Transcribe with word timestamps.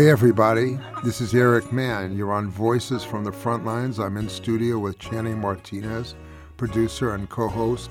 Hey 0.00 0.08
everybody, 0.08 0.78
this 1.04 1.20
is 1.20 1.34
Eric 1.34 1.74
Mann. 1.74 2.16
You're 2.16 2.32
on 2.32 2.48
Voices 2.48 3.04
from 3.04 3.22
the 3.22 3.32
Front 3.32 3.66
Lines. 3.66 3.98
I'm 3.98 4.16
in 4.16 4.30
studio 4.30 4.78
with 4.78 4.98
Channing 4.98 5.38
Martinez, 5.38 6.14
producer 6.56 7.14
and 7.14 7.28
co 7.28 7.48
host. 7.48 7.90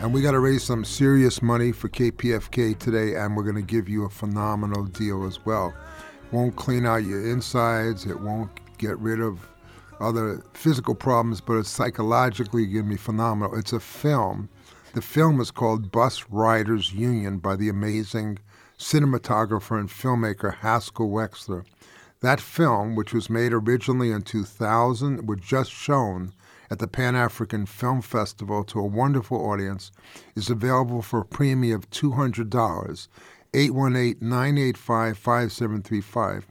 And 0.00 0.12
we 0.12 0.20
got 0.20 0.32
to 0.32 0.40
raise 0.40 0.64
some 0.64 0.84
serious 0.84 1.42
money 1.42 1.70
for 1.70 1.88
KPFK 1.88 2.76
today, 2.76 3.14
and 3.14 3.36
we're 3.36 3.44
going 3.44 3.54
to 3.54 3.62
give 3.62 3.88
you 3.88 4.04
a 4.04 4.10
phenomenal 4.10 4.82
deal 4.82 5.24
as 5.24 5.46
well. 5.46 5.72
Won't 6.32 6.56
clean 6.56 6.86
out 6.86 7.04
your 7.04 7.24
insides, 7.24 8.04
it 8.04 8.18
won't 8.18 8.50
get 8.78 8.98
rid 8.98 9.20
of 9.20 9.46
other 10.00 10.42
physical 10.54 10.96
problems, 10.96 11.40
but 11.40 11.54
it's 11.54 11.70
psychologically 11.70 12.66
going 12.66 12.86
to 12.86 12.90
be 12.90 12.96
phenomenal. 12.96 13.56
It's 13.56 13.72
a 13.72 13.78
film. 13.78 14.48
The 14.94 15.02
film 15.02 15.40
is 15.40 15.52
called 15.52 15.92
Bus 15.92 16.24
Riders 16.30 16.92
Union 16.92 17.38
by 17.38 17.54
the 17.54 17.68
amazing 17.68 18.40
cinematographer 18.78 19.78
and 19.78 19.88
filmmaker 19.88 20.56
Haskell 20.56 21.08
Wexler. 21.08 21.64
That 22.20 22.40
film, 22.40 22.94
which 22.96 23.12
was 23.12 23.28
made 23.28 23.52
originally 23.52 24.10
in 24.10 24.22
2000, 24.22 25.28
was 25.28 25.40
just 25.40 25.70
shown 25.70 26.32
at 26.70 26.78
the 26.78 26.88
Pan 26.88 27.14
African 27.14 27.66
Film 27.66 28.00
Festival 28.00 28.64
to 28.64 28.80
a 28.80 28.86
wonderful 28.86 29.38
audience, 29.38 29.92
is 30.34 30.50
available 30.50 31.02
for 31.02 31.20
a 31.20 31.24
premium 31.24 31.76
of 31.76 31.90
$200. 31.90 33.08
818 33.54 34.16
985 34.20 35.16
5735. 35.16 36.46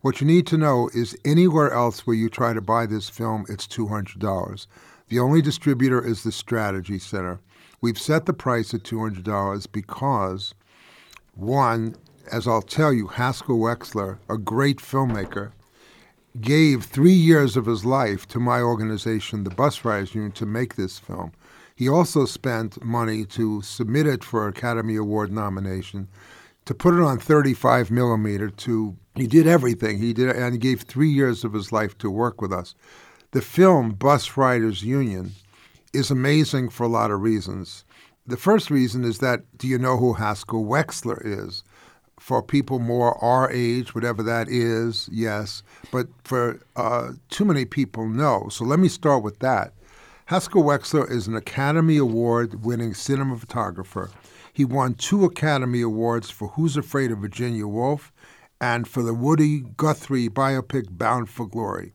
What 0.00 0.20
you 0.20 0.26
need 0.26 0.46
to 0.46 0.56
know 0.56 0.88
is 0.94 1.18
anywhere 1.24 1.72
else 1.72 2.06
where 2.06 2.16
you 2.16 2.30
try 2.30 2.52
to 2.52 2.60
buy 2.60 2.86
this 2.86 3.10
film, 3.10 3.44
it's 3.48 3.66
$200. 3.66 4.66
The 5.08 5.18
only 5.18 5.42
distributor 5.42 6.04
is 6.04 6.22
the 6.22 6.32
Strategy 6.32 6.98
Center. 6.98 7.40
We've 7.80 7.98
set 7.98 8.24
the 8.24 8.32
price 8.32 8.72
at 8.72 8.84
$200 8.84 9.70
because 9.70 10.54
one, 11.36 11.96
as 12.32 12.48
I'll 12.48 12.62
tell 12.62 12.92
you, 12.92 13.06
Haskell 13.06 13.58
Wexler, 13.58 14.18
a 14.28 14.38
great 14.38 14.78
filmmaker, 14.78 15.52
gave 16.40 16.84
three 16.84 17.12
years 17.12 17.56
of 17.56 17.66
his 17.66 17.84
life 17.84 18.26
to 18.28 18.40
my 18.40 18.60
organization, 18.60 19.44
the 19.44 19.50
Bus 19.50 19.84
Riders 19.84 20.14
Union, 20.14 20.32
to 20.32 20.46
make 20.46 20.74
this 20.74 20.98
film. 20.98 21.32
He 21.74 21.88
also 21.88 22.24
spent 22.24 22.82
money 22.82 23.24
to 23.26 23.60
submit 23.62 24.06
it 24.06 24.24
for 24.24 24.48
Academy 24.48 24.96
Award 24.96 25.30
nomination, 25.30 26.08
to 26.64 26.74
put 26.74 26.94
it 26.94 27.00
on 27.00 27.18
35 27.18 27.90
millimeter. 27.90 28.50
To 28.50 28.96
he 29.14 29.26
did 29.26 29.46
everything. 29.46 29.98
He 29.98 30.12
did, 30.12 30.34
and 30.34 30.52
he 30.52 30.58
gave 30.58 30.82
three 30.82 31.10
years 31.10 31.44
of 31.44 31.52
his 31.52 31.72
life 31.72 31.96
to 31.98 32.10
work 32.10 32.40
with 32.40 32.52
us. 32.52 32.74
The 33.32 33.42
film 33.42 33.90
Bus 33.90 34.36
Riders 34.36 34.82
Union 34.82 35.32
is 35.92 36.10
amazing 36.10 36.70
for 36.70 36.84
a 36.84 36.88
lot 36.88 37.10
of 37.10 37.22
reasons. 37.22 37.84
The 38.28 38.36
first 38.36 38.70
reason 38.70 39.04
is 39.04 39.18
that 39.18 39.42
do 39.56 39.68
you 39.68 39.78
know 39.78 39.96
who 39.96 40.14
Haskell 40.14 40.64
Wexler 40.64 41.20
is? 41.24 41.62
For 42.18 42.42
people 42.42 42.78
more 42.78 43.22
our 43.22 43.50
age, 43.52 43.94
whatever 43.94 44.22
that 44.22 44.48
is, 44.48 45.08
yes. 45.12 45.62
But 45.92 46.08
for 46.24 46.60
uh, 46.74 47.12
too 47.28 47.44
many 47.44 47.64
people, 47.64 48.08
no. 48.08 48.48
So 48.50 48.64
let 48.64 48.78
me 48.78 48.88
start 48.88 49.22
with 49.22 49.38
that. 49.40 49.74
Haskell 50.24 50.64
Wexler 50.64 51.08
is 51.08 51.28
an 51.28 51.36
Academy 51.36 51.98
Award 51.98 52.64
winning 52.64 52.92
cinematographer. 52.92 54.10
He 54.52 54.64
won 54.64 54.94
two 54.94 55.24
Academy 55.24 55.82
Awards 55.82 56.30
for 56.30 56.48
Who's 56.48 56.76
Afraid 56.76 57.12
of 57.12 57.18
Virginia 57.18 57.66
Woolf 57.68 58.10
and 58.60 58.88
for 58.88 59.02
the 59.02 59.14
Woody 59.14 59.60
Guthrie 59.76 60.28
biopic 60.28 60.86
Bound 60.90 61.28
for 61.28 61.46
Glory. 61.46 61.92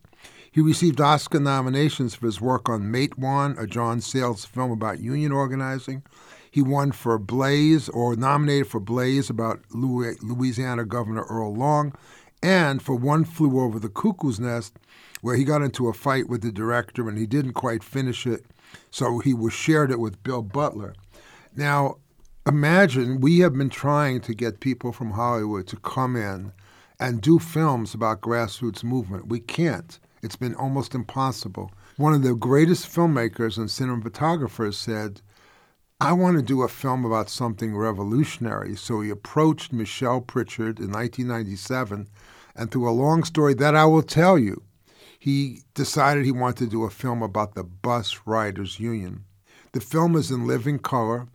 He 0.53 0.59
received 0.59 0.99
Oscar 0.99 1.39
nominations 1.39 2.13
for 2.13 2.25
his 2.25 2.41
work 2.41 2.67
on 2.67 2.91
Matewan, 2.91 3.57
a 3.57 3.65
John 3.65 4.01
Sayles 4.01 4.43
film 4.43 4.69
about 4.69 4.99
union 4.99 5.31
organizing. 5.31 6.03
He 6.51 6.61
won 6.61 6.91
for 6.91 7.17
Blaze, 7.17 7.87
or 7.87 8.17
nominated 8.17 8.67
for 8.67 8.81
Blaze 8.81 9.29
about 9.29 9.61
Louisiana 9.71 10.83
Governor 10.83 11.23
Earl 11.29 11.55
Long, 11.55 11.93
and 12.43 12.81
for 12.81 12.95
One 12.95 13.23
Flew 13.23 13.61
Over 13.61 13.79
the 13.79 13.87
Cuckoo's 13.87 14.41
Nest, 14.41 14.77
where 15.21 15.37
he 15.37 15.45
got 15.45 15.61
into 15.61 15.87
a 15.87 15.93
fight 15.93 16.27
with 16.27 16.41
the 16.41 16.51
director 16.51 17.07
and 17.07 17.17
he 17.17 17.25
didn't 17.25 17.53
quite 17.53 17.81
finish 17.81 18.27
it, 18.27 18.43
so 18.89 19.19
he 19.19 19.33
was 19.33 19.53
shared 19.53 19.89
it 19.89 20.01
with 20.01 20.21
Bill 20.21 20.41
Butler. 20.41 20.95
Now, 21.55 21.95
imagine 22.45 23.21
we 23.21 23.39
have 23.39 23.53
been 23.53 23.69
trying 23.69 24.19
to 24.19 24.33
get 24.33 24.59
people 24.59 24.91
from 24.91 25.11
Hollywood 25.11 25.65
to 25.67 25.77
come 25.77 26.17
in 26.17 26.51
and 26.99 27.21
do 27.21 27.39
films 27.39 27.93
about 27.93 28.19
grassroots 28.19 28.83
movement. 28.83 29.27
We 29.27 29.39
can't. 29.39 29.97
It's 30.21 30.35
been 30.35 30.55
almost 30.55 30.93
impossible. 30.93 31.71
One 31.97 32.13
of 32.13 32.23
the 32.23 32.35
greatest 32.35 32.87
filmmakers 32.87 33.57
and 33.57 33.67
cinematographers 33.67 34.75
said, 34.75 35.21
I 35.99 36.13
want 36.13 36.37
to 36.37 36.43
do 36.43 36.63
a 36.63 36.67
film 36.67 37.05
about 37.05 37.29
something 37.29 37.75
revolutionary. 37.75 38.75
So 38.75 39.01
he 39.01 39.09
approached 39.09 39.71
Michelle 39.71 40.21
Pritchard 40.21 40.79
in 40.79 40.91
1997, 40.91 42.07
and 42.55 42.71
through 42.71 42.89
a 42.89 42.91
long 42.91 43.23
story 43.23 43.53
that 43.55 43.75
I 43.75 43.85
will 43.85 44.01
tell 44.01 44.37
you, 44.37 44.63
he 45.19 45.61
decided 45.75 46.25
he 46.25 46.31
wanted 46.31 46.65
to 46.65 46.71
do 46.71 46.83
a 46.83 46.89
film 46.89 47.21
about 47.21 47.53
the 47.53 47.63
Bus 47.63 48.21
Riders 48.25 48.79
Union. 48.79 49.25
The 49.73 49.79
film 49.79 50.15
is 50.15 50.31
in 50.31 50.47
living 50.47 50.79
color. 50.79 51.27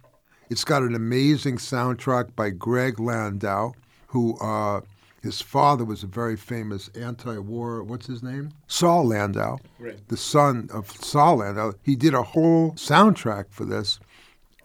It's 0.50 0.64
got 0.64 0.82
an 0.82 0.94
amazing 0.94 1.58
soundtrack 1.58 2.34
by 2.34 2.50
Greg 2.50 2.98
Landau, 2.98 3.72
who 4.08 4.36
uh, 4.38 4.80
his 5.22 5.40
father 5.40 5.84
was 5.84 6.02
a 6.02 6.06
very 6.06 6.36
famous 6.36 6.88
anti-war. 6.94 7.82
What's 7.82 8.06
his 8.06 8.22
name? 8.22 8.50
Saul 8.68 9.08
Landau, 9.08 9.58
Right. 9.78 9.98
the 10.08 10.16
son 10.16 10.68
of 10.72 10.90
Saul 10.90 11.36
Landau. 11.38 11.72
He 11.82 11.96
did 11.96 12.14
a 12.14 12.22
whole 12.22 12.72
soundtrack 12.72 13.46
for 13.50 13.64
this. 13.64 13.98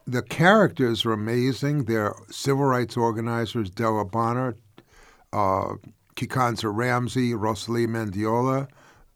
The 0.06 0.22
characters 0.22 1.06
are 1.06 1.14
amazing. 1.14 1.86
They're 1.86 2.14
civil 2.30 2.66
rights 2.66 2.98
organizers, 2.98 3.70
Della 3.70 4.06
Bonner, 4.06 4.56
uh, 5.34 5.76
Kikanza 6.16 6.72
Ramsey, 6.74 7.32
Rosalio 7.34 7.88
Mendiola, 7.88 8.68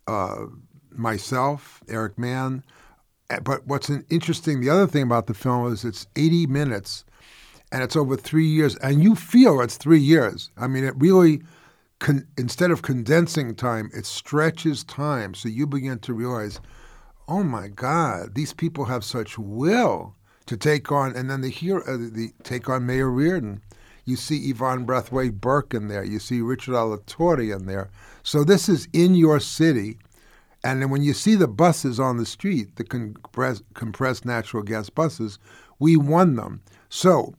uh, 0.07 0.46
myself, 0.91 1.81
Eric 1.90 2.17
Mann. 2.17 2.63
Uh, 3.29 3.40
But 3.41 3.67
what's 3.67 3.90
interesting, 4.09 4.62
the 4.62 4.69
other 4.69 4.88
thing 4.88 5.03
about 5.03 5.28
the 5.28 5.34
film 5.34 5.72
is 5.72 5.84
it's 5.84 6.07
80 6.16 6.47
minutes 6.47 7.03
and 7.75 7.83
it's 7.83 7.97
over 7.97 8.15
three 8.15 8.45
years, 8.45 8.77
and 8.77 9.03
you 9.03 9.15
feel 9.15 9.59
it's 9.59 9.75
three 9.75 9.99
years. 9.99 10.49
I 10.55 10.65
mean, 10.65 10.85
it 10.85 10.93
really, 10.95 11.41
con- 11.99 12.25
instead 12.37 12.71
of 12.71 12.83
condensing 12.83 13.53
time, 13.53 13.91
it 13.93 14.05
stretches 14.05 14.85
time. 14.85 15.33
So 15.33 15.49
you 15.49 15.67
begin 15.67 15.99
to 15.99 16.13
realize, 16.13 16.61
oh 17.27 17.43
my 17.43 17.67
God, 17.67 18.33
these 18.33 18.53
people 18.53 18.85
have 18.85 19.03
such 19.03 19.37
will 19.37 20.15
to 20.45 20.55
take 20.55 20.89
on, 20.89 21.17
and 21.17 21.29
then 21.29 21.41
the 21.41 21.49
hero, 21.49 21.81
uh, 21.81 21.97
the 21.97 22.31
take 22.43 22.69
on 22.69 22.85
Mayor 22.85 23.11
Riordan. 23.11 23.61
You 24.05 24.15
see 24.15 24.49
Yvonne 24.49 24.87
Brathwaite 24.87 25.41
Burke 25.41 25.73
in 25.73 25.89
there. 25.89 26.05
You 26.05 26.19
see 26.19 26.39
Richard 26.39 26.75
Alatorre 26.75 27.53
in 27.53 27.65
there. 27.65 27.89
So 28.23 28.45
this 28.45 28.69
is 28.69 28.87
in 28.93 29.15
your 29.15 29.41
city. 29.41 29.97
And 30.63 30.81
then 30.81 30.91
when 30.91 31.01
you 31.01 31.13
see 31.13 31.35
the 31.35 31.49
buses 31.49 31.99
on 31.99 32.15
the 32.15 32.25
street, 32.25 32.77
the 32.77 32.85
compressed, 32.85 33.63
compressed 33.73 34.23
natural 34.23 34.63
gas 34.63 34.89
buses, 34.89 35.39
we 35.77 35.97
won 35.97 36.37
them. 36.37 36.61
So 36.87 37.33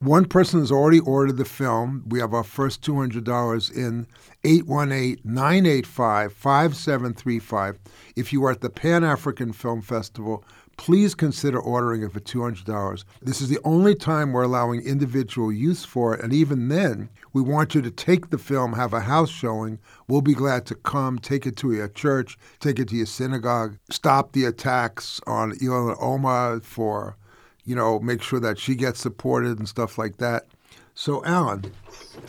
one 0.00 0.24
person 0.24 0.60
has 0.60 0.72
already 0.72 1.00
ordered 1.00 1.36
the 1.36 1.44
film. 1.44 2.02
We 2.06 2.20
have 2.20 2.32
our 2.32 2.42
first 2.42 2.80
$200 2.80 3.76
in 3.76 4.06
818 4.44 5.20
985 5.24 6.32
5735. 6.32 7.78
If 8.16 8.32
you 8.32 8.42
are 8.44 8.50
at 8.50 8.62
the 8.62 8.70
Pan 8.70 9.04
African 9.04 9.52
Film 9.52 9.82
Festival, 9.82 10.42
please 10.78 11.14
consider 11.14 11.60
ordering 11.60 12.02
it 12.02 12.12
for 12.12 12.20
$200. 12.20 13.04
This 13.20 13.42
is 13.42 13.50
the 13.50 13.58
only 13.62 13.94
time 13.94 14.32
we're 14.32 14.44
allowing 14.44 14.80
individual 14.80 15.52
use 15.52 15.84
for 15.84 16.14
it, 16.14 16.24
and 16.24 16.32
even 16.32 16.68
then, 16.68 17.10
we 17.34 17.42
want 17.42 17.74
you 17.74 17.82
to 17.82 17.90
take 17.90 18.30
the 18.30 18.38
film, 18.38 18.72
have 18.72 18.94
a 18.94 19.00
house 19.00 19.28
showing. 19.28 19.78
We'll 20.08 20.22
be 20.22 20.32
glad 20.32 20.64
to 20.66 20.74
come, 20.74 21.18
take 21.18 21.44
it 21.44 21.58
to 21.58 21.72
your 21.72 21.88
church, 21.88 22.38
take 22.58 22.78
it 22.78 22.88
to 22.88 22.96
your 22.96 23.04
synagogue, 23.04 23.76
stop 23.90 24.32
the 24.32 24.46
attacks 24.46 25.20
on 25.26 25.52
Ilhan 25.52 25.98
Omar 26.00 26.60
for 26.60 27.18
you 27.64 27.74
know, 27.74 27.98
make 28.00 28.22
sure 28.22 28.40
that 28.40 28.58
she 28.58 28.74
gets 28.74 29.00
supported 29.00 29.58
and 29.58 29.68
stuff 29.68 29.98
like 29.98 30.18
that. 30.18 30.46
So, 30.94 31.24
Alan, 31.24 31.72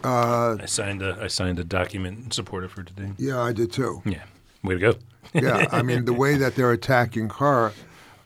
uh, 0.03 0.57
I 0.61 0.65
signed 0.65 1.01
a 1.01 1.17
I 1.21 1.27
signed 1.27 1.59
a 1.59 1.63
document 1.63 2.19
in 2.19 2.31
support 2.31 2.63
of 2.63 2.71
her 2.73 2.83
today. 2.83 3.11
yeah, 3.17 3.41
I 3.41 3.51
did 3.51 3.71
too. 3.71 4.01
Yeah, 4.05 4.23
way 4.63 4.75
to 4.75 4.79
go. 4.79 4.95
Yeah, 5.33 5.67
I 5.71 5.81
mean, 5.81 6.05
the 6.05 6.13
way 6.13 6.35
that 6.35 6.55
they're 6.55 6.71
attacking 6.71 7.29
her 7.29 7.73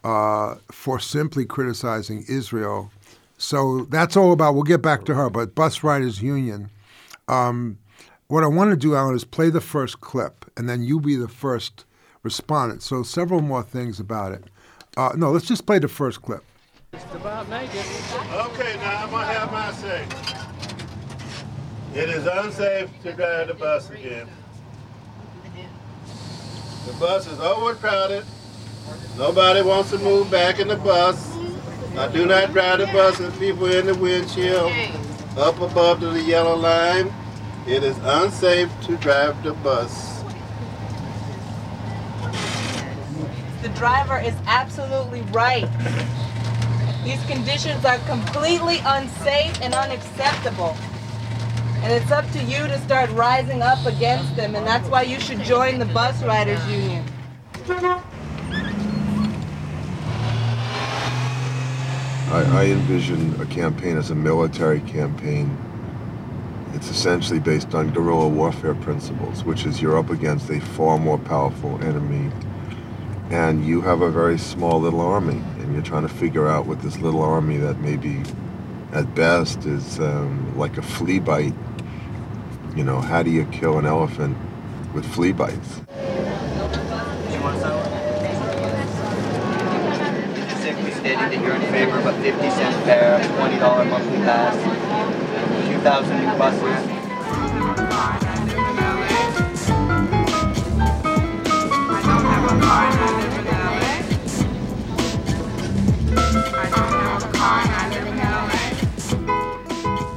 uh, 0.04 0.56
for 0.72 1.00
simply 1.00 1.46
criticizing 1.46 2.26
Israel. 2.28 2.92
So 3.38 3.86
that's 3.90 4.16
all 4.16 4.32
about. 4.32 4.54
We'll 4.54 4.64
get 4.64 4.82
back 4.82 5.06
to 5.06 5.16
her, 5.16 5.30
but 5.30 5.56
Bus 5.56 5.84
Riders 5.84 6.22
Union. 6.22 6.70
Um, 7.28 7.80
what 8.28 8.44
I 8.44 8.48
want 8.48 8.72
to 8.72 8.78
do, 8.78 8.96
Alan, 8.96 9.16
is 9.16 9.24
play 9.24 9.50
the 9.50 9.62
first 9.62 10.02
clip, 10.02 10.46
and 10.58 10.70
then 10.70 10.84
you 10.84 11.00
be 11.00 11.16
the 11.16 11.28
first 11.28 11.86
respondent. 12.24 12.82
So 12.82 13.04
several 13.04 13.42
more 13.42 13.64
things 13.64 14.00
about 14.00 14.32
it. 14.32 14.44
Uh, 14.98 15.14
no, 15.16 15.32
let's 15.32 15.46
just 15.46 15.66
play 15.66 15.80
the 15.80 15.88
first 15.88 16.22
clip. 16.22 16.44
Okay, 16.96 18.78
now 18.78 19.04
I'm 19.04 19.10
gonna 19.10 19.26
have 19.26 19.52
my 19.52 19.72
say. 19.74 20.06
It 21.94 22.10
is 22.10 22.26
unsafe 22.26 22.90
to 23.04 23.12
drive 23.14 23.48
the 23.50 23.54
bus 23.54 23.90
again. 23.90 24.28
The 26.86 26.94
bus 26.94 27.28
is 27.28 27.40
overcrowded. 27.40 28.26
Nobody 29.18 29.62
wants 29.62 29.90
to 29.92 29.98
move 29.98 30.32
back 30.32 30.60
in 30.60 30.68
the 30.68 30.78
bus. 30.78 31.36
I 31.98 32.08
do 32.12 32.26
not 32.26 32.54
drive 32.54 32.80
the 32.80 32.88
bus 32.88 33.20
with 33.20 33.38
people 33.40 33.66
in 33.66 33.88
the 33.88 33.96
windshield 33.96 34.72
up 35.38 35.60
above 35.60 36.00
to 36.02 36.10
the 36.10 36.22
yellow 36.22 36.56
line. 36.56 37.14
It 37.68 37.84
is 37.84 37.98
unsafe 38.04 38.70
to 38.84 38.96
drive 38.98 39.42
the 39.44 39.54
bus. 39.54 40.22
The 43.62 43.70
driver 43.70 44.20
is 44.20 44.36
absolutely 44.46 45.22
right. 45.34 45.68
These 47.06 47.24
conditions 47.28 47.86
are 47.86 48.00
completely 48.00 48.80
unsafe 48.84 49.62
and 49.62 49.76
unacceptable. 49.76 50.76
And 51.84 51.94
it's 51.94 52.12
up 52.12 52.28
to 52.32 52.44
you 52.44 52.66
to 52.66 52.80
start 52.80 53.12
rising 53.12 53.62
up 53.62 53.86
against 53.86 54.36
them, 54.36 54.56
and 54.56 54.66
that's 54.66 54.90
why 54.90 55.04
you 55.04 55.20
should 55.20 55.40
join 55.42 55.78
the 55.78 55.86
Bus 55.86 56.24
Riders 56.24 56.60
Union. 56.68 57.06
I, 62.32 62.42
I 62.52 62.66
envision 62.66 63.40
a 63.40 63.46
campaign 63.46 63.98
as 63.98 64.10
a 64.10 64.16
military 64.16 64.80
campaign. 64.82 65.56
It's 66.74 66.90
essentially 66.90 67.40
based 67.40 67.76
on 67.76 67.94
guerrilla 67.94 68.28
warfare 68.28 68.74
principles, 68.74 69.44
which 69.44 69.68
is 69.68 69.80
you're 69.80 70.00
up 70.00 70.10
against 70.10 70.50
a 70.50 70.60
far 70.60 70.98
more 70.98 71.20
powerful 71.20 71.80
enemy, 71.84 72.32
and 73.30 73.64
you 73.64 73.82
have 73.82 74.02
a 74.02 74.10
very 74.10 74.40
small 74.40 74.82
little 74.82 75.02
army, 75.02 75.40
you're 75.76 75.84
trying 75.84 76.08
to 76.08 76.14
figure 76.14 76.48
out 76.48 76.66
with 76.66 76.82
this 76.82 76.98
little 77.00 77.22
army 77.22 77.58
that 77.58 77.80
maybe, 77.80 78.24
at 78.94 79.14
best, 79.14 79.66
is 79.66 80.00
um, 80.00 80.58
like 80.58 80.78
a 80.78 80.82
flea 80.82 81.20
bite. 81.20 81.54
You 82.78 82.86
know, 82.86 83.02
how 83.02 83.22
do 83.24 83.30
you 83.30 83.46
kill 83.48 83.78
an 83.78 83.86
elephant 83.86 84.38
with 84.94 85.06
flea 85.06 85.34
bites? 85.34 85.82
Simply 90.62 90.92
that 91.14 91.42
you're 91.42 91.56
in 91.56 91.62
favor 91.64 92.00
of 92.00 92.06
a 92.06 92.14
50 92.22 92.50
cent 92.52 92.86
fare, 92.86 93.20
$20 93.20 93.90
monthly 93.90 94.18
pass, 94.20 94.56
2,000 95.68 96.20
new 96.22 96.38
buses. 96.38 96.96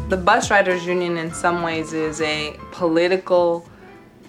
The 0.09 0.17
Bus 0.17 0.51
Riders 0.51 0.87
Union, 0.87 1.19
in 1.19 1.35
some 1.35 1.61
ways, 1.61 1.93
is 1.93 2.23
a 2.23 2.59
political, 2.73 3.69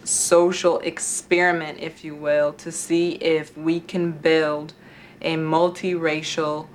social 0.03 0.79
experiment, 0.79 1.79
if 1.79 2.03
you 2.03 2.15
will, 2.15 2.51
to 2.55 2.69
see 2.69 3.11
if 3.11 3.57
we 3.57 3.79
can 3.79 4.11
build 4.11 4.73
a 5.21 5.37
multiracial, 5.37 6.67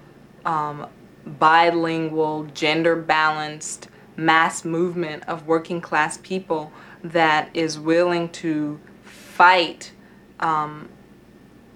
um, 0.47 0.87
bilingual, 1.27 2.45
gender 2.55 2.97
balanced 2.97 3.89
mass 4.17 4.65
movement 4.65 5.23
of 5.29 5.47
working 5.47 5.83
class 5.83 6.17
people 6.23 6.73
that 7.03 7.50
is 7.53 7.79
willing 7.79 8.31
to 8.31 8.81
fight 9.03 9.93
um, 10.41 10.89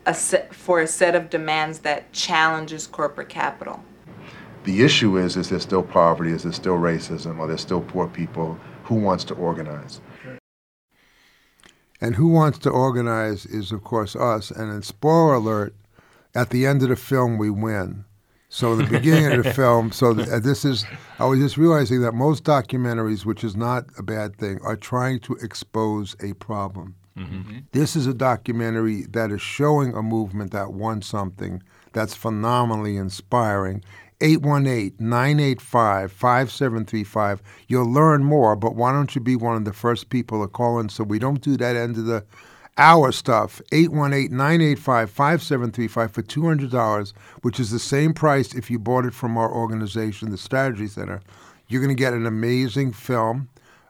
a 0.06 0.14
set, 0.14 0.54
for 0.54 0.80
a 0.80 0.86
set 0.86 1.14
of 1.14 1.28
demands 1.28 1.80
that 1.80 2.10
challenges 2.10 2.86
corporate 2.86 3.28
capital. 3.28 3.84
The 4.68 4.84
issue 4.84 5.16
is, 5.16 5.38
is 5.38 5.48
there 5.48 5.60
still 5.60 5.82
poverty? 5.82 6.30
Is 6.30 6.42
there 6.42 6.52
still 6.52 6.76
racism? 6.76 7.38
Are 7.38 7.46
there 7.46 7.56
still 7.56 7.80
poor 7.80 8.06
people? 8.06 8.58
Who 8.82 8.96
wants 8.96 9.24
to 9.24 9.34
organize? 9.34 10.02
And 12.02 12.14
who 12.14 12.28
wants 12.28 12.58
to 12.58 12.70
organize 12.70 13.46
is, 13.46 13.72
of 13.72 13.82
course, 13.82 14.14
us. 14.14 14.50
And 14.50 14.70
in 14.70 14.82
spoiler 14.82 15.36
alert, 15.36 15.74
at 16.34 16.50
the 16.50 16.66
end 16.66 16.82
of 16.82 16.90
the 16.90 16.96
film, 16.96 17.38
we 17.38 17.48
win. 17.48 18.04
So 18.50 18.76
the 18.76 18.84
beginning 18.84 19.32
of 19.32 19.42
the 19.42 19.54
film, 19.54 19.90
so 19.90 20.12
th- 20.12 20.28
uh, 20.28 20.38
this 20.38 20.66
is, 20.66 20.84
I 21.18 21.24
was 21.24 21.38
just 21.38 21.56
realizing 21.56 22.02
that 22.02 22.12
most 22.12 22.44
documentaries, 22.44 23.24
which 23.24 23.44
is 23.44 23.56
not 23.56 23.86
a 23.96 24.02
bad 24.02 24.36
thing, 24.36 24.60
are 24.62 24.76
trying 24.76 25.20
to 25.20 25.32
expose 25.36 26.14
a 26.22 26.34
problem. 26.34 26.94
This 27.72 27.96
is 27.96 28.06
a 28.06 28.14
documentary 28.14 29.02
that 29.10 29.32
is 29.32 29.42
showing 29.42 29.92
a 29.94 30.02
movement 30.02 30.52
that 30.52 30.72
won 30.72 31.02
something 31.02 31.62
that's 31.92 32.14
phenomenally 32.14 32.96
inspiring. 32.96 33.82
818 34.20 34.94
985 34.98 36.12
5735. 36.12 37.42
You'll 37.68 37.90
learn 37.90 38.24
more, 38.24 38.56
but 38.56 38.74
why 38.74 38.92
don't 38.92 39.14
you 39.14 39.20
be 39.20 39.36
one 39.36 39.56
of 39.56 39.64
the 39.64 39.72
first 39.72 40.10
people 40.10 40.42
to 40.42 40.48
call 40.48 40.80
in 40.80 40.88
so 40.88 41.04
we 41.04 41.18
don't 41.18 41.40
do 41.40 41.56
that 41.56 41.76
end 41.76 41.96
of 41.96 42.06
the 42.06 42.24
hour 42.76 43.12
stuff? 43.12 43.60
818 43.72 44.36
985 44.36 45.10
5735 45.10 46.12
for 46.12 46.22
$200, 46.22 47.12
which 47.42 47.60
is 47.60 47.70
the 47.70 47.78
same 47.78 48.12
price 48.12 48.54
if 48.54 48.70
you 48.70 48.78
bought 48.78 49.06
it 49.06 49.14
from 49.14 49.38
our 49.38 49.52
organization, 49.52 50.30
the 50.30 50.38
Strategy 50.38 50.88
Center. 50.88 51.20
You're 51.68 51.82
going 51.82 51.94
to 51.94 52.00
get 52.00 52.14
an 52.14 52.26
amazing 52.26 52.92
film 52.92 53.48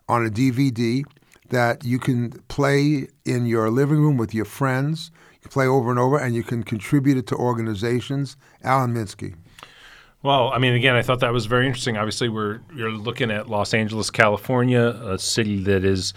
on 0.08 0.26
a 0.26 0.30
DVD 0.30 1.04
that 1.50 1.84
you 1.84 1.98
can 1.98 2.32
play 2.48 3.08
in 3.24 3.46
your 3.46 3.70
living 3.70 3.98
room 3.98 4.16
with 4.16 4.34
your 4.34 4.44
friends. 4.44 5.10
You 5.42 5.48
play 5.48 5.66
over 5.66 5.90
and 5.90 5.98
over, 5.98 6.18
and 6.18 6.34
you 6.34 6.42
can 6.42 6.62
contribute 6.62 7.16
it 7.16 7.26
to 7.28 7.36
organizations. 7.36 8.36
Alan 8.62 8.92
Minsky. 8.92 9.34
Well, 10.22 10.50
I 10.52 10.58
mean, 10.58 10.74
again, 10.74 10.96
I 10.96 11.02
thought 11.02 11.20
that 11.20 11.32
was 11.32 11.46
very 11.46 11.66
interesting. 11.66 11.96
Obviously, 11.96 12.28
we're 12.28 12.60
you're 12.74 12.90
looking 12.90 13.30
at 13.30 13.48
Los 13.48 13.72
Angeles, 13.72 14.10
California, 14.10 14.88
a 15.04 15.18
city 15.18 15.62
that 15.64 15.84
is 15.84 16.12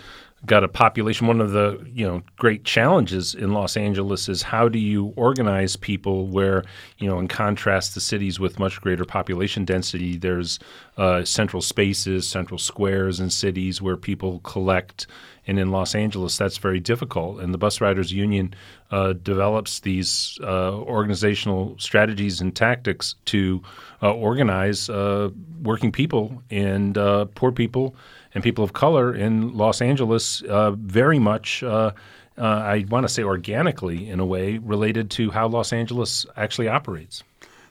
got 0.45 0.63
a 0.63 0.67
population. 0.67 1.27
One 1.27 1.39
of 1.39 1.51
the 1.51 1.79
you 1.93 2.07
know 2.07 2.23
great 2.37 2.63
challenges 2.63 3.35
in 3.35 3.53
Los 3.53 3.77
Angeles 3.77 4.27
is 4.27 4.41
how 4.41 4.67
do 4.67 4.79
you 4.79 5.13
organize 5.15 5.75
people 5.75 6.27
where 6.27 6.63
you 6.97 7.07
know 7.07 7.19
in 7.19 7.27
contrast 7.27 7.93
to 7.93 7.99
cities 7.99 8.39
with 8.39 8.57
much 8.57 8.81
greater 8.81 9.05
population 9.05 9.65
density, 9.65 10.17
there's 10.17 10.57
uh, 10.97 11.23
central 11.23 11.61
spaces, 11.61 12.27
central 12.27 12.57
squares 12.57 13.19
in 13.19 13.29
cities 13.29 13.81
where 13.81 13.97
people 13.97 14.39
collect. 14.39 15.05
And 15.47 15.57
in 15.57 15.71
Los 15.71 15.95
Angeles, 15.95 16.37
that's 16.37 16.57
very 16.57 16.79
difficult. 16.79 17.41
And 17.41 17.53
the 17.53 17.57
Bus 17.57 17.81
Riders 17.81 18.11
Union 18.11 18.53
uh, 18.91 19.13
develops 19.13 19.79
these 19.79 20.37
uh, 20.43 20.73
organizational 20.73 21.75
strategies 21.79 22.41
and 22.41 22.55
tactics 22.55 23.15
to 23.25 23.61
uh, 24.03 24.13
organize 24.13 24.89
uh, 24.89 25.29
working 25.63 25.91
people 25.91 26.43
and 26.51 26.97
uh, 26.97 27.25
poor 27.33 27.51
people 27.51 27.95
and 28.33 28.43
people 28.43 28.63
of 28.63 28.73
color 28.73 29.15
in 29.15 29.57
Los 29.57 29.81
Angeles 29.81 30.43
uh, 30.43 30.71
very 30.71 31.19
much, 31.19 31.63
I 31.63 32.85
want 32.89 33.07
to 33.07 33.09
say 33.09 33.23
organically 33.23 34.09
in 34.09 34.19
a 34.19 34.25
way, 34.25 34.59
related 34.59 35.09
to 35.11 35.31
how 35.31 35.47
Los 35.47 35.73
Angeles 35.73 36.25
actually 36.37 36.67
operates. 36.67 37.23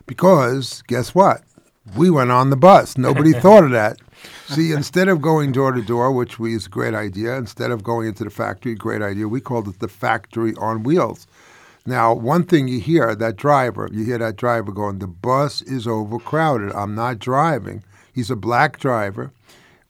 Because 0.05 0.83
guess 0.87 1.15
what? 1.15 1.41
We 1.95 2.09
went 2.09 2.31
on 2.31 2.51
the 2.51 2.57
bus. 2.57 2.97
Nobody 2.97 3.31
thought 3.33 3.63
of 3.63 3.71
that. 3.71 3.97
See, 4.47 4.71
instead 4.71 5.07
of 5.07 5.21
going 5.21 5.51
door 5.51 5.71
to 5.71 5.81
door, 5.81 6.11
which 6.11 6.39
we 6.39 6.55
is 6.55 6.65
a 6.65 6.69
great 6.69 6.93
idea, 6.93 7.35
instead 7.37 7.71
of 7.71 7.83
going 7.83 8.07
into 8.07 8.23
the 8.23 8.29
factory, 8.29 8.75
great 8.75 9.01
idea, 9.01 9.27
we 9.27 9.41
called 9.41 9.67
it 9.67 9.79
the 9.79 9.87
factory 9.87 10.53
on 10.55 10.83
wheels. 10.83 11.27
Now, 11.85 12.13
one 12.13 12.43
thing 12.43 12.67
you 12.67 12.79
hear 12.79 13.15
that 13.15 13.37
driver, 13.37 13.89
you 13.91 14.03
hear 14.03 14.19
that 14.19 14.35
driver 14.35 14.71
going, 14.71 14.99
the 14.99 15.07
bus 15.07 15.61
is 15.63 15.87
overcrowded. 15.87 16.71
I'm 16.73 16.93
not 16.93 17.17
driving. 17.17 17.83
He's 18.13 18.29
a 18.29 18.35
black 18.35 18.79
driver. 18.79 19.31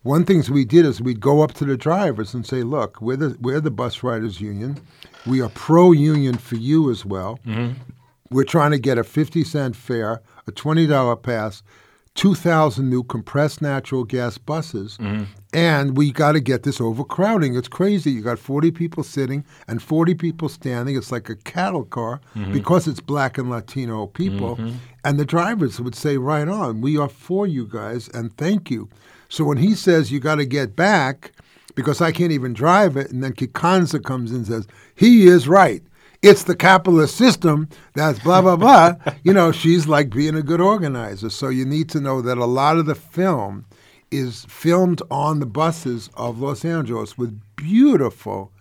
One 0.03 0.25
thing 0.25 0.43
we 0.51 0.65
did 0.65 0.85
is 0.85 1.01
we'd 1.01 1.19
go 1.19 1.41
up 1.41 1.53
to 1.55 1.65
the 1.65 1.77
drivers 1.77 2.33
and 2.33 2.45
say, 2.45 2.63
look, 2.63 3.01
we're 3.01 3.17
the, 3.17 3.37
we're 3.39 3.61
the 3.61 3.71
bus 3.71 4.03
riders 4.03 4.41
union. 4.41 4.79
We 5.27 5.41
are 5.41 5.49
pro 5.49 5.91
union 5.91 6.37
for 6.37 6.55
you 6.55 6.89
as 6.89 7.05
well. 7.05 7.39
Mm-hmm. 7.45 7.79
We're 8.31 8.45
trying 8.45 8.71
to 8.71 8.79
get 8.79 8.97
a 8.97 9.03
50 9.03 9.43
cent 9.43 9.75
fare, 9.75 10.21
a 10.47 10.51
$20 10.51 11.21
pass, 11.21 11.61
2,000 12.15 12.89
new 12.89 13.03
compressed 13.03 13.61
natural 13.61 14.03
gas 14.03 14.37
buses, 14.37 14.97
and 15.53 15.97
we 15.97 16.11
got 16.11 16.33
to 16.33 16.39
get 16.41 16.63
this 16.63 16.81
overcrowding. 16.81 17.55
It's 17.55 17.67
crazy. 17.67 18.11
You 18.11 18.21
got 18.21 18.37
40 18.37 18.71
people 18.71 19.03
sitting 19.03 19.45
and 19.67 19.81
40 19.81 20.15
people 20.15 20.49
standing. 20.49 20.97
It's 20.97 21.11
like 21.11 21.29
a 21.29 21.35
cattle 21.35 21.85
car 21.85 22.19
because 22.51 22.87
it's 22.87 22.99
black 22.99 23.37
and 23.37 23.49
Latino 23.49 24.07
people. 24.07 24.59
And 25.03 25.19
the 25.19 25.25
drivers 25.25 25.79
would 25.79 25.95
say, 25.95 26.17
right 26.17 26.47
on, 26.47 26.81
we 26.81 26.97
are 26.97 27.09
for 27.09 27.47
you 27.47 27.65
guys 27.65 28.09
and 28.09 28.35
thank 28.37 28.69
you. 28.69 28.89
So 29.29 29.45
when 29.45 29.57
he 29.57 29.73
says 29.73 30.11
you 30.11 30.19
got 30.19 30.35
to 30.35 30.45
get 30.45 30.75
back, 30.75 31.31
because 31.75 32.01
I 32.01 32.11
can't 32.11 32.33
even 32.33 32.53
drive 32.53 32.97
it, 32.97 33.09
and 33.11 33.23
then 33.23 33.31
Kikanza 33.31 34.03
comes 34.03 34.31
in 34.31 34.37
and 34.37 34.47
says, 34.47 34.67
he 34.95 35.27
is 35.27 35.47
right 35.47 35.81
it's 36.21 36.43
the 36.43 36.55
capitalist 36.55 37.15
system 37.15 37.67
that's 37.93 38.19
blah 38.19 38.41
blah 38.41 38.55
blah 38.55 38.93
you 39.23 39.33
know 39.33 39.51
she's 39.51 39.87
like 39.87 40.09
being 40.09 40.35
a 40.35 40.43
good 40.43 40.61
organizer 40.61 41.29
so 41.29 41.49
you 41.49 41.65
need 41.65 41.89
to 41.89 41.99
know 41.99 42.21
that 42.21 42.37
a 42.37 42.45
lot 42.45 42.77
of 42.77 42.85
the 42.85 42.95
film 42.95 43.65
is 44.11 44.45
filmed 44.49 45.01
on 45.09 45.39
the 45.39 45.45
buses 45.45 46.09
of 46.15 46.39
los 46.39 46.63
angeles 46.63 47.17
with 47.17 47.39
beautiful 47.55 48.51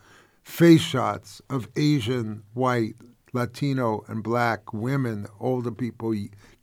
face 0.50 0.80
shots 0.80 1.40
of 1.48 1.68
Asian, 1.76 2.42
white, 2.54 2.96
Latino, 3.32 4.04
and 4.08 4.22
black 4.22 4.72
women, 4.72 5.26
older 5.38 5.70
people, 5.70 6.14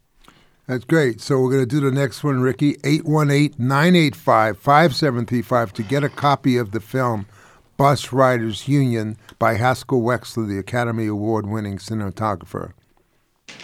That's 0.68 0.84
great. 0.84 1.22
So 1.22 1.40
we're 1.40 1.52
going 1.52 1.64
to 1.64 1.68
do 1.68 1.80
the 1.80 1.92
next 1.92 2.24
one, 2.24 2.42
Ricky. 2.42 2.74
818-985-5735 2.76 5.72
to 5.72 5.84
get 5.84 6.04
a 6.04 6.10
copy 6.10 6.58
of 6.58 6.72
the 6.72 6.82
film 6.82 7.26
Bus 7.78 8.12
Riders 8.12 8.68
Union 8.68 9.18
by 9.38 9.54
Haskell 9.54 10.02
Wexler, 10.02 10.48
the 10.48 10.58
Academy 10.58 11.06
Award 11.06 11.46
winning 11.46 11.78
cinematographer. 11.78 12.72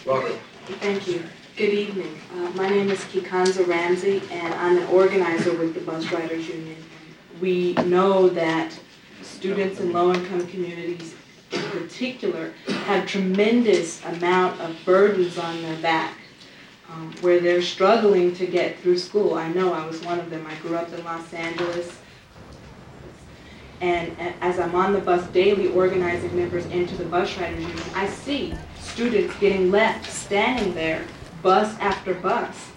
Welcome. 0.06 0.38
Thank 0.68 1.08
you. 1.08 1.24
Good 1.58 1.74
evening. 1.74 2.16
Uh, 2.32 2.52
my 2.52 2.70
name 2.70 2.92
is 2.92 3.00
Kikanza 3.06 3.68
Ramsey, 3.68 4.22
and 4.30 4.54
I'm 4.54 4.78
an 4.78 4.88
organizer 4.90 5.58
with 5.58 5.74
the 5.74 5.80
Bus 5.80 6.12
Riders 6.12 6.48
Union. 6.48 6.78
We 7.42 7.74
know 7.74 8.30
that 8.30 8.80
students 9.24 9.80
in 9.80 9.92
low-income 9.92 10.46
communities 10.46 11.16
in 11.52 11.62
particular 11.72 12.54
have 12.86 13.08
tremendous 13.08 14.06
amount 14.06 14.62
of 14.62 14.78
burdens 14.86 15.40
on 15.40 15.60
their 15.64 15.82
back 15.82 16.20
um, 16.88 17.12
where 17.22 17.40
they're 17.40 17.64
struggling 17.64 18.36
to 18.36 18.46
get 18.46 18.78
through 18.80 19.00
school. 19.00 19.34
I 19.34 19.48
know 19.48 19.74
I 19.74 19.88
was 19.88 20.02
one 20.04 20.20
of 20.20 20.30
them. 20.30 20.46
I 20.46 20.54
grew 20.58 20.76
up 20.76 20.94
in 20.94 21.04
Los 21.04 21.34
Angeles. 21.34 21.98
And 23.84 24.16
as 24.40 24.60
I'm 24.60 24.74
on 24.76 24.94
the 24.94 25.02
bus 25.02 25.28
daily 25.32 25.68
organizing 25.68 26.34
members 26.38 26.66
into 26.68 26.96
the 26.96 27.04
bus 27.04 27.38
riders 27.38 27.60
union, 27.60 27.84
I 27.94 28.08
see 28.08 28.54
students 28.80 29.38
getting 29.42 29.72
left 29.72 30.10
standing 30.10 30.74
there, 30.74 31.06
bus 31.42 31.78
after 31.80 32.14
bus. 32.14 32.70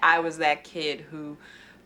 I 0.00 0.20
was 0.20 0.38
that 0.38 0.62
kid 0.62 1.00
who, 1.10 1.36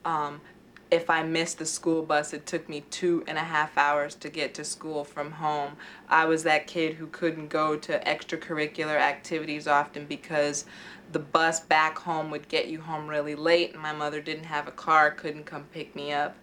um, 0.04 0.42
if 0.90 1.08
I 1.08 1.22
missed 1.22 1.56
the 1.56 1.64
school 1.64 2.02
bus, 2.02 2.34
it 2.34 2.44
took 2.44 2.68
me 2.68 2.82
two 2.90 3.24
and 3.26 3.38
a 3.38 3.42
half 3.42 3.78
hours 3.78 4.14
to 4.16 4.28
get 4.28 4.52
to 4.56 4.64
school 4.64 5.02
from 5.02 5.30
home. 5.30 5.76
I 6.10 6.26
was 6.26 6.42
that 6.42 6.66
kid 6.66 6.96
who 6.96 7.06
couldn't 7.06 7.48
go 7.48 7.78
to 7.78 8.00
extracurricular 8.00 9.00
activities 9.00 9.66
often 9.66 10.04
because 10.04 10.66
the 11.12 11.20
bus 11.20 11.60
back 11.60 11.96
home 11.96 12.30
would 12.30 12.48
get 12.48 12.68
you 12.68 12.82
home 12.82 13.08
really 13.08 13.34
late 13.34 13.72
and 13.72 13.80
my 13.80 13.94
mother 13.94 14.20
didn't 14.20 14.44
have 14.44 14.68
a 14.68 14.72
car, 14.72 15.10
couldn't 15.10 15.46
come 15.46 15.64
pick 15.72 15.96
me 15.96 16.12
up. 16.12 16.36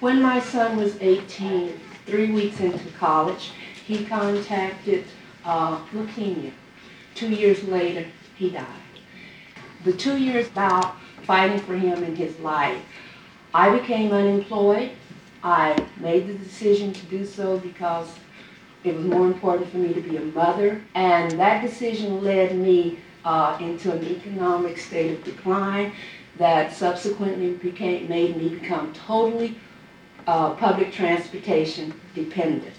When 0.00 0.22
my 0.22 0.40
son 0.40 0.78
was 0.78 0.96
18, 1.02 1.78
three 2.06 2.30
weeks 2.30 2.58
into 2.60 2.88
college, 2.92 3.50
he 3.86 4.06
contacted 4.06 5.04
uh, 5.44 5.78
leukemia. 5.92 6.52
Two 7.14 7.28
years 7.28 7.62
later, 7.64 8.06
he 8.34 8.48
died. 8.48 8.64
The 9.84 9.92
two 9.92 10.16
years 10.16 10.46
about 10.48 10.96
fighting 11.24 11.58
for 11.60 11.74
him 11.76 12.02
in 12.02 12.16
his 12.16 12.38
life, 12.40 12.82
I 13.52 13.76
became 13.78 14.12
unemployed. 14.12 14.92
I 15.42 15.76
made 15.98 16.28
the 16.28 16.34
decision 16.34 16.94
to 16.94 17.06
do 17.06 17.26
so 17.26 17.58
because 17.58 18.08
it 18.84 18.96
was 18.96 19.04
more 19.04 19.26
important 19.26 19.70
for 19.70 19.76
me 19.76 19.92
to 19.92 20.00
be 20.00 20.16
a 20.16 20.22
mother. 20.22 20.80
And 20.94 21.38
that 21.38 21.60
decision 21.60 22.24
led 22.24 22.56
me 22.56 23.00
uh, 23.26 23.58
into 23.60 23.92
an 23.92 24.02
economic 24.02 24.78
state 24.78 25.12
of 25.12 25.24
decline 25.24 25.92
that 26.38 26.72
subsequently 26.72 27.52
became, 27.52 28.08
made 28.08 28.38
me 28.38 28.48
become 28.48 28.94
totally 28.94 29.56
uh, 30.26 30.54
public 30.54 30.92
transportation 30.92 31.94
dependent. 32.14 32.74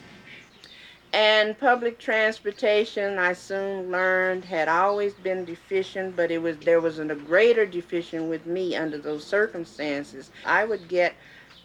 And 1.13 1.59
public 1.59 1.99
transportation, 1.99 3.19
I 3.19 3.33
soon 3.33 3.91
learned, 3.91 4.45
had 4.45 4.69
always 4.69 5.13
been 5.13 5.43
deficient, 5.43 6.15
but 6.15 6.31
it 6.31 6.37
was 6.37 6.57
there 6.59 6.79
was 6.79 6.99
a 6.99 7.05
greater 7.15 7.65
deficient 7.65 8.29
with 8.29 8.45
me 8.45 8.77
under 8.77 8.97
those 8.97 9.25
circumstances. 9.25 10.31
I 10.45 10.63
would 10.63 10.87
get 10.87 11.13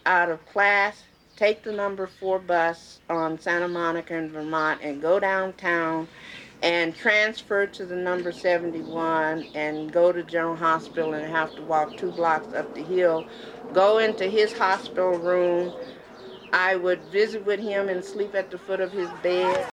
out 0.04 0.30
of 0.30 0.44
class, 0.46 1.04
take 1.36 1.62
the 1.62 1.70
number 1.70 2.08
four 2.08 2.40
bus 2.40 2.98
on 3.08 3.38
Santa 3.38 3.68
Monica 3.68 4.16
in 4.16 4.30
Vermont, 4.30 4.80
and 4.82 5.00
go 5.00 5.20
downtown 5.20 6.08
and 6.62 6.94
transfer 6.94 7.66
to 7.66 7.84
the 7.84 7.96
number 7.96 8.32
71 8.32 9.44
and 9.54 9.92
go 9.92 10.12
to 10.12 10.22
General 10.22 10.56
Hospital 10.56 11.14
and 11.14 11.30
have 11.30 11.54
to 11.54 11.62
walk 11.62 11.96
two 11.96 12.10
blocks 12.12 12.52
up 12.54 12.74
the 12.74 12.82
hill 12.82 13.26
go 13.72 13.98
into 13.98 14.24
his 14.26 14.52
hospital 14.52 15.18
room. 15.18 15.72
I 16.52 16.76
would 16.76 17.02
visit 17.12 17.44
with 17.44 17.60
him 17.60 17.88
and 17.88 18.04
sleep 18.04 18.34
at 18.34 18.50
the 18.50 18.58
foot 18.58 18.80
of 18.80 18.92
his 18.92 19.08
bed. 19.22 19.68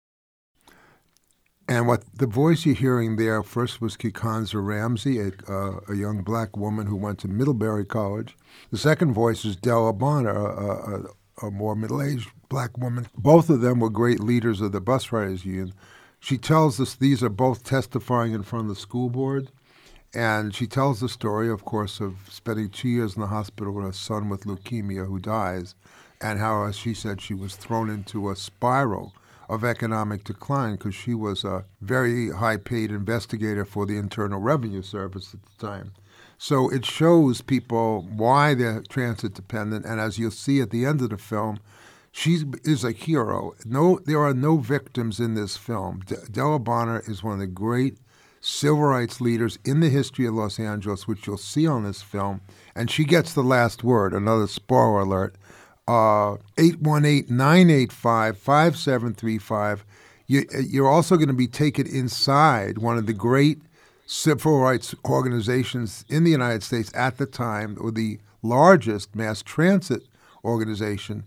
And 1.67 1.87
what 1.87 2.03
the 2.13 2.27
voice 2.27 2.65
you're 2.65 2.75
hearing 2.75 3.15
there 3.15 3.41
first 3.41 3.79
was 3.79 3.95
Kikanza 3.95 4.63
Ramsey, 4.63 5.19
a, 5.19 5.31
uh, 5.49 5.79
a 5.87 5.95
young 5.95 6.21
black 6.21 6.57
woman 6.57 6.87
who 6.87 6.97
went 6.97 7.19
to 7.19 7.29
Middlebury 7.29 7.85
College. 7.85 8.35
The 8.69 8.77
second 8.77 9.13
voice 9.13 9.45
is 9.45 9.55
Della 9.55 9.93
Bonner, 9.93 10.29
a, 10.29 11.05
a, 11.41 11.47
a 11.47 11.51
more 11.51 11.75
middle-aged 11.75 12.29
black 12.49 12.77
woman. 12.77 13.07
Both 13.17 13.49
of 13.49 13.61
them 13.61 13.79
were 13.79 13.89
great 13.89 14.19
leaders 14.19 14.59
of 14.59 14.73
the 14.73 14.81
bus 14.81 15.11
riders 15.13 15.45
union. 15.45 15.73
She 16.23 16.37
tells 16.37 16.79
us 16.79 16.95
these 16.95 17.21
are 17.21 17.27
both 17.27 17.65
testifying 17.65 18.31
in 18.31 18.43
front 18.43 18.69
of 18.69 18.75
the 18.75 18.79
school 18.79 19.09
board. 19.09 19.49
And 20.13 20.55
she 20.55 20.67
tells 20.67 21.01
the 21.01 21.09
story, 21.09 21.49
of 21.49 21.65
course, 21.65 21.99
of 21.99 22.15
spending 22.29 22.69
two 22.69 22.87
years 22.87 23.15
in 23.15 23.21
the 23.21 23.27
hospital 23.27 23.73
with 23.73 23.83
her 23.83 23.91
son 23.91 24.29
with 24.29 24.45
leukemia 24.45 25.05
who 25.05 25.19
dies, 25.19 25.75
and 26.21 26.39
how, 26.39 26.63
as 26.63 26.77
she 26.77 26.93
said, 26.93 27.19
she 27.19 27.33
was 27.33 27.57
thrown 27.57 27.89
into 27.89 28.29
a 28.29 28.37
spiral 28.37 29.13
of 29.49 29.65
economic 29.65 30.23
decline 30.23 30.75
because 30.75 30.95
she 30.95 31.13
was 31.13 31.43
a 31.43 31.65
very 31.81 32.31
high 32.31 32.55
paid 32.55 32.89
investigator 32.89 33.65
for 33.65 33.85
the 33.85 33.97
Internal 33.97 34.39
Revenue 34.39 34.81
Service 34.81 35.33
at 35.33 35.41
the 35.43 35.67
time. 35.67 35.91
So 36.37 36.69
it 36.69 36.85
shows 36.85 37.41
people 37.41 38.07
why 38.09 38.53
they're 38.53 38.81
transit 38.87 39.33
dependent, 39.33 39.85
and 39.85 39.99
as 39.99 40.17
you'll 40.17 40.31
see 40.31 40.61
at 40.61 40.69
the 40.69 40.85
end 40.85 41.01
of 41.01 41.09
the 41.09 41.17
film, 41.17 41.59
she 42.15 42.43
is 42.63 42.83
a 42.83 42.91
hero. 42.91 43.55
No, 43.65 43.99
there 44.05 44.21
are 44.21 44.35
no 44.35 44.57
victims 44.57 45.19
in 45.19 45.33
this 45.33 45.57
film. 45.57 46.01
De- 46.05 46.29
Della 46.29 46.59
Bonner 46.59 47.01
is 47.07 47.23
one 47.23 47.33
of 47.33 47.39
the 47.39 47.47
great 47.47 47.97
civil 48.39 48.83
rights 48.83 49.19
leaders 49.19 49.57
in 49.65 49.79
the 49.79 49.89
history 49.89 50.27
of 50.27 50.35
Los 50.35 50.59
Angeles, 50.59 51.07
which 51.07 51.25
you'll 51.25 51.37
see 51.37 51.65
on 51.65 51.83
this 51.83 52.03
film. 52.03 52.41
And 52.75 52.91
she 52.91 53.03
gets 53.03 53.33
the 53.33 53.41
last 53.41 53.83
word, 53.83 54.13
another 54.13 54.45
spoiler 54.45 54.99
alert. 54.99 55.35
Uh, 55.87 56.35
818 56.59 57.35
985 57.35 58.37
5735. 58.37 59.83
You're 60.27 60.87
also 60.87 61.15
going 61.15 61.27
to 61.29 61.33
be 61.33 61.47
taken 61.47 61.87
inside 61.87 62.77
one 62.77 62.99
of 62.99 63.07
the 63.07 63.13
great 63.13 63.59
civil 64.05 64.59
rights 64.59 64.93
organizations 65.03 66.05
in 66.09 66.23
the 66.23 66.31
United 66.31 66.61
States 66.61 66.91
at 66.93 67.17
the 67.17 67.25
time, 67.25 67.75
or 67.81 67.89
the 67.89 68.19
largest 68.43 69.15
mass 69.15 69.41
transit 69.41 70.03
organization. 70.45 71.23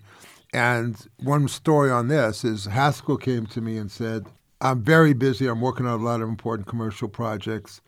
And 0.56 0.96
one 1.22 1.48
story 1.48 1.90
on 1.90 2.08
this 2.08 2.42
is 2.42 2.64
Haskell 2.64 3.18
came 3.18 3.44
to 3.48 3.60
me 3.60 3.76
and 3.76 3.90
said, 3.90 4.25
I'm 4.62 4.82
very 4.82 5.12
busy. 5.12 5.46
I'm 5.48 5.60
working 5.60 5.84
on 5.84 6.00
a 6.00 6.02
lot 6.02 6.22
of 6.22 6.30
important 6.30 6.66
commercial 6.66 7.08
projects. 7.08 7.82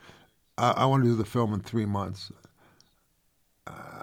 I, 0.58 0.72
I 0.72 0.84
want 0.84 1.02
to 1.02 1.08
do 1.08 1.16
the 1.16 1.24
film 1.24 1.54
in 1.54 1.60
three 1.60 1.86
months. 1.86 2.30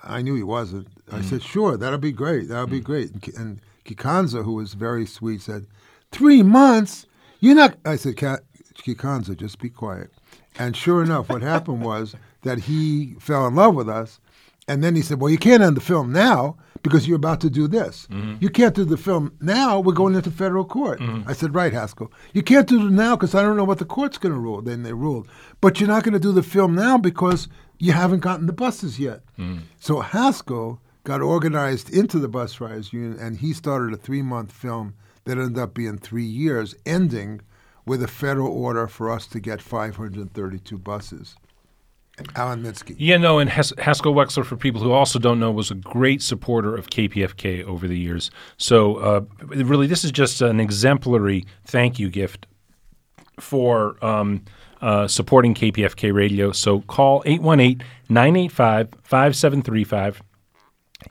I 0.04 0.24
knew 0.24 0.34
he 0.34 0.42
wasn't. 0.42 0.88
I 1.12 1.22
said, 1.22 1.42
mm. 1.42 1.46
sure, 1.46 1.78
that'll 1.78 2.00
be 2.00 2.12
great. 2.12 2.48
That'll 2.48 2.66
be 2.66 2.82
mm. 2.82 2.86
great. 2.86 3.12
And, 3.12 3.28
and 3.38 3.62
Kikanza, 3.86 4.44
who 4.44 4.54
was 4.54 4.74
very 4.74 5.06
sweet, 5.06 5.44
said, 5.44 5.68
three 6.12 6.42
months? 6.42 7.06
You're 7.42 7.54
not. 7.54 7.78
I 7.86 7.98
said, 7.98 8.16
Kikanza, 8.16 9.38
just 9.38 9.60
be 9.60 9.70
quiet. 9.70 10.10
And 10.58 10.76
sure 10.76 11.04
enough, 11.04 11.30
what 11.30 11.44
happened 11.44 11.84
was 11.84 12.16
that 12.42 12.62
he 12.62 13.14
fell 13.20 13.46
in 13.46 13.54
love 13.54 13.76
with 13.76 13.90
us. 13.90 14.20
And 14.68 14.84
then 14.84 14.96
he 14.96 15.02
said, 15.02 15.20
Well, 15.20 15.32
you 15.32 15.38
can't 15.38 15.64
end 15.64 15.78
the 15.78 15.82
film 15.82 16.12
now 16.12 16.58
because 16.82 17.08
you're 17.08 17.18
about 17.18 17.42
to 17.42 17.50
do 17.50 17.68
this. 17.68 18.08
Mm-hmm. 18.12 18.36
You 18.40 18.50
can't 18.50 18.76
do 18.76 18.84
the 18.86 18.98
film 18.98 19.36
now. 19.40 19.80
We're 19.80 19.94
going 19.94 20.16
into 20.16 20.32
federal 20.32 20.66
court. 20.66 21.00
Mm-hmm. 21.00 21.30
I 21.30 21.34
said, 21.34 21.54
Right, 21.54 21.74
Haskell. 21.74 22.12
You 22.34 22.42
can't 22.42 22.68
do 22.68 22.88
it 22.88 22.92
now 22.92 23.16
because 23.16 23.36
I 23.36 23.42
don't 23.42 23.58
know 23.58 23.64
what 23.64 23.80
the 23.80 23.86
court's 23.86 24.18
going 24.18 24.34
to 24.34 24.40
rule. 24.40 24.62
Then 24.62 24.84
they 24.84 24.94
ruled. 24.94 25.28
But 25.62 25.80
you're 25.80 25.90
not 25.90 26.04
going 26.04 26.14
to 26.14 26.20
do 26.20 26.32
the 26.32 26.44
film 26.44 26.76
now 26.76 26.98
because 26.98 27.48
you 27.78 27.92
haven't 27.92 28.22
gotten 28.22 28.48
the 28.48 28.54
buses 28.54 29.00
yet. 29.00 29.22
Mm-hmm. 29.38 29.60
So 29.80 30.00
Haskell 30.02 30.82
got 31.04 31.22
organized 31.22 31.92
into 31.92 32.18
the 32.18 32.28
Bus 32.28 32.60
Riders 32.60 32.92
Union 32.92 33.18
and 33.20 33.38
he 33.38 33.54
started 33.54 33.94
a 33.94 33.98
three 33.98 34.24
month 34.24 34.52
film 34.52 34.96
that 35.26 35.38
ended 35.38 35.58
up 35.58 35.74
being 35.74 35.98
three 35.98 36.26
years, 36.26 36.76
ending 36.86 37.42
with 37.86 38.02
a 38.02 38.08
federal 38.08 38.52
order 38.52 38.88
for 38.88 39.12
us 39.12 39.28
to 39.28 39.40
get 39.40 39.62
532 39.62 40.78
buses. 40.78 41.36
Alan 42.36 42.64
Minsky. 42.64 42.96
Yeah, 42.98 43.18
no, 43.18 43.40
and 43.40 43.50
Has- 43.50 43.74
Haskell 43.78 44.14
Wexler, 44.14 44.46
for 44.46 44.56
people 44.56 44.82
who 44.82 44.92
also 44.92 45.20
don't 45.20 45.40
know, 45.40 45.52
was 45.52 45.72
a 45.72 45.76
great 45.76 46.22
supporter 46.22 46.76
of 46.76 46.90
KPFK 46.90 47.64
over 47.64 47.88
the 47.88 47.98
years. 47.98 48.32
So, 48.58 48.96
uh, 48.96 49.22
really, 49.44 49.88
this 49.88 50.04
is 50.04 50.12
just 50.12 50.42
an 50.42 50.60
exemplary 50.60 51.46
thank 51.66 52.00
you 52.00 52.10
gift 52.10 52.48
for 53.40 54.04
um, 54.04 54.44
uh, 54.82 55.08
supporting 55.08 55.54
KPFK 55.54 56.14
radio. 56.14 56.52
So, 56.52 56.82
call 56.82 57.22
818 57.26 57.86
985 58.10 58.90
5735. 59.04 60.22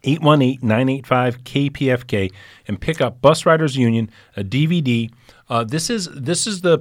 818-985-KPFK 0.03 2.33
and 2.67 2.81
pick 2.81 3.01
up 3.01 3.21
Bus 3.21 3.47
Riders 3.47 3.77
Union, 3.77 4.11
a 4.37 4.43
DVD. 4.43 5.09
Uh, 5.49 5.63
this 5.63 5.91
is 5.91 6.09
this 6.15 6.47
is 6.47 6.63
the 6.63 6.81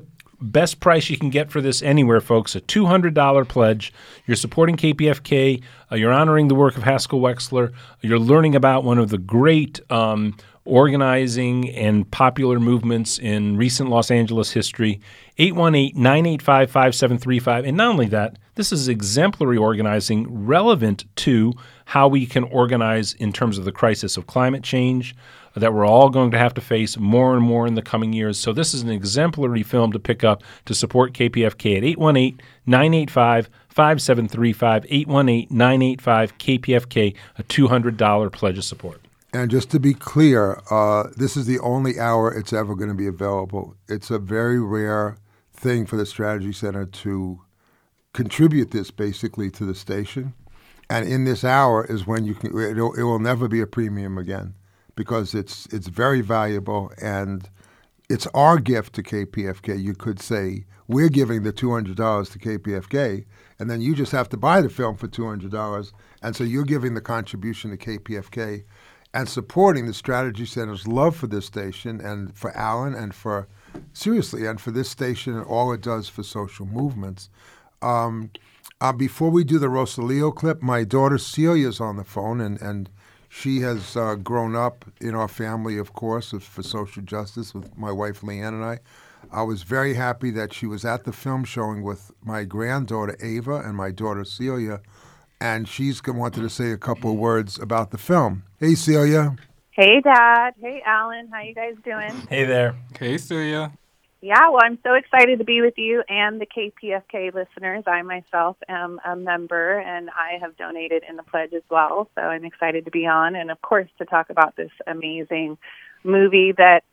best 0.52 0.80
price 0.80 1.10
you 1.10 1.18
can 1.18 1.30
get 1.30 1.50
for 1.50 1.62
this 1.62 1.82
anywhere, 1.82 2.22
folks. 2.22 2.56
A 2.56 2.62
$200 2.62 3.48
pledge. 3.48 3.92
You're 4.28 4.36
supporting 4.36 4.78
KPFK. 4.78 5.64
Uh, 5.92 5.96
you're 5.96 6.14
honoring 6.14 6.50
the 6.50 6.56
work 6.56 6.78
of 6.78 6.84
Haskell 6.84 7.20
Wexler. 7.20 7.74
You're 8.02 8.20
learning 8.20 8.56
about 8.56 8.84
one 8.84 9.00
of 9.00 9.10
the 9.10 9.18
great 9.18 9.80
um, 9.92 10.38
organizing 10.66 11.70
and 11.72 12.10
popular 12.12 12.60
movements 12.60 13.18
in 13.20 13.58
recent 13.58 13.90
Los 13.90 14.12
Angeles 14.12 14.52
history. 14.52 15.02
818-985-5735. 15.40 17.68
And 17.68 17.78
not 17.78 17.90
only 17.90 18.06
that, 18.08 18.38
this 18.56 18.72
is 18.72 18.88
exemplary 18.88 19.58
organizing 19.58 20.46
relevant 20.46 21.06
to 21.18 21.54
how 21.86 22.08
we 22.08 22.26
can 22.26 22.46
organize 22.46 23.14
in 23.14 23.34
terms 23.34 23.58
of 23.58 23.66
the 23.66 23.72
crisis 23.72 24.16
of 24.16 24.28
climate 24.28 24.64
change 24.64 25.16
that 25.60 25.74
we're 25.74 25.86
all 25.86 26.10
going 26.10 26.32
to 26.32 26.38
have 26.38 26.54
to 26.56 26.62
face 26.62 26.98
more 26.98 27.36
and 27.36 27.44
more 27.44 27.68
in 27.68 27.76
the 27.76 27.82
coming 27.82 28.14
years. 28.14 28.40
So 28.40 28.54
this 28.54 28.74
is 28.74 28.82
an 28.82 28.90
exemplary 28.90 29.64
film 29.64 29.92
to 29.92 30.00
pick 30.00 30.24
up 30.24 30.42
to 30.66 30.74
support 30.74 31.14
KPFK 31.14 31.78
at 31.78 31.84
818-985-5735, 32.68 35.08
818-985-KPFK, 35.08 37.16
a 37.38 37.44
$200 37.44 38.32
pledge 38.32 38.58
of 38.58 38.64
support. 38.64 39.02
And 39.32 39.50
just 39.50 39.70
to 39.72 39.80
be 39.80 39.94
clear, 39.96 40.62
uh, 40.70 41.06
this 41.18 41.36
is 41.36 41.48
the 41.48 41.58
only 41.60 42.00
hour 42.00 42.32
it's 42.32 42.54
ever 42.54 42.76
going 42.76 42.90
to 42.90 42.96
be 42.96 43.08
available. 43.08 43.76
It's 43.88 44.12
a 44.12 44.20
very 44.20 44.60
rare 44.60 45.18
thing 45.52 45.88
for 45.88 45.98
the 45.98 46.06
Strategy 46.06 46.54
Center 46.54 46.86
to 46.86 47.42
contribute 48.13 48.70
this 48.72 48.92
basically 48.92 49.50
to 49.52 49.66
the 49.66 49.74
station. 49.74 50.34
And 50.88 51.08
in 51.08 51.26
this 51.26 51.44
hour 51.44 51.84
is 51.86 52.06
when 52.06 52.26
you 52.26 52.36
can. 52.36 52.56
It 52.56 52.76
will 52.76 53.18
never 53.18 53.48
be 53.48 53.60
a 53.62 53.66
premium 53.66 54.20
again 54.20 54.54
because 54.95 55.34
it's 55.34 55.65
it's 55.67 55.88
very 55.88 56.21
valuable 56.21 56.91
and 57.01 57.49
it's 58.10 58.27
our 58.27 58.60
gift 58.60 58.93
to 58.95 59.03
KPFK. 59.03 59.82
You 59.82 59.93
could 59.93 60.21
say 60.21 60.65
we're 60.88 61.10
giving 61.10 61.43
the 61.43 61.51
two 61.51 61.71
hundred 61.71 61.97
dollars 61.97 62.29
to 62.29 62.39
KPFK, 62.39 63.25
and 63.60 63.69
then 63.69 63.82
you 63.82 63.95
just 63.95 64.12
have 64.12 64.29
to 64.29 64.38
buy 64.38 64.62
the 64.62 64.69
film 64.69 64.95
for 64.95 65.08
two 65.08 65.27
hundred 65.27 65.51
dollars, 65.51 65.93
and 66.21 66.36
so 66.36 66.43
you're 66.43 66.63
giving 66.63 66.93
the 66.93 67.01
contribution 67.01 67.71
to 67.71 67.77
KPFK 67.77 68.63
and 69.13 69.29
supporting 69.29 69.86
the 69.86 69.93
Strategy 69.93 70.45
Center's 70.45 70.88
love 70.88 71.15
for 71.15 71.27
this 71.27 71.45
station 71.45 72.01
and 72.01 72.36
for 72.36 72.51
Alan 72.58 72.95
and 72.95 73.13
for 73.13 73.47
seriously 73.93 74.45
and 74.45 74.60
for 74.60 74.71
this 74.71 74.89
station 74.89 75.36
and 75.36 75.45
all 75.45 75.71
it 75.71 75.82
does 75.82 76.10
for 76.10 76.23
social 76.23 76.65
movements. 76.65 77.29
Um, 77.82 78.32
uh, 78.82 78.91
before 78.91 79.29
we 79.29 79.43
do 79.43 79.60
the 79.60 79.67
Rosalio 79.67 80.36
clip, 80.36 80.62
my 80.62 80.84
daughter 80.84 81.17
Celia's 81.17 81.79
on 81.79 81.95
the 81.95 82.03
phone, 82.03 82.41
and, 82.41 82.60
and 82.62 82.89
she 83.36 83.62
has 83.62 83.98
uh, 83.98 84.13
grown 84.13 84.56
up 84.56 84.86
in 85.02 85.15
our 85.15 85.28
family, 85.28 85.80
of 85.80 85.93
course, 85.93 86.30
for 86.39 86.62
social 86.62 87.02
justice 87.02 87.52
with 87.54 87.76
my 87.76 87.91
wife 87.91 88.22
Leanne 88.22 88.50
and 88.50 88.63
I. 88.63 88.78
I 89.32 89.41
was 89.41 89.63
very 89.63 89.96
happy 89.96 90.30
that 90.32 90.54
she 90.54 90.67
was 90.67 90.86
at 90.86 91.04
the 91.04 91.12
film 91.12 91.43
showing 91.43 91.82
with 91.82 92.12
my 92.24 92.43
granddaughter 92.43 93.17
Ava 93.24 93.56
and 93.56 93.76
my 93.76 93.89
daughter 93.89 94.24
Celia, 94.24 94.82
and 95.41 95.67
she's 95.67 96.00
g- 96.00 96.12
wanted 96.12 96.41
to 96.41 96.50
say 96.50 96.72
a 96.72 96.78
couple 96.78 97.12
of 97.12 97.17
words 97.17 97.58
about 97.58 97.89
the 97.89 97.98
film. 97.98 98.43
Hey, 98.60 98.76
Celia. 98.76 99.36
Hey, 99.72 100.00
Dad. 100.02 100.54
Hey, 100.62 100.84
Alan. 100.86 101.28
How 101.34 101.41
you 101.41 101.56
guys 101.56 101.74
doing? 101.84 102.13
Hey 102.30 102.46
there. 102.46 102.76
Hey, 103.00 103.17
Celia. 103.17 103.74
Yeah, 104.24 104.52
well, 104.52 104.62
I'm 104.64 104.80
so 104.84 104.94
excited 104.94 105.40
to 105.40 105.44
be 105.44 105.60
with 105.60 105.74
you 105.76 106.02
and 106.08 106.40
the 106.40 106.46
KPFK 106.46 107.34
listeners. 107.34 107.84
I 107.86 108.04
myself 108.04 108.56
am 108.70 109.02
a 109.04 109.18
member, 109.18 109.80
and 109.80 110.10
I 110.12 110.38
have 110.40 110.56
donated 110.56 111.04
in 111.10 111.18
the 111.18 111.24
pledge 111.24 111.52
as 111.54 111.62
well. 111.70 112.08
So 112.16 112.22
I'm 112.22 112.46
excited 112.46 112.86
to 112.86 112.92
be 112.92 113.06
on, 113.06 113.36
and 113.36 113.52
of 113.52 113.62
course 113.62 113.90
to 113.98 114.06
talk 114.06 114.30
about 114.30 114.56
this 114.56 114.72
amazing 114.88 115.58
movie 116.06 116.54
that 116.54 116.84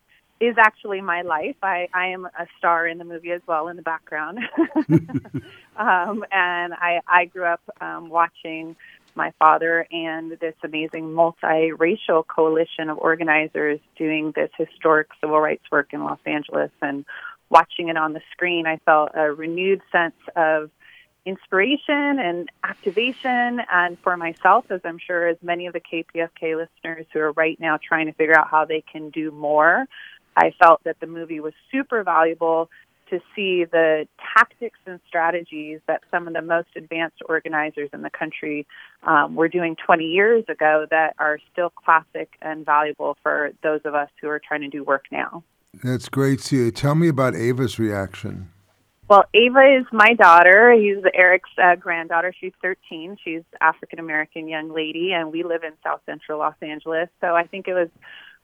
is 0.40 0.56
actually 0.58 1.02
my 1.02 1.22
life. 1.22 1.54
I, 1.62 1.86
I 1.94 2.08
am 2.08 2.24
a 2.24 2.48
star 2.58 2.88
in 2.88 2.98
the 2.98 3.04
movie 3.04 3.30
as 3.30 3.42
well 3.46 3.68
in 3.68 3.76
the 3.76 3.82
background, 3.82 4.40
um, 5.76 6.24
and 6.32 6.74
I 6.74 6.98
I 7.06 7.26
grew 7.26 7.44
up 7.44 7.62
um, 7.80 8.08
watching 8.08 8.74
my 9.14 9.32
father 9.38 9.86
and 9.90 10.32
this 10.40 10.54
amazing 10.62 11.04
multiracial 11.04 12.26
coalition 12.26 12.88
of 12.90 12.98
organizers 12.98 13.80
doing 13.96 14.32
this 14.34 14.50
historic 14.56 15.08
civil 15.20 15.40
rights 15.40 15.64
work 15.70 15.92
in 15.92 16.04
Los 16.04 16.18
Angeles 16.26 16.70
and 16.80 17.04
watching 17.48 17.88
it 17.88 17.96
on 17.96 18.12
the 18.12 18.20
screen 18.32 18.66
I 18.66 18.78
felt 18.84 19.10
a 19.14 19.32
renewed 19.32 19.82
sense 19.92 20.14
of 20.36 20.70
inspiration 21.26 22.18
and 22.18 22.50
activation. 22.64 23.60
And 23.70 23.98
for 24.02 24.16
myself 24.16 24.70
as 24.70 24.80
I'm 24.84 24.98
sure 24.98 25.28
as 25.28 25.36
many 25.42 25.66
of 25.66 25.74
the 25.74 25.80
KPFK 25.80 26.56
listeners 26.56 27.06
who 27.12 27.20
are 27.20 27.32
right 27.32 27.58
now 27.60 27.78
trying 27.82 28.06
to 28.06 28.12
figure 28.12 28.38
out 28.38 28.48
how 28.48 28.64
they 28.64 28.82
can 28.90 29.10
do 29.10 29.30
more 29.30 29.86
I 30.36 30.52
felt 30.58 30.82
that 30.84 31.00
the 31.00 31.06
movie 31.06 31.40
was 31.40 31.52
super 31.70 32.02
valuable 32.02 32.70
to 33.10 33.20
see 33.34 33.64
the 33.64 34.06
tactics 34.36 34.78
and 34.86 35.00
strategies 35.06 35.80
that 35.86 36.00
some 36.10 36.26
of 36.26 36.34
the 36.34 36.42
most 36.42 36.68
advanced 36.76 37.18
organizers 37.28 37.90
in 37.92 38.02
the 38.02 38.10
country 38.10 38.66
um, 39.02 39.34
were 39.34 39.48
doing 39.48 39.76
20 39.84 40.04
years 40.04 40.44
ago 40.48 40.86
that 40.90 41.14
are 41.18 41.38
still 41.52 41.70
classic 41.70 42.30
and 42.40 42.64
valuable 42.64 43.16
for 43.22 43.50
those 43.62 43.80
of 43.84 43.94
us 43.94 44.08
who 44.20 44.28
are 44.28 44.40
trying 44.40 44.62
to 44.62 44.68
do 44.68 44.82
work 44.84 45.04
now. 45.10 45.42
That's 45.84 46.08
great, 46.08 46.40
Celia. 46.40 46.72
Tell 46.72 46.94
me 46.94 47.08
about 47.08 47.34
Ava's 47.34 47.78
reaction. 47.78 48.50
Well, 49.08 49.24
Ava 49.34 49.80
is 49.80 49.86
my 49.90 50.14
daughter. 50.14 50.72
He's 50.72 51.02
Eric's 51.12 51.50
uh, 51.60 51.74
granddaughter. 51.74 52.32
She's 52.40 52.52
13. 52.62 53.16
She's 53.24 53.42
African 53.60 53.98
American 53.98 54.46
young 54.46 54.72
lady, 54.72 55.10
and 55.12 55.32
we 55.32 55.42
live 55.42 55.64
in 55.64 55.72
South 55.82 56.00
Central 56.06 56.38
Los 56.38 56.54
Angeles. 56.62 57.08
So 57.20 57.34
I 57.34 57.44
think 57.44 57.66
it 57.66 57.74
was 57.74 57.88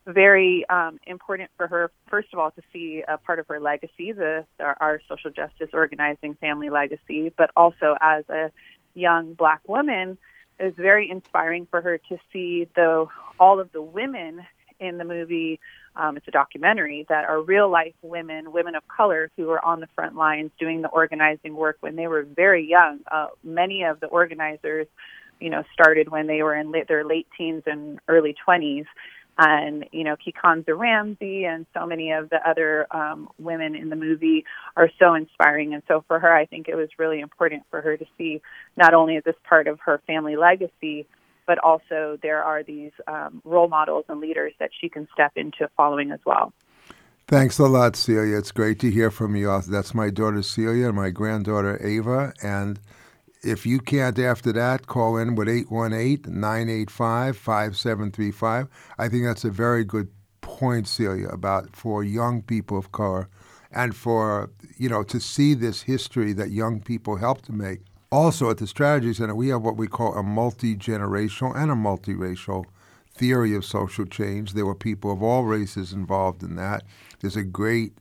very 0.06 0.64
um, 0.68 0.98
important 1.06 1.50
for 1.56 1.66
her, 1.66 1.90
first 2.08 2.28
of 2.32 2.38
all, 2.38 2.50
to 2.52 2.62
see 2.72 3.02
a 3.06 3.18
part 3.18 3.38
of 3.38 3.48
her 3.48 3.60
legacy, 3.60 4.12
the 4.12 4.44
our, 4.60 4.76
our 4.80 5.00
social 5.08 5.30
justice 5.30 5.70
organizing 5.72 6.34
family 6.34 6.70
legacy, 6.70 7.32
but 7.36 7.50
also 7.56 7.96
as 8.00 8.24
a 8.28 8.50
young 8.94 9.34
black 9.34 9.60
woman, 9.68 10.16
it 10.58 10.64
was 10.64 10.74
very 10.76 11.10
inspiring 11.10 11.66
for 11.70 11.80
her 11.80 11.98
to 11.98 12.18
see 12.32 12.68
the 12.74 13.06
all 13.38 13.60
of 13.60 13.72
the 13.72 13.82
women 13.82 14.46
in 14.78 14.98
the 14.98 15.04
movie. 15.04 15.60
Um, 15.96 16.16
it's 16.16 16.28
a 16.28 16.30
documentary 16.30 17.06
that 17.08 17.24
are 17.24 17.40
real 17.40 17.70
life 17.70 17.94
women, 18.02 18.52
women 18.52 18.74
of 18.74 18.86
color 18.86 19.30
who 19.36 19.46
were 19.46 19.62
on 19.64 19.80
the 19.80 19.88
front 19.94 20.14
lines 20.14 20.50
doing 20.58 20.82
the 20.82 20.88
organizing 20.88 21.54
work 21.54 21.78
when 21.80 21.96
they 21.96 22.06
were 22.06 22.22
very 22.22 22.66
young. 22.68 23.00
Uh, 23.10 23.28
many 23.42 23.82
of 23.82 24.00
the 24.00 24.06
organizers, 24.06 24.86
you 25.40 25.48
know, 25.48 25.64
started 25.72 26.10
when 26.10 26.26
they 26.26 26.42
were 26.42 26.54
in 26.54 26.70
la- 26.70 26.84
their 26.86 27.04
late 27.04 27.26
teens 27.36 27.62
and 27.66 27.98
early 28.08 28.36
20s 28.46 28.84
and 29.38 29.86
you 29.92 30.04
know 30.04 30.16
Kikanza 30.16 30.76
Ramsey 30.76 31.44
and 31.44 31.66
so 31.74 31.86
many 31.86 32.12
of 32.12 32.30
the 32.30 32.38
other 32.48 32.86
um, 32.90 33.28
women 33.38 33.74
in 33.74 33.90
the 33.90 33.96
movie 33.96 34.44
are 34.76 34.90
so 34.98 35.14
inspiring. 35.14 35.74
And 35.74 35.82
so 35.88 36.04
for 36.06 36.18
her, 36.18 36.34
I 36.34 36.46
think 36.46 36.68
it 36.68 36.74
was 36.74 36.88
really 36.98 37.20
important 37.20 37.64
for 37.70 37.80
her 37.80 37.96
to 37.96 38.04
see 38.16 38.40
not 38.76 38.94
only 38.94 39.16
is 39.16 39.24
this 39.24 39.36
part 39.48 39.66
of 39.66 39.78
her 39.80 40.00
family 40.06 40.36
legacy, 40.36 41.06
but 41.46 41.58
also 41.58 42.18
there 42.22 42.42
are 42.42 42.62
these 42.62 42.92
um, 43.06 43.40
role 43.44 43.68
models 43.68 44.04
and 44.08 44.20
leaders 44.20 44.52
that 44.58 44.70
she 44.80 44.88
can 44.88 45.06
step 45.12 45.32
into 45.36 45.68
following 45.76 46.10
as 46.10 46.20
well. 46.24 46.52
Thanks 47.28 47.58
a 47.58 47.64
lot, 47.64 47.96
Celia. 47.96 48.38
It's 48.38 48.52
great 48.52 48.78
to 48.80 48.90
hear 48.90 49.10
from 49.10 49.34
you. 49.34 49.60
That's 49.68 49.94
my 49.94 50.10
daughter 50.10 50.42
Celia 50.42 50.88
and 50.88 50.96
my 50.96 51.10
granddaughter 51.10 51.84
Ava. 51.84 52.32
And 52.40 52.78
if 53.46 53.64
you 53.64 53.78
can't 53.78 54.18
after 54.18 54.52
that, 54.52 54.86
call 54.86 55.16
in 55.16 55.34
with 55.34 55.48
818 55.48 56.40
985 56.40 57.36
5735. 57.36 58.68
I 58.98 59.08
think 59.08 59.24
that's 59.24 59.44
a 59.44 59.50
very 59.50 59.84
good 59.84 60.08
point, 60.40 60.88
Celia, 60.88 61.28
about 61.28 61.74
for 61.74 62.02
young 62.02 62.42
people 62.42 62.76
of 62.76 62.92
color 62.92 63.28
and 63.70 63.94
for, 63.94 64.50
you 64.76 64.88
know, 64.88 65.02
to 65.04 65.20
see 65.20 65.54
this 65.54 65.82
history 65.82 66.32
that 66.32 66.50
young 66.50 66.80
people 66.80 67.16
help 67.16 67.42
to 67.42 67.52
make. 67.52 67.80
Also, 68.10 68.50
at 68.50 68.58
the 68.58 68.66
Strategy 68.66 69.12
Center, 69.12 69.34
we 69.34 69.48
have 69.48 69.62
what 69.62 69.76
we 69.76 69.86
call 69.86 70.14
a 70.14 70.22
multi 70.22 70.76
generational 70.76 71.56
and 71.56 71.70
a 71.70 71.74
multiracial 71.74 72.64
theory 73.12 73.54
of 73.54 73.64
social 73.64 74.04
change. 74.04 74.52
There 74.52 74.66
were 74.66 74.74
people 74.74 75.12
of 75.12 75.22
all 75.22 75.44
races 75.44 75.92
involved 75.92 76.42
in 76.42 76.56
that. 76.56 76.84
There's 77.20 77.36
a 77.36 77.44
great 77.44 77.98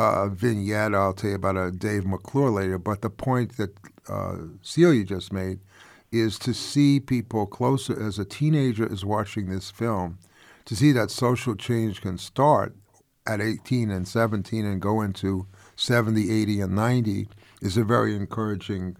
uh, 0.00 0.28
vignette 0.28 0.94
I'll 0.94 1.12
tell 1.12 1.30
you 1.30 1.36
about 1.36 1.56
a 1.56 1.70
Dave 1.70 2.06
McClure 2.06 2.50
later. 2.50 2.78
But 2.78 3.02
the 3.02 3.10
point 3.10 3.56
that 3.58 3.76
uh, 4.08 4.36
Celia 4.62 5.04
just 5.04 5.32
made 5.32 5.60
is 6.12 6.38
to 6.40 6.52
see 6.52 6.98
people 7.00 7.46
closer 7.46 8.00
as 8.04 8.18
a 8.18 8.24
teenager 8.24 8.90
is 8.90 9.04
watching 9.04 9.48
this 9.48 9.70
film, 9.70 10.18
to 10.64 10.74
see 10.74 10.92
that 10.92 11.10
social 11.10 11.54
change 11.54 12.00
can 12.00 12.18
start 12.18 12.74
at 13.26 13.40
18 13.40 13.90
and 13.90 14.08
17 14.08 14.64
and 14.64 14.80
go 14.80 15.00
into 15.00 15.46
70, 15.76 16.30
80, 16.30 16.60
and 16.60 16.74
90 16.74 17.28
is 17.62 17.76
a 17.76 17.84
very 17.84 18.16
encouraging 18.16 18.96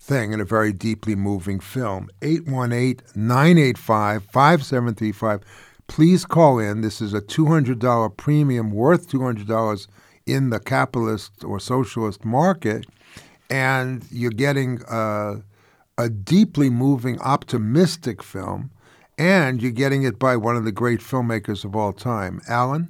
thing 0.00 0.32
and 0.32 0.42
a 0.42 0.44
very 0.44 0.72
deeply 0.72 1.14
moving 1.14 1.60
film. 1.60 2.08
818 2.22 3.00
985 3.14 4.24
5735. 4.24 5.40
Please 5.86 6.24
call 6.24 6.58
in. 6.58 6.80
This 6.80 7.00
is 7.00 7.14
a 7.14 7.20
$200 7.20 8.16
premium 8.16 8.70
worth 8.70 9.10
$200 9.10 9.86
in 10.26 10.50
the 10.50 10.60
capitalist 10.60 11.44
or 11.44 11.58
socialist 11.58 12.24
market, 12.24 12.86
and 13.50 14.04
you're 14.10 14.30
getting 14.30 14.80
a, 14.88 15.42
a 15.98 16.08
deeply 16.08 16.70
moving, 16.70 17.20
optimistic 17.20 18.22
film, 18.22 18.70
and 19.18 19.60
you're 19.60 19.72
getting 19.72 20.04
it 20.04 20.18
by 20.18 20.36
one 20.36 20.56
of 20.56 20.64
the 20.64 20.72
great 20.72 21.00
filmmakers 21.00 21.64
of 21.64 21.76
all 21.76 21.92
time. 21.92 22.40
Alan? 22.48 22.88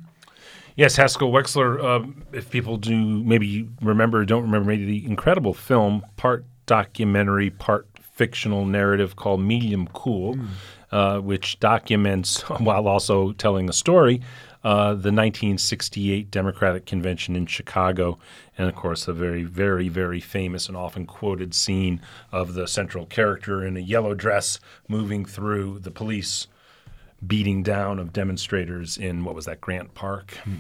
Yes, 0.77 0.97
Haskell 0.97 1.33
Wexler. 1.33 1.83
Uh, 1.83 2.07
if 2.33 2.51
people 2.51 2.77
do 2.77 2.97
maybe 2.97 3.69
remember, 3.83 4.25
don't 4.25 4.43
remember, 4.43 4.69
maybe 4.69 4.85
the 4.85 5.05
incredible 5.05 5.55
film, 5.55 6.05
part 6.17 6.45
documentary, 6.67 7.51
part 7.51 7.87
fictional 8.01 8.65
narrative 8.65 9.17
called 9.17 9.41
Medium 9.41 9.89
Cool, 9.89 10.37
mm. 10.37 10.47
uh, 10.93 11.21
which 11.21 11.59
documents, 11.59 12.43
while 12.61 12.87
also 12.87 13.33
telling 13.33 13.69
a 13.69 13.73
story, 13.73 14.21
uh, 14.63 14.89
the 14.89 15.13
1968 15.13 16.31
Democratic 16.31 16.87
Convention 16.87 17.35
in 17.35 17.47
Chicago, 17.47 18.19
and 18.59 18.69
of 18.69 18.75
course, 18.75 19.07
the 19.07 19.13
very, 19.13 19.43
very, 19.43 19.89
very 19.89 20.21
famous 20.21 20.69
and 20.69 20.77
often 20.77 21.07
quoted 21.07 21.55
scene 21.55 22.01
of 22.31 22.55
the 22.55 22.67
central 22.67 23.07
character 23.07 23.65
in 23.65 23.77
a 23.77 23.81
yellow 23.81 24.15
dress 24.15 24.61
moving 24.89 25.25
through 25.25 25.79
the 25.79 25.91
police 25.91 26.47
beating 27.27 27.63
down 27.63 27.99
of 27.99 28.13
demonstrators 28.13 28.97
in 28.97 29.25
what 29.25 29.35
was 29.35 29.45
that 29.45 29.61
Grant 29.61 29.95
Park. 29.95 30.33
Hmm. 30.45 30.55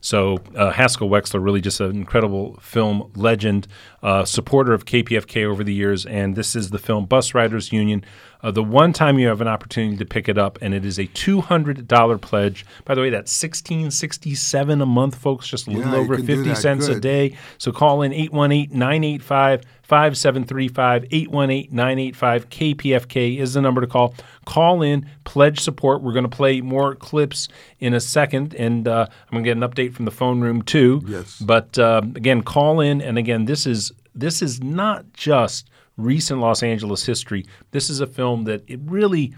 So 0.00 0.38
uh, 0.56 0.70
Haskell 0.70 1.08
Wexler, 1.08 1.42
really 1.42 1.60
just 1.60 1.80
an 1.80 1.90
incredible 1.90 2.58
film 2.60 3.10
legend, 3.14 3.66
uh, 4.02 4.24
supporter 4.24 4.72
of 4.72 4.86
KPFK 4.86 5.44
over 5.44 5.62
the 5.62 5.74
years, 5.74 6.06
and 6.06 6.34
this 6.34 6.56
is 6.56 6.70
the 6.70 6.78
film 6.78 7.06
Bus 7.06 7.34
Riders 7.34 7.72
Union. 7.72 8.04
Uh, 8.42 8.50
the 8.50 8.62
one 8.62 8.94
time 8.94 9.18
you 9.18 9.28
have 9.28 9.42
an 9.42 9.48
opportunity 9.48 9.98
to 9.98 10.06
pick 10.06 10.26
it 10.28 10.38
up, 10.38 10.58
and 10.62 10.72
it 10.72 10.84
is 10.84 10.98
a 10.98 11.06
two 11.06 11.42
hundred 11.42 11.86
dollar 11.86 12.16
pledge. 12.16 12.64
By 12.86 12.94
the 12.94 13.02
way, 13.02 13.10
that's 13.10 13.30
sixteen 13.30 13.90
sixty 13.90 14.34
seven 14.34 14.80
a 14.80 14.86
month, 14.86 15.16
folks. 15.16 15.46
Just 15.46 15.66
a 15.66 15.70
little 15.70 15.92
yeah, 15.92 15.98
over 15.98 16.16
fifty 16.16 16.54
cents 16.54 16.88
Good. 16.88 16.96
a 16.96 17.00
day. 17.00 17.36
So 17.58 17.70
call 17.70 18.00
in 18.02 18.12
818-985 18.12 19.62
5735 19.90 21.06
818 21.10 21.74
985 21.74 22.48
KPFK 22.48 23.38
is 23.38 23.54
the 23.54 23.60
number 23.60 23.80
to 23.80 23.88
call. 23.88 24.14
Call 24.44 24.82
in, 24.82 25.04
pledge 25.24 25.58
support. 25.58 26.00
We're 26.00 26.12
going 26.12 26.22
to 26.22 26.28
play 26.28 26.60
more 26.60 26.94
clips 26.94 27.48
in 27.80 27.92
a 27.92 27.98
second, 27.98 28.54
and 28.54 28.86
uh, 28.86 29.08
I'm 29.10 29.30
going 29.32 29.42
to 29.42 29.50
get 29.50 29.56
an 29.56 29.68
update 29.68 29.92
from 29.92 30.04
the 30.04 30.12
phone 30.12 30.40
room 30.42 30.62
too. 30.62 31.02
Yes. 31.08 31.40
But 31.40 31.76
uh, 31.76 32.02
again, 32.14 32.42
call 32.42 32.80
in, 32.80 33.02
and 33.02 33.18
again, 33.18 33.46
this 33.46 33.66
is 33.66 33.90
this 34.14 34.42
is 34.42 34.62
not 34.62 35.12
just 35.12 35.68
recent 35.96 36.38
Los 36.38 36.62
Angeles 36.62 37.04
history. 37.04 37.44
This 37.72 37.90
is 37.90 37.98
a 37.98 38.06
film 38.06 38.44
that 38.44 38.62
it 38.68 38.78
really 38.84 39.34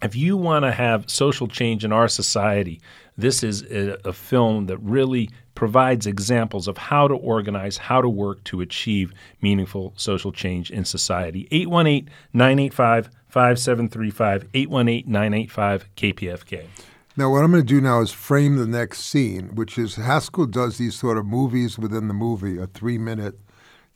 if 0.00 0.14
you 0.14 0.36
want 0.36 0.64
to 0.64 0.70
have 0.70 1.10
social 1.10 1.48
change 1.48 1.84
in 1.84 1.92
our 1.92 2.06
society, 2.06 2.80
this 3.16 3.42
is 3.42 3.62
a, 3.64 3.98
a, 4.04 4.12
film 4.12 4.66
that 4.66 4.78
really 4.78 5.28
provides 5.54 6.06
examples 6.06 6.66
of 6.66 6.78
how 6.78 7.06
to 7.06 7.14
organize, 7.14 7.76
how 7.76 8.00
to 8.00 8.08
work 8.08 8.42
to 8.44 8.60
achieve 8.60 9.12
meaningful 9.40 9.92
social 9.96 10.32
change 10.32 10.70
in 10.70 10.84
society. 10.84 11.46
818 11.50 12.08
985 12.32 13.10
5735, 13.28 14.48
818 14.54 15.12
985 15.12 15.88
KPFK. 15.96 16.66
Now, 17.14 17.30
what 17.30 17.44
I'm 17.44 17.50
going 17.50 17.62
to 17.62 17.68
do 17.68 17.80
now 17.80 18.00
is 18.00 18.10
frame 18.10 18.56
the 18.56 18.66
next 18.66 19.00
scene, 19.00 19.54
which 19.54 19.76
is 19.76 19.96
Haskell 19.96 20.46
does 20.46 20.78
these 20.78 20.98
sort 20.98 21.18
of 21.18 21.26
movies 21.26 21.78
within 21.78 22.08
the 22.08 22.14
movie, 22.14 22.56
a 22.56 22.66
three 22.66 22.96
minute 22.96 23.38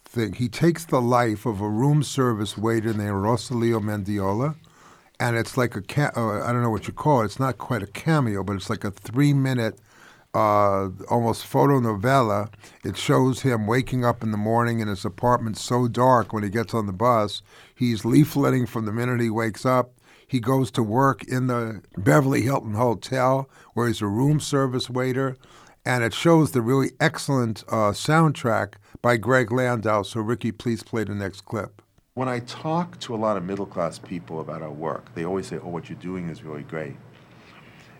thing. 0.04 0.34
He 0.34 0.48
takes 0.48 0.84
the 0.84 1.00
life 1.00 1.46
of 1.46 1.62
a 1.62 1.68
room 1.68 2.02
service 2.02 2.58
waiter 2.58 2.92
named 2.92 3.12
Rosalio 3.12 3.80
Mendiola, 3.80 4.56
and 5.18 5.36
it's 5.36 5.56
like 5.56 5.76
a, 5.76 5.82
ca- 5.82 6.12
uh, 6.16 6.42
I 6.44 6.52
don't 6.52 6.62
know 6.62 6.70
what 6.70 6.86
you 6.86 6.92
call 6.92 7.22
it, 7.22 7.26
it's 7.26 7.40
not 7.40 7.58
quite 7.58 7.82
a 7.82 7.86
cameo, 7.86 8.42
but 8.42 8.56
it's 8.56 8.70
like 8.70 8.84
a 8.84 8.90
three 8.90 9.32
minute 9.32 9.78
uh, 10.34 10.90
almost 11.08 11.50
photonovela. 11.50 12.50
It 12.84 12.96
shows 12.96 13.40
him 13.40 13.66
waking 13.66 14.04
up 14.04 14.22
in 14.22 14.32
the 14.32 14.36
morning 14.36 14.80
in 14.80 14.88
his 14.88 15.04
apartment 15.04 15.56
so 15.56 15.88
dark 15.88 16.32
when 16.32 16.42
he 16.42 16.50
gets 16.50 16.74
on 16.74 16.86
the 16.86 16.92
bus. 16.92 17.40
He's 17.74 18.02
leafleting 18.02 18.68
from 18.68 18.84
the 18.84 18.92
minute 18.92 19.20
he 19.20 19.30
wakes 19.30 19.64
up. 19.64 19.92
He 20.26 20.40
goes 20.40 20.70
to 20.72 20.82
work 20.82 21.24
in 21.24 21.46
the 21.46 21.82
Beverly 21.96 22.42
Hilton 22.42 22.74
Hotel 22.74 23.48
where 23.72 23.86
he's 23.86 24.02
a 24.02 24.06
room 24.06 24.40
service 24.40 24.90
waiter. 24.90 25.36
And 25.86 26.02
it 26.02 26.12
shows 26.12 26.50
the 26.50 26.62
really 26.62 26.90
excellent 26.98 27.62
uh, 27.68 27.92
soundtrack 27.92 28.74
by 29.00 29.16
Greg 29.16 29.52
Landau. 29.52 30.02
So, 30.02 30.20
Ricky, 30.20 30.50
please 30.50 30.82
play 30.82 31.04
the 31.04 31.14
next 31.14 31.42
clip. 31.42 31.80
When 32.16 32.30
I 32.30 32.38
talk 32.38 32.98
to 33.00 33.14
a 33.14 33.18
lot 33.18 33.36
of 33.36 33.44
middle 33.44 33.66
class 33.66 33.98
people 33.98 34.40
about 34.40 34.62
our 34.62 34.70
work, 34.70 35.14
they 35.14 35.26
always 35.26 35.48
say, 35.48 35.58
Oh, 35.58 35.68
what 35.68 35.90
you're 35.90 35.98
doing 35.98 36.30
is 36.30 36.42
really 36.42 36.62
great. 36.62 36.96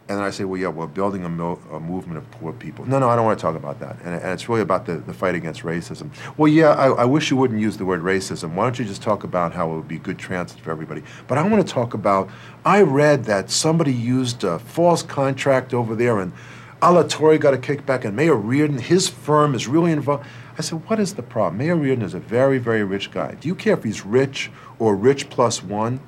And 0.09 0.17
then 0.17 0.25
I 0.25 0.31
say, 0.31 0.45
well, 0.45 0.59
yeah, 0.59 0.69
we're 0.69 0.87
building 0.87 1.25
a, 1.25 1.29
mo- 1.29 1.61
a, 1.71 1.79
movement 1.81 2.17
of 2.17 2.31
poor 2.31 2.53
people. 2.53 2.87
No, 2.87 2.99
no, 2.99 3.11
I 3.11 3.17
don't 3.17 3.27
want 3.27 3.39
to 3.39 3.43
talk 3.43 3.57
about 3.57 3.81
that. 3.81 3.97
And, 4.05 4.15
and 4.15 4.33
it's 4.33 4.49
really 4.49 4.63
about 4.63 4.87
the, 4.87 4.99
the 4.99 5.13
fight 5.13 5.35
against 5.35 5.65
racism. 5.65 6.11
Well, 6.39 6.51
yeah, 6.51 6.69
I, 6.69 6.91
I, 6.91 7.05
wish 7.05 7.29
you 7.31 7.37
wouldn't 7.37 7.61
use 7.61 7.77
the 7.77 7.85
word 7.85 8.01
racism. 8.03 8.55
Why 8.55 8.65
don't 8.65 8.79
you 8.79 8.85
just 8.85 9.03
talk 9.03 9.25
about 9.25 9.53
how 9.53 9.71
it 9.71 9.75
would 9.75 9.89
be 9.89 9.99
good 9.99 10.17
transit 10.17 10.61
for 10.61 10.71
everybody? 10.71 11.03
But 11.27 11.39
I 11.39 11.47
want 11.47 11.67
to 11.67 11.71
talk 11.71 11.93
about, 11.93 12.31
I 12.65 12.83
read 12.83 13.25
that 13.25 13.51
somebody 13.51 13.93
used 13.93 14.45
a 14.45 14.61
false 14.61 15.03
contract 15.03 15.75
over 15.75 15.97
there 15.97 16.21
and 16.21 16.33
Alatorre 16.81 17.41
got 17.41 17.53
a 17.53 17.59
kickback 17.59 18.05
and 18.05 18.15
Mayor 18.15 18.37
Riordan, 18.37 18.79
his 18.79 19.09
firm 19.09 19.55
is 19.55 19.67
really 19.67 19.93
involved. 19.93 20.25
I 20.59 20.63
said, 20.63 20.89
what 20.89 20.99
is 20.99 21.15
the 21.15 21.23
problem? 21.23 21.59
Mayor 21.59 21.77
Riordan 21.77 22.05
is 22.05 22.15
a 22.15 22.19
very, 22.19 22.59
very 22.59 22.83
rich 22.83 23.11
guy. 23.11 23.35
Do 23.35 23.47
you 23.47 23.55
care 23.55 23.75
if 23.75 23.85
he's 23.85 24.07
rich 24.07 24.51
or 24.79 24.97
rich 24.97 25.29
plus 25.29 25.63
one? 25.63 26.01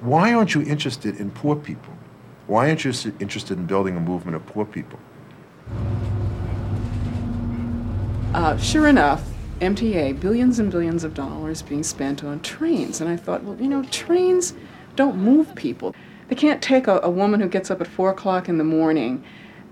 Why 0.00 0.34
aren't 0.34 0.54
you 0.54 0.62
interested 0.62 1.20
in 1.20 1.30
poor 1.30 1.54
people? 1.54 1.94
Why 2.48 2.68
aren't 2.68 2.84
you 2.84 2.92
interested 3.20 3.58
in 3.58 3.66
building 3.66 3.96
a 3.96 4.00
movement 4.00 4.34
of 4.34 4.44
poor 4.46 4.64
people? 4.64 4.98
Uh, 8.34 8.56
sure 8.56 8.88
enough, 8.88 9.22
MTA, 9.60 10.18
billions 10.18 10.58
and 10.58 10.72
billions 10.72 11.04
of 11.04 11.14
dollars 11.14 11.62
being 11.62 11.84
spent 11.84 12.24
on 12.24 12.40
trains. 12.40 13.00
And 13.00 13.08
I 13.08 13.16
thought, 13.16 13.44
well, 13.44 13.56
you 13.60 13.68
know, 13.68 13.84
trains 13.84 14.54
don't 14.96 15.16
move 15.16 15.54
people. 15.54 15.94
They 16.28 16.34
can't 16.34 16.60
take 16.60 16.88
a, 16.88 16.98
a 17.04 17.10
woman 17.10 17.40
who 17.40 17.48
gets 17.48 17.70
up 17.70 17.80
at 17.80 17.86
4 17.86 18.10
o'clock 18.10 18.48
in 18.48 18.58
the 18.58 18.64
morning 18.64 19.22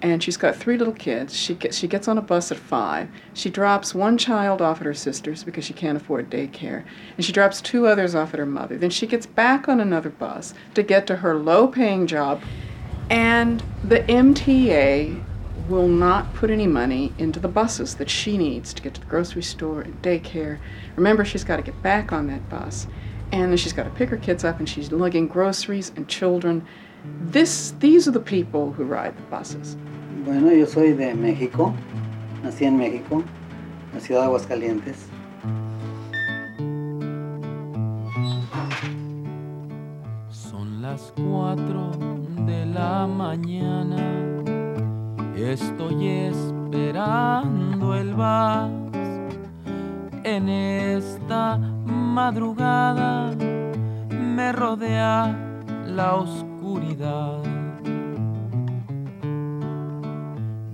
and 0.02 0.22
she's 0.22 0.36
got 0.36 0.56
three 0.56 0.78
little 0.78 0.94
kids. 0.94 1.36
She 1.36 1.54
gets, 1.54 1.76
she 1.76 1.86
gets 1.86 2.08
on 2.08 2.16
a 2.16 2.22
bus 2.22 2.50
at 2.50 2.58
five. 2.58 3.08
She 3.34 3.50
drops 3.50 3.94
one 3.94 4.16
child 4.16 4.62
off 4.62 4.80
at 4.80 4.86
her 4.86 4.94
sister's 4.94 5.44
because 5.44 5.64
she 5.64 5.74
can't 5.74 5.96
afford 5.96 6.30
daycare, 6.30 6.84
and 7.16 7.24
she 7.24 7.32
drops 7.32 7.60
two 7.60 7.86
others 7.86 8.14
off 8.14 8.32
at 8.32 8.40
her 8.40 8.46
mother. 8.46 8.76
Then 8.76 8.90
she 8.90 9.06
gets 9.06 9.26
back 9.26 9.68
on 9.68 9.80
another 9.80 10.10
bus 10.10 10.54
to 10.74 10.82
get 10.82 11.06
to 11.08 11.16
her 11.16 11.34
low-paying 11.36 12.06
job, 12.06 12.42
and 13.10 13.62
the 13.84 14.00
MTA 14.00 15.22
will 15.68 15.88
not 15.88 16.32
put 16.34 16.50
any 16.50 16.66
money 16.66 17.12
into 17.18 17.38
the 17.38 17.48
buses 17.48 17.94
that 17.94 18.10
she 18.10 18.36
needs 18.36 18.74
to 18.74 18.82
get 18.82 18.94
to 18.94 19.00
the 19.00 19.06
grocery 19.06 19.42
store 19.42 19.82
and 19.82 20.02
daycare. 20.02 20.58
Remember, 20.96 21.24
she's 21.24 21.44
got 21.44 21.56
to 21.56 21.62
get 21.62 21.80
back 21.82 22.12
on 22.12 22.26
that 22.26 22.48
bus, 22.48 22.86
and 23.32 23.50
then 23.50 23.56
she's 23.56 23.72
got 23.72 23.84
to 23.84 23.90
pick 23.90 24.08
her 24.08 24.16
kids 24.16 24.44
up, 24.44 24.58
and 24.58 24.68
she's 24.68 24.90
lugging 24.90 25.28
groceries 25.28 25.92
and 25.94 26.08
children. 26.08 26.66
This, 27.32 27.74
these 27.78 28.08
are 28.08 28.12
the 28.12 28.20
people 28.20 28.72
who 28.72 28.84
ride 28.84 29.16
the 29.16 29.22
buses. 29.30 29.76
Bueno, 30.24 30.52
yo 30.52 30.66
soy 30.66 30.92
de 30.92 31.14
México, 31.14 31.74
nací 32.42 32.64
en 32.64 32.76
México, 32.76 33.22
la 33.94 34.00
ciudad 34.00 34.22
de 34.22 34.26
Aguascalientes. 34.26 35.06
Son 40.30 40.82
las 40.82 41.12
cuatro 41.16 41.90
de 42.46 42.66
la 42.66 43.06
mañana, 43.06 44.16
Estoy 45.36 46.06
esperando 46.06 47.94
el 47.94 48.14
vas 48.14 48.70
en 50.22 50.48
esta 50.48 51.56
madrugada 51.56 53.30
me 54.10 54.52
rodea 54.52 55.36
la 55.86 56.14
oscuridad. 56.14 56.49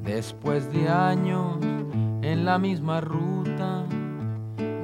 Después 0.05 0.73
de 0.73 0.89
años 0.89 1.59
en 2.23 2.45
la 2.45 2.59
misma 2.59 3.01
ruta, 3.01 3.85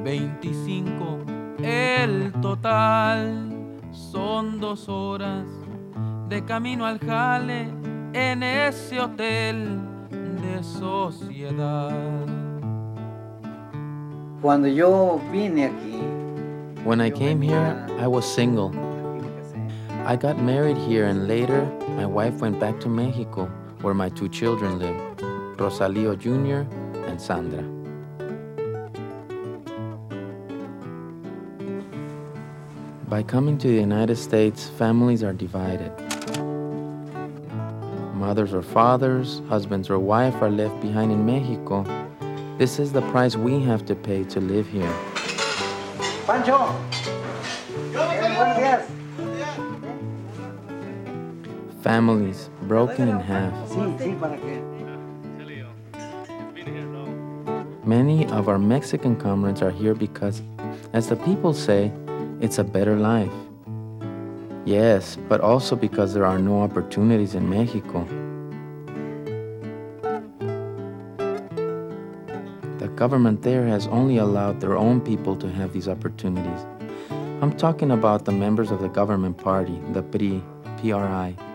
25 0.05 1.19
el 1.63 2.33
total, 2.41 3.49
son 3.91 4.59
dos 4.61 4.89
horas 4.89 5.47
de 6.29 6.45
camino 6.45 6.87
al 6.87 6.99
jale 6.99 7.69
en 8.13 8.43
ese 8.43 9.01
hotel 9.01 9.81
de 10.11 10.63
sociedad. 10.63 12.27
Cuando 14.41 14.69
yo 14.69 15.21
vine 15.31 15.67
aquí, 15.67 16.01
When 16.85 17.01
I 17.01 17.11
came 17.11 17.41
here, 17.41 17.87
I 18.01 18.09
was 18.09 18.25
single. 18.25 18.92
I 20.05 20.17
got 20.17 20.37
married 20.37 20.77
here, 20.77 21.07
and 21.07 21.29
later, 21.29 21.65
my 21.91 22.05
wife 22.05 22.35
went 22.41 22.59
back 22.59 22.81
to 22.81 22.89
Mexico, 22.89 23.47
where 23.83 23.95
my 23.95 24.09
two 24.09 24.29
children 24.29 24.81
live 24.81 24.97
Rosalio 25.57 26.19
Jr. 26.19 26.69
and 27.07 27.21
Sandra. 27.21 27.63
By 33.09 33.23
coming 33.23 33.57
to 33.59 33.69
the 33.69 33.75
United 33.75 34.17
States, 34.17 34.69
families 34.71 35.23
are 35.23 35.33
divided. 35.33 35.93
Mothers 38.13 38.53
or 38.53 38.63
fathers, 38.63 39.41
husbands 39.49 39.89
or 39.89 40.01
wife 40.01 40.35
are 40.43 40.51
left 40.51 40.81
behind 40.83 41.13
in 41.13 41.25
Mexico. 41.25 41.85
This 42.59 42.81
is 42.81 42.93
the 42.93 43.03
price 43.13 43.37
we 43.37 43.61
have 43.61 43.87
to 43.87 43.95
pay 43.95 44.25
to 44.25 44.41
live 44.41 44.67
here. 44.67 44.93
Pancho. 46.27 47.22
Families 51.83 52.49
broken 52.69 53.09
in 53.09 53.19
half. 53.19 53.53
Many 57.85 58.25
of 58.27 58.49
our 58.49 58.59
Mexican 58.59 59.17
comrades 59.17 59.63
are 59.63 59.73
here 59.73 59.93
because, 59.93 60.43
as 60.93 61.09
the 61.09 61.17
people 61.17 61.53
say, 61.53 61.91
it's 62.41 62.59
a 62.59 62.65
better 62.65 62.95
life. 62.95 63.33
Yes, 64.65 65.17
but 65.29 65.41
also 65.41 65.75
because 65.75 66.15
there 66.15 66.25
are 66.25 66.39
no 66.39 66.63
opportunities 66.63 67.35
in 67.35 67.51
Mexico. 67.51 68.07
The 72.79 72.87
government 72.95 73.43
there 73.43 73.67
has 73.67 73.89
only 73.89 74.19
allowed 74.19 74.61
their 74.61 74.77
own 74.77 75.01
people 75.01 75.35
to 75.35 75.51
have 75.51 75.73
these 75.73 75.89
opportunities. 75.89 76.65
I'm 77.41 77.57
talking 77.57 77.91
about 77.91 78.25
the 78.25 78.31
members 78.31 78.71
of 78.71 78.81
the 78.81 78.89
government 78.89 79.37
party, 79.37 79.81
the 79.93 80.05
PRI, 80.05 80.41
PRI. 80.79 81.52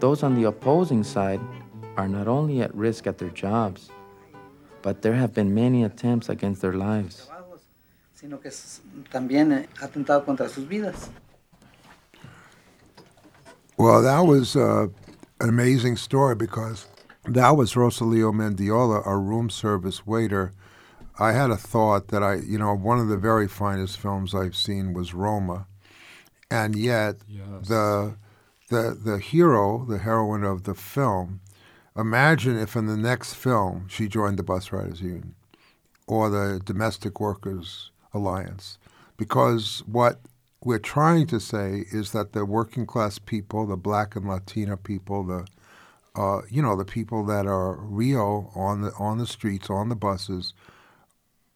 Those 0.00 0.22
on 0.22 0.34
the 0.34 0.44
opposing 0.44 1.02
side 1.04 1.40
are 1.96 2.08
not 2.08 2.28
only 2.28 2.60
at 2.60 2.74
risk 2.74 3.06
at 3.06 3.18
their 3.18 3.30
jobs, 3.30 3.90
but 4.82 5.02
there 5.02 5.14
have 5.14 5.32
been 5.34 5.54
many 5.54 5.84
attempts 5.84 6.28
against 6.28 6.60
their 6.62 6.74
lives. 6.74 7.28
Sino 8.14 8.38
que 8.38 8.50
también 9.10 9.52
eh, 9.52 9.66
atentado 9.82 10.24
contra 10.24 10.48
sus 10.48 10.64
vidas. 10.64 11.10
Well, 13.76 14.02
that 14.02 14.20
was 14.20 14.56
uh, 14.56 14.86
an 15.40 15.48
amazing 15.48 15.96
story 15.96 16.34
because 16.34 16.86
that 17.26 17.50
was 17.56 17.74
Rosalio 17.74 18.32
Mendiola, 18.32 19.06
a 19.06 19.16
room 19.18 19.50
service 19.50 20.06
waiter. 20.06 20.52
I 21.18 21.32
had 21.32 21.50
a 21.50 21.56
thought 21.58 22.08
that 22.08 22.22
I, 22.22 22.36
you 22.36 22.58
know, 22.58 22.74
one 22.74 22.98
of 22.98 23.08
the 23.08 23.18
very 23.18 23.48
finest 23.48 23.98
films 23.98 24.34
I've 24.34 24.56
seen 24.56 24.94
was 24.94 25.12
Roma, 25.12 25.66
and 26.50 26.74
yet 26.76 27.16
Yes. 27.28 27.68
the 27.68 28.16
the 28.68 28.98
the 29.00 29.18
hero, 29.18 29.84
the 29.84 29.98
heroine 29.98 30.44
of 30.44 30.64
the 30.64 30.74
film. 30.74 31.40
Imagine 31.96 32.58
if 32.58 32.76
in 32.76 32.86
the 32.86 32.96
next 32.96 33.34
film 33.34 33.86
she 33.88 34.08
joined 34.08 34.38
the 34.38 34.42
bus 34.42 34.72
riders 34.72 35.00
union 35.00 35.34
or 36.06 36.28
the 36.28 36.60
domestic 36.64 37.20
workers 37.20 37.90
alliance, 38.12 38.78
because 39.16 39.82
what 39.86 40.20
we're 40.62 40.78
trying 40.78 41.26
to 41.28 41.38
say 41.38 41.84
is 41.92 42.12
that 42.12 42.32
the 42.32 42.44
working 42.44 42.86
class 42.86 43.18
people, 43.18 43.66
the 43.66 43.76
black 43.76 44.16
and 44.16 44.28
Latina 44.28 44.76
people, 44.76 45.24
the 45.24 45.46
uh, 46.14 46.42
you 46.50 46.60
know 46.60 46.76
the 46.76 46.84
people 46.84 47.24
that 47.26 47.46
are 47.46 47.76
real 47.76 48.50
on 48.54 48.82
the 48.82 48.92
on 48.98 49.18
the 49.18 49.26
streets, 49.26 49.70
on 49.70 49.88
the 49.88 49.96
buses, 49.96 50.54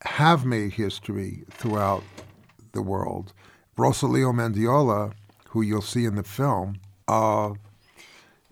have 0.03 0.44
made 0.44 0.73
history 0.75 1.44
throughout 1.51 2.05
the 2.73 2.83
world. 2.83 3.33
Rosalio 3.77 4.33
Mendiola, 4.33 5.12
who 5.49 5.62
you'll 5.62 5.83
see 5.83 6.05
in 6.05 6.14
the 6.14 6.23
film, 6.23 6.79
uh, 7.11 7.55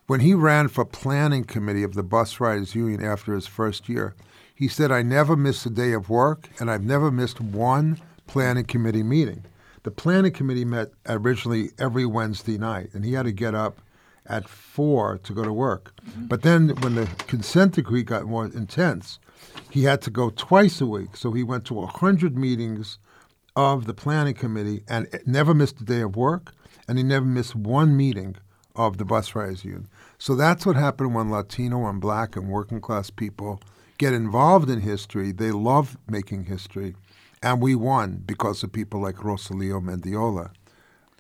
when 0.09 0.21
he 0.21 0.35
ran 0.35 0.66
for 0.66 0.85
planning 0.85 1.44
committee 1.44 1.85
of 1.85 1.94
the 1.94 2.03
bus 2.03 2.40
riders 2.40 2.75
union 2.75 3.05
after 3.05 3.35
his 3.35 3.47
first 3.47 3.88
year, 3.88 4.16
he 4.53 4.66
said, 4.66 4.90
"I 4.90 5.03
never 5.03 5.37
missed 5.37 5.64
a 5.66 5.71
day 5.71 5.92
of 5.92 6.11
work, 6.11 6.49
and 6.59 6.68
I've 6.68 6.83
never 6.83 7.12
missed 7.12 7.40
one 7.40 8.01
planning 8.27 8.64
committee 8.64 9.05
meeting." 9.05 9.44
The 9.85 9.92
planning 9.92 10.33
committee 10.33 10.64
met 10.64 10.90
originally 11.07 11.71
every 11.79 12.05
Wednesday 12.05 12.59
night, 12.59 12.90
and 12.92 13.05
he 13.05 13.12
had 13.12 13.27
to 13.27 13.33
get 13.33 13.55
up 13.55 13.81
at 14.27 14.49
four 14.49 15.18
to 15.18 15.33
go 15.33 15.44
to 15.44 15.53
work. 15.53 15.92
But 16.16 16.42
then, 16.42 16.71
when 16.81 16.97
the 16.97 17.09
consent 17.29 17.75
decree 17.75 18.03
got 18.03 18.27
more 18.27 18.44
intense, 18.44 19.21
he 19.71 19.85
had 19.85 20.03
to 20.03 20.11
go 20.11 20.31
twice 20.31 20.81
a 20.81 20.87
week. 20.87 21.16
So 21.16 21.31
he 21.31 21.44
went 21.44 21.64
to 21.66 21.81
a 21.81 21.87
hundred 21.87 22.37
meetings 22.37 22.99
of 23.55 23.87
the 23.87 23.94
planning 23.94 24.35
committee 24.35 24.83
and 24.88 25.07
never 25.25 25.55
missed 25.55 25.81
a 25.81 25.85
day 25.85 26.01
of 26.01 26.16
work, 26.16 26.53
and 26.88 26.99
he 26.99 27.05
never 27.05 27.27
missed 27.27 27.55
one 27.55 27.97
meeting 27.97 28.37
of 28.78 28.96
the 28.96 29.04
bus 29.04 29.34
riders 29.34 29.64
union. 29.64 29.88
So 30.16 30.34
that's 30.34 30.64
what 30.64 30.76
happened 30.76 31.14
when 31.14 31.30
Latino 31.30 31.86
and 31.86 32.00
black 32.00 32.36
and 32.36 32.48
working 32.48 32.80
class 32.80 33.10
people 33.10 33.60
get 33.98 34.14
involved 34.14 34.70
in 34.70 34.80
history. 34.80 35.32
They 35.32 35.50
love 35.50 35.98
making 36.08 36.44
history. 36.44 36.94
And 37.42 37.60
we 37.60 37.74
won 37.74 38.22
because 38.24 38.62
of 38.62 38.72
people 38.72 39.00
like 39.00 39.16
Rosalio 39.16 39.82
Mendiola. 39.82 40.52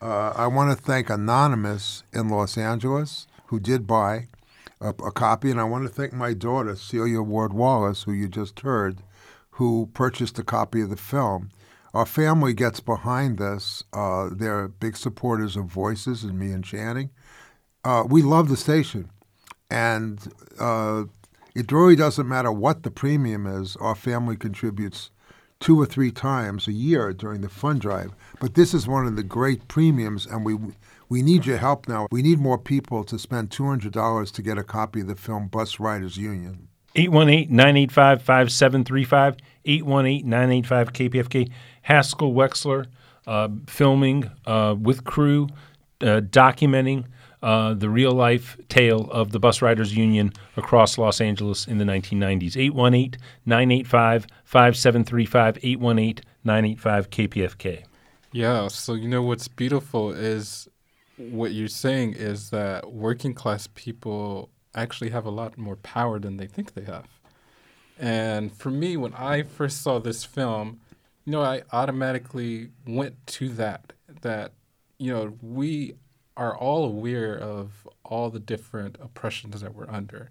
Uh, 0.00 0.32
I 0.36 0.46
want 0.46 0.76
to 0.76 0.82
thank 0.82 1.10
Anonymous 1.10 2.04
in 2.12 2.28
Los 2.28 2.56
Angeles, 2.56 3.26
who 3.46 3.58
did 3.58 3.86
buy 3.86 4.28
a, 4.80 4.90
a 4.90 5.10
copy, 5.12 5.50
and 5.50 5.60
I 5.60 5.64
want 5.64 5.84
to 5.86 5.92
thank 5.92 6.12
my 6.12 6.34
daughter, 6.34 6.76
Celia 6.76 7.20
Ward 7.20 7.52
Wallace, 7.52 8.04
who 8.04 8.12
you 8.12 8.28
just 8.28 8.60
heard, 8.60 8.98
who 9.52 9.90
purchased 9.94 10.38
a 10.38 10.44
copy 10.44 10.80
of 10.80 10.90
the 10.90 10.96
film. 10.96 11.50
Our 11.94 12.06
family 12.06 12.52
gets 12.52 12.78
behind 12.78 13.38
this. 13.38 13.82
Uh, 13.92 14.28
they're 14.30 14.68
big 14.68 14.96
supporters 14.96 15.56
of 15.56 15.64
Voices 15.64 16.22
and 16.22 16.38
me 16.38 16.52
and 16.52 16.64
Channing. 16.64 17.10
Uh, 17.84 18.04
we 18.08 18.22
love 18.22 18.48
the 18.48 18.56
station, 18.56 19.08
and 19.70 20.32
uh, 20.58 21.04
it 21.54 21.70
really 21.72 21.96
doesn't 21.96 22.28
matter 22.28 22.52
what 22.52 22.82
the 22.82 22.90
premium 22.90 23.46
is. 23.46 23.76
Our 23.76 23.94
family 23.94 24.36
contributes 24.36 25.10
two 25.60 25.80
or 25.80 25.86
three 25.86 26.10
times 26.10 26.68
a 26.68 26.72
year 26.72 27.12
during 27.12 27.40
the 27.40 27.48
fund 27.48 27.80
drive. 27.80 28.12
But 28.40 28.54
this 28.54 28.74
is 28.74 28.86
one 28.86 29.06
of 29.06 29.16
the 29.16 29.22
great 29.22 29.66
premiums, 29.68 30.26
and 30.26 30.44
we 30.44 30.58
we 31.08 31.22
need 31.22 31.46
your 31.46 31.58
help 31.58 31.88
now. 31.88 32.06
We 32.10 32.22
need 32.22 32.38
more 32.38 32.58
people 32.58 33.04
to 33.04 33.18
spend 33.18 33.50
two 33.50 33.66
hundred 33.66 33.92
dollars 33.92 34.30
to 34.32 34.42
get 34.42 34.58
a 34.58 34.64
copy 34.64 35.00
of 35.00 35.06
the 35.06 35.16
film 35.16 35.48
Bus 35.48 35.80
Riders 35.80 36.16
Union. 36.16 36.68
818-985-5735, 36.94 39.36
818-985-KPFK. 39.66 41.50
Haskell 41.82 42.32
Wexler 42.32 42.86
uh, 43.26 43.48
filming 43.66 44.30
uh, 44.46 44.74
with 44.78 45.04
crew, 45.04 45.48
uh, 46.00 46.22
documenting 46.22 47.04
uh, 47.42 47.74
the 47.74 47.88
real 47.88 48.12
life 48.12 48.56
tale 48.68 49.10
of 49.10 49.32
the 49.32 49.38
bus 49.38 49.62
riders 49.62 49.96
union 49.96 50.32
across 50.56 50.98
Los 50.98 51.20
Angeles 51.20 51.66
in 51.66 51.78
the 51.78 51.84
1990s. 51.84 52.54
818-985-5735, 53.46 56.22
818-985-KPFK. 56.44 57.84
Yeah, 58.32 58.68
so 58.68 58.94
you 58.94 59.08
know 59.08 59.22
what's 59.22 59.48
beautiful 59.48 60.12
is 60.12 60.68
what 61.16 61.52
you're 61.52 61.68
saying 61.68 62.14
is 62.14 62.50
that 62.50 62.92
working 62.92 63.34
class 63.34 63.68
people 63.74 64.50
actually 64.74 65.10
have 65.10 65.26
a 65.26 65.30
lot 65.30 65.58
more 65.58 65.76
power 65.76 66.18
than 66.18 66.36
they 66.36 66.46
think 66.46 66.74
they 66.74 66.84
have. 66.84 67.06
And 67.98 68.52
for 68.52 68.70
me, 68.70 68.96
when 68.96 69.14
I 69.14 69.42
first 69.42 69.82
saw 69.82 69.98
this 69.98 70.24
film, 70.24 70.80
you 71.24 71.32
know, 71.32 71.42
I 71.42 71.62
automatically 71.72 72.70
went 72.86 73.26
to 73.26 73.48
that, 73.50 73.92
that, 74.22 74.52
you 74.98 75.12
know, 75.12 75.34
we 75.42 75.94
are 76.38 76.56
all 76.56 76.84
aware 76.84 77.36
of 77.36 77.86
all 78.04 78.30
the 78.30 78.38
different 78.38 78.96
oppressions 79.02 79.60
that 79.60 79.74
we're 79.74 79.90
under. 79.90 80.30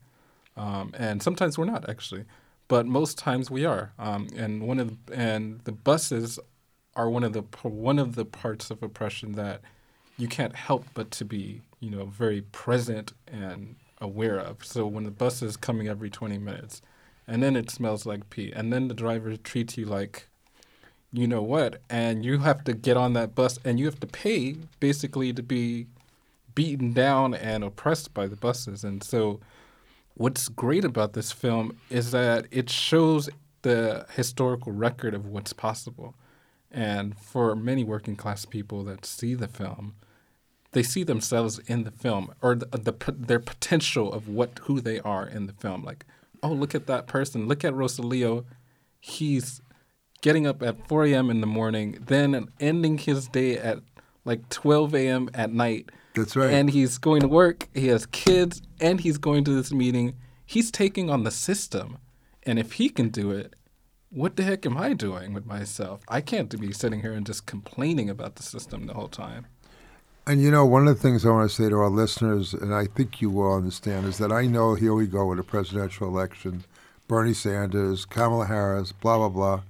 Um, 0.55 0.93
and 0.97 1.21
sometimes 1.21 1.57
we're 1.57 1.65
not 1.65 1.87
actually, 1.87 2.23
but 2.69 2.87
most 2.87 3.17
times 3.17 3.51
we 3.51 3.65
are. 3.65 3.91
Um, 3.99 4.27
and 4.35 4.65
one 4.65 4.79
of 4.79 5.05
the, 5.05 5.13
and 5.13 5.59
the 5.65 5.73
buses 5.73 6.39
are 6.95 7.09
one 7.09 7.23
of 7.23 7.33
the 7.33 7.43
one 7.61 7.99
of 7.99 8.15
the 8.15 8.25
parts 8.25 8.71
of 8.71 8.81
oppression 8.81 9.33
that 9.33 9.61
you 10.17 10.27
can't 10.27 10.55
help 10.55 10.85
but 10.95 11.11
to 11.11 11.25
be 11.25 11.61
you 11.79 11.91
know 11.91 12.05
very 12.05 12.41
present 12.41 13.13
and 13.27 13.75
aware 13.99 14.39
of. 14.39 14.65
So 14.65 14.87
when 14.87 15.03
the 15.03 15.11
bus 15.11 15.41
is 15.41 15.57
coming 15.57 15.87
every 15.87 16.09
20 16.09 16.37
minutes, 16.37 16.81
and 17.27 17.43
then 17.43 17.55
it 17.55 17.69
smells 17.69 18.05
like 18.05 18.29
pee, 18.29 18.51
and 18.55 18.71
then 18.71 18.87
the 18.87 18.93
driver 18.93 19.35
treats 19.35 19.77
you 19.77 19.85
like 19.85 20.29
you 21.13 21.27
know 21.27 21.41
what, 21.41 21.81
and 21.89 22.25
you 22.25 22.39
have 22.39 22.63
to 22.65 22.73
get 22.73 22.97
on 22.97 23.13
that 23.13 23.33
bus 23.33 23.59
and 23.63 23.79
you 23.79 23.85
have 23.85 23.99
to 23.99 24.07
pay 24.07 24.55
basically 24.79 25.33
to 25.33 25.43
be 25.43 25.87
beaten 26.57 26.91
down 26.91 27.35
and 27.35 27.63
oppressed 27.63 28.15
by 28.15 28.25
the 28.25 28.35
buses. 28.35 28.83
And 28.83 29.03
so, 29.03 29.39
what's 30.15 30.47
great 30.49 30.83
about 30.83 31.13
this 31.13 31.31
film 31.31 31.77
is 31.91 32.09
that 32.09 32.47
it 32.49 32.67
shows 32.67 33.29
the 33.61 34.07
historical 34.15 34.71
record 34.71 35.13
of 35.13 35.27
what's 35.27 35.53
possible. 35.53 36.15
And 36.71 37.15
for 37.15 37.55
many 37.55 37.83
working 37.83 38.15
class 38.15 38.43
people 38.43 38.83
that 38.85 39.05
see 39.05 39.35
the 39.35 39.47
film, 39.47 39.93
they 40.71 40.81
see 40.81 41.03
themselves 41.03 41.59
in 41.67 41.83
the 41.83 41.91
film 41.91 42.33
or 42.41 42.55
the, 42.55 42.65
the 42.65 43.13
their 43.15 43.39
potential 43.39 44.11
of 44.11 44.27
what 44.27 44.59
who 44.63 44.81
they 44.81 44.99
are 45.01 45.27
in 45.27 45.45
the 45.45 45.53
film. 45.53 45.83
Like, 45.83 46.07
oh, 46.41 46.53
look 46.53 46.73
at 46.73 46.87
that 46.87 47.05
person. 47.05 47.47
Look 47.47 47.63
at 47.63 47.73
Rosalio. 47.73 48.45
He's 48.99 49.61
getting 50.23 50.47
up 50.47 50.63
at 50.63 50.87
4 50.87 51.05
a.m. 51.05 51.29
in 51.29 51.39
the 51.41 51.47
morning, 51.47 51.99
then 52.07 52.47
ending 52.59 52.97
his 52.97 53.27
day 53.27 53.59
at 53.59 53.77
like 54.25 54.49
12 54.49 54.95
a.m. 54.95 55.29
at 55.35 55.53
night. 55.53 55.91
That's 56.17 56.35
right. 56.35 56.51
And 56.51 56.69
he's 56.69 56.97
going 56.97 57.21
to 57.21 57.27
work, 57.27 57.67
he 57.73 57.87
has 57.87 58.05
kids, 58.07 58.61
and 58.79 58.99
he's 58.99 59.17
going 59.17 59.43
to 59.45 59.51
this 59.51 59.71
meeting. 59.71 60.15
He's 60.45 60.71
taking 60.71 61.09
on 61.09 61.23
the 61.23 61.31
system. 61.31 61.97
And 62.43 62.57
if 62.57 62.73
he 62.73 62.89
can 62.89 63.09
do 63.09 63.31
it, 63.31 63.55
what 64.09 64.35
the 64.37 64.43
heck 64.43 64.65
am 64.65 64.77
I 64.77 64.93
doing 64.93 65.33
with 65.33 65.45
myself? 65.45 66.01
I 66.07 66.21
can't 66.21 66.59
be 66.59 66.71
sitting 66.71 67.01
here 67.01 67.13
and 67.13 67.25
just 67.25 67.45
complaining 67.45 68.09
about 68.09 68.37
the 68.37 68.43
system 68.43 68.85
the 68.85 68.93
whole 68.93 69.09
time. 69.09 69.47
And 70.25 70.41
you 70.41 70.51
know, 70.51 70.65
one 70.65 70.87
of 70.87 70.95
the 70.95 71.01
things 71.01 71.25
I 71.25 71.29
want 71.29 71.49
to 71.49 71.55
say 71.55 71.69
to 71.69 71.75
our 71.75 71.89
listeners, 71.89 72.53
and 72.53 72.73
I 72.73 72.85
think 72.85 73.21
you 73.21 73.29
will 73.29 73.55
understand, 73.55 74.05
is 74.05 74.17
that 74.17 74.31
I 74.31 74.45
know 74.45 74.75
here 74.75 74.93
we 74.93 75.07
go 75.07 75.25
with 75.27 75.39
a 75.39 75.43
presidential 75.43 76.07
election, 76.07 76.65
Bernie 77.07 77.33
Sanders, 77.33 78.03
Kamala 78.03 78.45
Harris, 78.45 78.91
blah, 78.91 79.17
blah, 79.17 79.29
blah. 79.29 79.61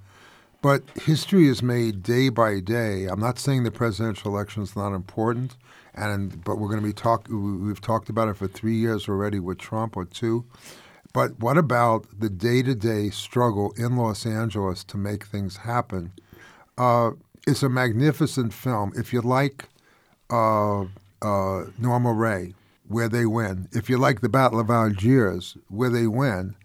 But 0.61 0.83
history 1.03 1.47
is 1.47 1.61
made 1.61 2.01
day 2.01 2.29
by 2.29 2.59
day. 2.59 3.05
I'm 3.05 3.19
not 3.19 3.37
saying 3.37 3.63
the 3.63 3.71
presidential 3.71 4.31
election 4.31 4.63
is 4.63 4.75
not 4.75 4.93
important, 4.93 5.55
and 5.97 6.43
but 6.43 6.57
we're 6.57 6.69
going 6.69 6.81
to 6.81 6.87
be 6.87 6.93
talk. 6.93 7.27
We've 7.29 7.81
talked 7.81 8.09
about 8.09 8.29
it 8.29 8.37
for 8.37 8.47
three 8.47 8.75
years 8.75 9.09
already 9.09 9.39
with 9.39 9.57
Trump 9.57 9.97
or 9.97 10.05
two. 10.05 10.45
But 11.13 11.39
what 11.39 11.57
about 11.57 12.05
the 12.19 12.29
day-to-day 12.29 13.09
struggle 13.09 13.73
in 13.77 13.95
Los 13.95 14.25
Angeles 14.25 14.83
to 14.85 14.97
make 14.97 15.25
things 15.25 15.57
happen? 15.57 16.11
Uh, 16.77 17.11
it's 17.47 17.63
a 17.63 17.69
magnificent 17.69 18.53
film. 18.53 18.91
If 18.95 19.13
you 19.13 19.21
like 19.21 19.65
uh, 20.29 20.81
uh, 21.21 21.65
Norma 21.79 22.13
Rae, 22.13 22.53
where 22.87 23.09
they 23.09 23.25
win. 23.25 23.67
If 23.71 23.89
you 23.89 23.97
like 23.97 24.21
the 24.21 24.29
Battle 24.29 24.59
of 24.59 24.69
Algiers, 24.69 25.57
where 25.69 25.89
they 25.89 26.07
win. 26.07 26.55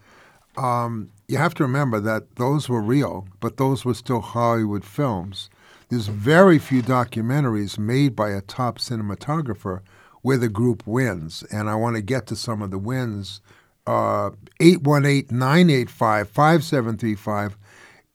Um, 0.56 1.10
you 1.28 1.38
have 1.38 1.54
to 1.54 1.62
remember 1.62 1.98
that 2.00 2.36
those 2.36 2.68
were 2.68 2.82
real, 2.82 3.26
but 3.40 3.56
those 3.56 3.84
were 3.84 3.94
still 3.94 4.20
Hollywood 4.20 4.84
films. 4.84 5.48
There's 5.92 6.08
very 6.08 6.58
few 6.58 6.82
documentaries 6.82 7.78
made 7.78 8.16
by 8.16 8.30
a 8.30 8.40
top 8.40 8.78
cinematographer 8.78 9.82
where 10.22 10.38
the 10.38 10.48
group 10.48 10.86
wins, 10.86 11.44
and 11.52 11.68
I 11.68 11.74
want 11.74 11.96
to 11.96 12.02
get 12.02 12.26
to 12.28 12.36
some 12.36 12.62
of 12.62 12.70
the 12.70 12.78
wins. 12.78 13.42
Uh, 13.86 14.30
818-985-5735. 14.58 17.56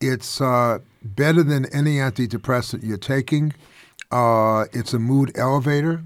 It's 0.01 0.41
uh, 0.41 0.79
better 1.03 1.43
than 1.43 1.67
any 1.67 1.97
antidepressant 1.97 2.83
you're 2.83 2.97
taking. 2.97 3.53
Uh, 4.09 4.65
it's 4.73 4.95
a 4.95 4.99
mood 4.99 5.37
elevator. 5.37 6.01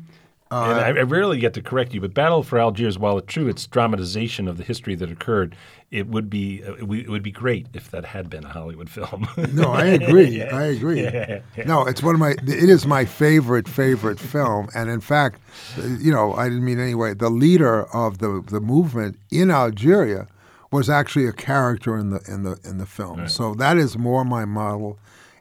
Uh, 0.52 0.66
and 0.66 0.80
I, 0.82 0.88
I 0.88 1.04
rarely 1.04 1.40
get 1.40 1.54
to 1.54 1.62
correct 1.62 1.94
you, 1.94 2.02
but 2.02 2.14
Battle 2.14 2.44
for 2.44 2.60
Algiers, 2.60 3.00
while 3.00 3.18
it's 3.18 3.34
true, 3.34 3.48
it's 3.48 3.66
dramatization 3.66 4.50
of 4.50 4.58
the 4.58 4.66
history 4.66 4.96
that 4.96 5.10
occurred. 5.10 5.56
It 5.92 6.08
would 6.08 6.30
be 6.30 6.64
uh, 6.64 6.76
it 6.76 6.88
would 6.88 7.22
be 7.22 7.32
great 7.32 7.68
if 7.74 7.92
that 7.92 8.06
had 8.06 8.30
been 8.30 8.46
a 8.46 8.50
Hollywood 8.50 8.90
film. 8.90 9.28
no, 9.54 9.74
I 9.74 9.88
agree. 9.88 10.42
I 10.62 10.64
agree. 10.68 11.04
Yeah, 11.04 11.42
yeah. 11.58 11.64
No, 11.66 11.86
it's 11.86 12.02
one 12.02 12.16
of 12.16 12.20
my. 12.20 12.32
It 12.32 12.70
is 12.70 12.88
my 12.88 13.04
favorite 13.04 13.68
favorite 13.68 14.18
film, 14.18 14.70
and 14.74 14.90
in 14.90 15.02
fact, 15.02 15.42
uh, 15.78 15.88
you 16.00 16.10
know, 16.14 16.34
I 16.34 16.48
didn't 16.48 16.64
mean 16.64 16.80
anyway. 16.80 17.14
The 17.14 17.30
leader 17.30 17.84
of 17.94 18.20
the 18.20 18.42
the 18.48 18.62
movement 18.62 19.20
in 19.32 19.52
Algeria 19.52 20.28
was 20.72 20.90
actually 20.90 21.28
a 21.28 21.34
character 21.34 21.98
in 21.98 22.12
the 22.12 22.22
in 22.26 22.44
the 22.44 22.58
in 22.64 22.78
the 22.78 22.86
film. 22.86 23.20
Right. 23.20 23.30
So 23.30 23.54
that 23.56 23.76
is 23.76 23.98
more 23.98 24.24
my 24.24 24.46
model, 24.46 24.98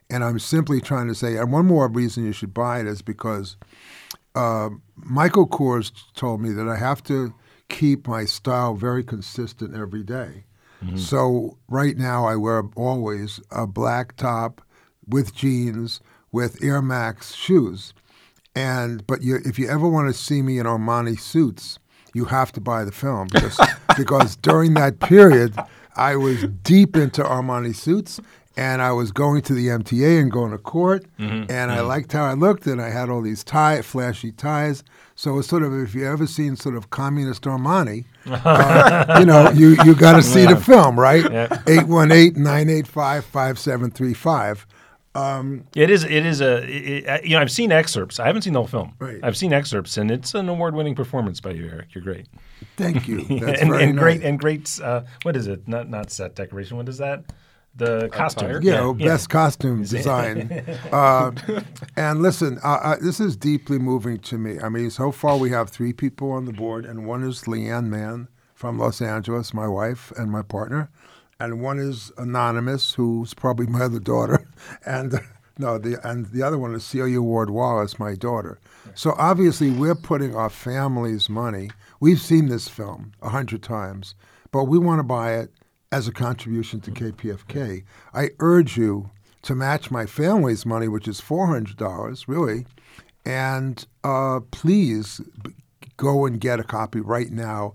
and 0.09 0.21
I'm 0.21 0.37
simply 0.37 0.81
trying 0.81 1.07
to 1.07 1.15
say. 1.15 1.37
And 1.37 1.53
one 1.53 1.65
more 1.65 1.87
reason 1.87 2.25
you 2.25 2.33
should 2.33 2.53
buy 2.53 2.81
it 2.81 2.87
is 2.87 3.01
because 3.01 3.55
uh, 4.35 4.69
Michael 4.97 5.47
Kors 5.47 5.91
told 6.13 6.41
me 6.41 6.51
that 6.51 6.67
I 6.67 6.75
have 6.75 7.01
to 7.03 7.33
keep 7.71 8.07
my 8.07 8.25
style 8.25 8.75
very 8.75 9.03
consistent 9.03 9.73
every 9.75 10.03
day. 10.03 10.43
Mm-hmm. 10.83 10.97
So 10.97 11.57
right 11.67 11.97
now 11.97 12.25
I 12.25 12.35
wear 12.35 12.63
always 12.75 13.39
a 13.49 13.65
black 13.65 14.15
top 14.17 14.61
with 15.07 15.33
jeans 15.33 16.01
with 16.31 16.63
Air 16.63 16.81
Max 16.81 17.33
shoes. 17.33 17.93
And 18.55 19.05
but 19.07 19.21
you, 19.21 19.39
if 19.45 19.57
you 19.57 19.69
ever 19.69 19.87
want 19.87 20.13
to 20.13 20.19
see 20.19 20.41
me 20.41 20.59
in 20.59 20.65
Armani 20.65 21.19
suits, 21.19 21.79
you 22.13 22.25
have 22.25 22.51
to 22.53 22.61
buy 22.61 22.83
the 22.83 22.91
film 22.91 23.27
because 23.31 23.59
because 23.97 24.35
during 24.35 24.73
that 24.73 24.99
period 24.99 25.55
I 25.95 26.15
was 26.15 26.43
deep 26.63 26.97
into 26.97 27.23
Armani 27.23 27.75
suits 27.75 28.19
and 28.57 28.81
I 28.81 28.91
was 28.91 29.11
going 29.11 29.41
to 29.43 29.53
the 29.53 29.67
MTA 29.67 30.19
and 30.19 30.31
going 30.31 30.51
to 30.51 30.57
court, 30.57 31.05
Mhm, 31.19 31.49
and 31.49 31.71
I 31.71 31.77
mhm. 31.77 31.87
liked 31.87 32.11
how 32.11 32.25
I 32.25 32.33
looked, 32.33 32.67
and 32.67 32.81
I 32.81 32.89
had 32.89 33.09
all 33.09 33.21
these 33.21 33.43
tie, 33.43 33.81
flashy 33.81 34.31
ties. 34.31 34.83
So 35.15 35.37
it's 35.39 35.47
sort 35.47 35.63
of 35.63 35.73
if 35.73 35.93
you 35.95 36.05
ever 36.07 36.27
seen 36.27 36.55
sort 36.55 36.75
of 36.75 36.89
communist 36.89 37.43
Armani, 37.43 38.05
uh, 38.27 39.15
you 39.19 39.25
know, 39.25 39.49
you 39.51 39.77
you 39.85 39.95
got 39.95 40.15
to 40.15 40.23
see 40.23 40.43
Yeah. 40.43 40.53
the 40.55 40.61
film, 40.61 40.99
right? 40.99 41.23
Yeah. 41.31 41.47
818-985-5735. 41.65 44.65
Um, 45.13 45.63
It 45.75 45.89
is. 45.89 46.03
It 46.05 46.25
is 46.25 46.39
a. 46.39 46.63
It, 46.63 47.25
you 47.25 47.31
know, 47.31 47.41
I've 47.41 47.51
seen 47.51 47.71
excerpts. 47.71 48.17
I 48.19 48.27
haven't 48.27 48.43
seen 48.43 48.53
the 48.53 48.59
whole 48.59 48.67
film. 48.67 48.93
Right. 48.99 49.19
I've 49.21 49.35
seen 49.35 49.51
excerpts, 49.51 49.97
and 49.97 50.09
it's 50.09 50.33
an 50.33 50.47
award-winning 50.47 50.95
performance 50.95 51.41
by 51.41 51.51
you, 51.51 51.65
Eric. 51.67 51.87
You're 51.93 52.03
great. 52.03 52.27
Thank 52.77 53.07
you. 53.09 53.23
That's 53.39 53.61
and, 53.61 53.73
and 53.73 53.97
great 53.97 54.23
and 54.23 54.39
great. 54.39 54.79
Uh, 54.81 55.01
what 55.23 55.35
is 55.35 55.47
it? 55.47 55.67
Not 55.67 55.89
not 55.89 56.11
set 56.11 56.35
decoration. 56.35 56.77
What 56.77 56.87
is 56.87 56.97
that? 56.99 57.25
The 57.75 58.09
costume. 58.09 58.61
Yeah, 58.61 58.81
well, 58.81 58.93
best 58.93 59.29
costume 59.29 59.83
design. 59.83 60.63
uh, 60.91 61.31
and 61.95 62.21
listen, 62.21 62.59
uh, 62.63 62.79
uh, 62.83 62.95
this 63.01 63.19
is 63.19 63.37
deeply 63.37 63.79
moving 63.79 64.19
to 64.19 64.37
me. 64.37 64.59
I 64.59 64.69
mean, 64.69 64.89
so 64.89 65.11
far 65.11 65.37
we 65.37 65.51
have 65.51 65.69
three 65.69 65.93
people 65.93 66.31
on 66.31 66.45
the 66.45 66.53
board, 66.53 66.85
and 66.85 67.07
one 67.07 67.23
is 67.23 67.47
Lian 67.47 67.89
Mann 67.89 68.27
from 68.53 68.77
Los 68.77 69.01
Angeles, 69.01 69.53
my 69.53 69.67
wife 69.67 70.11
and 70.17 70.29
my 70.29 70.41
partner, 70.41 70.89
and 71.39 71.61
one 71.61 71.79
is 71.79 72.11
anonymous, 72.17 72.93
who's 72.93 73.33
probably 73.33 73.67
my 73.67 73.83
other 73.83 73.99
daughter, 73.99 74.45
and 74.85 75.13
uh, 75.13 75.19
no, 75.57 75.77
the 75.77 75.97
and 76.07 76.25
the 76.27 76.43
other 76.43 76.57
one 76.57 76.75
is 76.75 76.83
Celia 76.83 77.21
Ward 77.21 77.49
Wallace, 77.49 77.99
my 77.99 78.15
daughter. 78.15 78.59
So 78.95 79.15
obviously, 79.17 79.69
we're 79.69 79.95
putting 79.95 80.35
our 80.35 80.49
family's 80.49 81.29
money. 81.29 81.69
We've 81.99 82.21
seen 82.21 82.47
this 82.47 82.67
film 82.67 83.13
a 83.21 83.29
hundred 83.29 83.63
times, 83.63 84.15
but 84.51 84.65
we 84.65 84.77
want 84.77 84.99
to 84.99 85.03
buy 85.03 85.35
it 85.35 85.51
as 85.91 86.07
a 86.07 86.11
contribution 86.11 86.79
to 86.81 86.91
KPFK. 86.91 87.83
I 88.13 88.29
urge 88.39 88.77
you 88.77 89.11
to 89.43 89.55
match 89.55 89.91
my 89.91 90.05
family's 90.05 90.65
money, 90.65 90.87
which 90.87 91.07
is 91.07 91.19
$400, 91.19 92.27
really, 92.27 92.65
and 93.25 93.85
uh, 94.03 94.39
please 94.51 95.21
go 95.97 96.25
and 96.25 96.39
get 96.39 96.59
a 96.59 96.63
copy 96.63 96.99
right 96.99 97.31
now. 97.31 97.73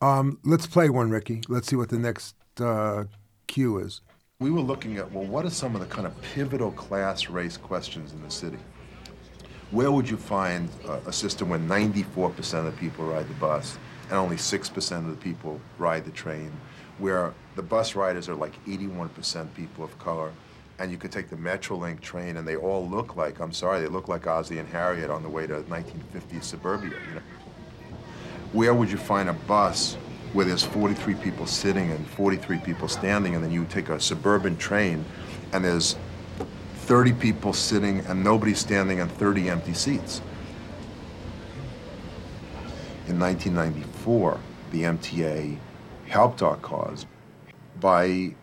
Um, 0.00 0.38
let's 0.44 0.66
play 0.66 0.90
one, 0.90 1.10
Ricky. 1.10 1.42
Let's 1.48 1.68
see 1.68 1.76
what 1.76 1.88
the 1.88 1.98
next 1.98 2.34
uh, 2.60 3.04
cue 3.46 3.78
is. 3.78 4.00
We 4.40 4.50
were 4.50 4.60
looking 4.60 4.98
at, 4.98 5.10
well, 5.12 5.24
what 5.24 5.44
are 5.44 5.50
some 5.50 5.74
of 5.74 5.80
the 5.80 5.86
kind 5.86 6.06
of 6.06 6.20
pivotal 6.20 6.72
class 6.72 7.28
race 7.30 7.56
questions 7.56 8.12
in 8.12 8.22
the 8.22 8.30
city? 8.30 8.58
Where 9.70 9.90
would 9.90 10.08
you 10.08 10.16
find 10.16 10.68
a 11.06 11.12
system 11.12 11.48
where 11.48 11.58
94% 11.58 12.58
of 12.58 12.64
the 12.66 12.72
people 12.72 13.06
ride 13.06 13.28
the 13.28 13.34
bus 13.34 13.78
and 14.08 14.18
only 14.18 14.36
6% 14.36 14.98
of 14.98 15.10
the 15.10 15.16
people 15.16 15.60
ride 15.78 16.04
the 16.04 16.10
train? 16.10 16.52
Where 16.98 17.34
the 17.56 17.62
bus 17.62 17.94
riders 17.94 18.28
are 18.28 18.34
like 18.34 18.52
81% 18.66 19.54
people 19.54 19.84
of 19.84 19.98
color, 19.98 20.32
and 20.78 20.90
you 20.90 20.98
could 20.98 21.12
take 21.12 21.30
the 21.30 21.36
Metrolink 21.36 22.00
train 22.00 22.36
and 22.36 22.46
they 22.46 22.56
all 22.56 22.88
look 22.88 23.16
like, 23.16 23.40
I'm 23.40 23.52
sorry, 23.52 23.80
they 23.80 23.86
look 23.86 24.08
like 24.08 24.26
Ozzie 24.26 24.58
and 24.58 24.68
Harriet 24.68 25.10
on 25.10 25.22
the 25.22 25.28
way 25.28 25.46
to 25.46 25.62
1950s 25.62 26.44
suburbia, 26.44 26.90
you 27.08 27.14
know? 27.14 27.20
where 28.54 28.72
would 28.72 28.88
you 28.90 28.96
find 28.96 29.28
a 29.28 29.32
bus 29.32 29.96
where 30.32 30.46
there's 30.46 30.64
43 30.64 31.14
people 31.16 31.44
sitting 31.44 31.90
and 31.90 32.06
43 32.10 32.58
people 32.58 32.86
standing, 32.86 33.34
and 33.34 33.42
then 33.42 33.50
you 33.50 33.64
take 33.64 33.88
a 33.88 34.00
suburban 34.00 34.56
train 34.56 35.04
and 35.52 35.64
there's 35.64 35.96
30 36.86 37.12
people 37.14 37.52
sitting 37.52 38.00
and 38.06 38.22
nobody 38.22 38.54
standing 38.54 39.00
and 39.00 39.10
30 39.10 39.50
empty 39.50 39.74
seats? 39.74 40.20
In 43.08 43.18
1994, 43.18 43.93
the 44.04 44.82
MTA 44.82 45.56
helped 46.06 46.42
our 46.42 46.56
cause 46.56 47.06
by 47.80 48.34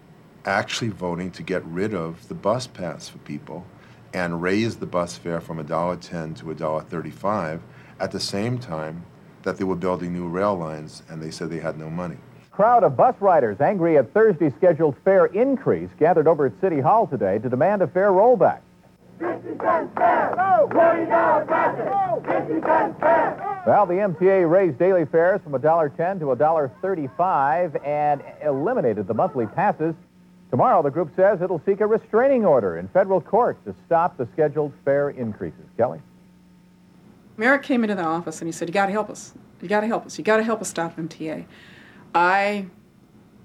actually 0.43 0.89
voting 0.89 1.29
to 1.29 1.43
get 1.43 1.63
rid 1.65 1.93
of 1.93 2.27
the 2.29 2.33
bus 2.33 2.65
pass 2.65 3.07
for 3.07 3.19
people 3.19 3.63
and 4.11 4.41
raise 4.41 4.77
the 4.77 4.87
bus 4.87 5.17
fare 5.17 5.39
from 5.39 5.63
$1.10 5.63 6.35
to 6.37 6.45
$1.35 6.45 7.59
at 7.99 8.11
the 8.11 8.19
same 8.19 8.57
time 8.57 9.05
that 9.43 9.57
they 9.57 9.63
were 9.63 9.75
building 9.75 10.13
new 10.13 10.27
rail 10.27 10.55
lines, 10.55 11.03
and 11.09 11.21
they 11.21 11.29
said 11.29 11.51
they 11.51 11.59
had 11.59 11.77
no 11.77 11.91
money. 11.91 12.17
Crowd 12.49 12.83
of 12.83 12.97
bus 12.97 13.15
riders 13.19 13.61
angry 13.61 13.99
at 13.99 14.11
Thursday's 14.13 14.53
scheduled 14.57 14.95
fare 15.05 15.27
increase 15.27 15.89
gathered 15.99 16.27
over 16.27 16.47
at 16.47 16.59
City 16.59 16.79
Hall 16.79 17.05
today 17.05 17.37
to 17.37 17.49
demand 17.49 17.83
a 17.83 17.87
fare 17.87 18.11
rollback. 18.11 18.61
50 19.21 19.57
cents 19.63 19.91
fare! 19.95 20.33
No! 20.35 20.67
$40 20.71 21.47
traffic! 21.47 22.25
50 22.25 22.67
cents 22.67 22.99
fare! 22.99 23.63
Well, 23.67 23.85
the 23.85 23.93
MTA 23.93 24.49
raised 24.49 24.79
daily 24.79 25.05
fares 25.05 25.39
from 25.43 25.53
$1.10 25.53 26.19
to 26.19 26.25
$1.35 26.25 27.87
and 27.87 28.23
eliminated 28.43 29.07
the 29.07 29.13
monthly 29.13 29.45
passes. 29.45 29.93
Tomorrow, 30.49 30.81
the 30.81 30.89
group 30.89 31.11
says 31.15 31.41
it'll 31.41 31.61
seek 31.65 31.79
a 31.79 31.85
restraining 31.87 32.43
order 32.43 32.77
in 32.77 32.87
federal 32.87 33.21
court 33.21 33.63
to 33.65 33.75
stop 33.85 34.17
the 34.17 34.27
scheduled 34.33 34.73
fare 34.83 35.11
increases. 35.11 35.63
Kelly? 35.77 36.01
Merrick 37.37 37.61
came 37.61 37.83
into 37.83 37.95
the 37.95 38.03
office 38.03 38.41
and 38.41 38.47
he 38.47 38.51
said, 38.51 38.67
You 38.67 38.73
got 38.73 38.87
to 38.87 38.91
help 38.91 39.09
us. 39.09 39.33
You 39.61 39.69
got 39.69 39.81
to 39.81 39.87
help 39.87 40.07
us. 40.07 40.17
You 40.17 40.23
got 40.23 40.37
to 40.37 40.43
help 40.43 40.61
us 40.61 40.69
stop 40.69 40.97
MTA. 40.97 41.45
I, 42.15 42.65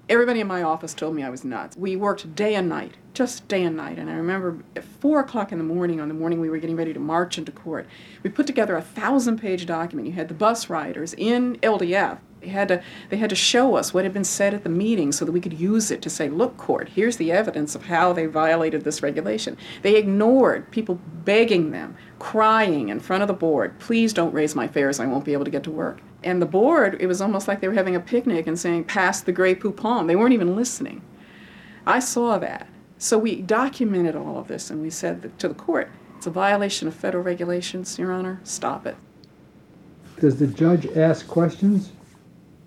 everybody 0.09 0.39
in 0.39 0.47
my 0.47 0.63
office 0.63 0.93
told 0.93 1.15
me 1.15 1.23
I 1.23 1.29
was 1.29 1.43
nuts. 1.43 1.75
We 1.75 1.95
worked 1.95 2.35
day 2.35 2.55
and 2.55 2.69
night, 2.69 2.95
just 3.13 3.47
day 3.47 3.63
and 3.63 3.75
night. 3.75 3.99
And 3.99 4.09
I 4.09 4.13
remember 4.13 4.63
at 4.75 4.83
four 4.83 5.19
o'clock 5.19 5.51
in 5.51 5.57
the 5.57 5.63
morning, 5.63 5.99
on 5.99 6.07
the 6.07 6.13
morning 6.13 6.39
we 6.39 6.49
were 6.49 6.59
getting 6.59 6.75
ready 6.75 6.93
to 6.93 6.99
march 6.99 7.37
into 7.37 7.51
court, 7.51 7.87
we 8.23 8.29
put 8.29 8.47
together 8.47 8.75
a 8.75 8.81
thousand 8.81 9.39
page 9.39 9.65
document. 9.65 10.07
You 10.07 10.13
had 10.13 10.27
the 10.27 10.33
bus 10.33 10.69
riders 10.69 11.13
in 11.17 11.57
LDF. 11.57 12.19
They 12.39 12.49
had, 12.49 12.67
to, 12.67 12.83
they 13.09 13.17
had 13.17 13.31
to 13.31 13.35
show 13.35 13.75
us 13.75 13.95
what 13.95 14.03
had 14.03 14.13
been 14.13 14.23
said 14.23 14.53
at 14.53 14.63
the 14.63 14.69
meeting 14.69 15.11
so 15.11 15.25
that 15.25 15.31
we 15.31 15.41
could 15.41 15.59
use 15.59 15.89
it 15.89 16.03
to 16.03 16.09
say, 16.09 16.29
look, 16.29 16.55
court, 16.55 16.89
here's 16.89 17.17
the 17.17 17.31
evidence 17.31 17.73
of 17.73 17.85
how 17.87 18.13
they 18.13 18.27
violated 18.27 18.83
this 18.83 19.01
regulation. 19.01 19.57
They 19.81 19.95
ignored 19.95 20.69
people 20.69 21.01
begging 21.25 21.71
them, 21.71 21.97
crying 22.19 22.89
in 22.89 22.99
front 22.99 23.23
of 23.23 23.27
the 23.27 23.33
board, 23.33 23.79
please 23.79 24.13
don't 24.13 24.35
raise 24.35 24.55
my 24.55 24.67
fares, 24.67 24.99
I 24.99 25.07
won't 25.07 25.25
be 25.25 25.33
able 25.33 25.45
to 25.45 25.51
get 25.51 25.63
to 25.63 25.71
work. 25.71 25.99
And 26.23 26.41
the 26.41 26.47
board, 26.47 26.97
it 26.99 27.07
was 27.07 27.21
almost 27.21 27.47
like 27.47 27.61
they 27.61 27.67
were 27.67 27.73
having 27.73 27.95
a 27.95 27.99
picnic 27.99 28.47
and 28.47 28.57
saying, 28.57 28.85
pass 28.85 29.21
the 29.21 29.31
Grey 29.31 29.55
Poupon. 29.55 30.07
They 30.07 30.15
weren't 30.15 30.33
even 30.33 30.55
listening. 30.55 31.01
I 31.85 31.99
saw 31.99 32.37
that. 32.39 32.67
So 32.97 33.17
we 33.17 33.41
documented 33.41 34.15
all 34.15 34.37
of 34.37 34.47
this 34.47 34.71
and 34.71 34.81
we 34.81 34.89
said 34.89 35.37
to 35.39 35.47
the 35.47 35.53
court, 35.53 35.91
it's 36.17 36.25
a 36.25 36.31
violation 36.31 36.87
of 36.87 36.95
federal 36.95 37.23
regulations, 37.23 37.99
Your 37.99 38.11
Honor, 38.11 38.39
stop 38.43 38.87
it. 38.87 38.97
Does 40.19 40.39
the 40.39 40.47
judge 40.47 40.87
ask 40.97 41.27
questions? 41.27 41.91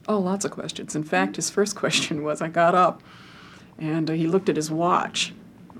Oh, 0.07 0.19
lots 0.19 0.45
of 0.45 0.53
questions. 0.53 0.95
In 0.95 1.03
fact, 1.03 1.37
his 1.37 1.51
first 1.51 1.75
question 1.83 2.23
was 2.23 2.41
I 2.41 2.49
got 2.49 2.75
up 2.75 3.03
and 3.79 4.09
uh, 4.09 4.13
he 4.13 4.29
looked 4.29 4.49
at 4.49 4.57
his 4.57 4.71
watch. 4.71 5.35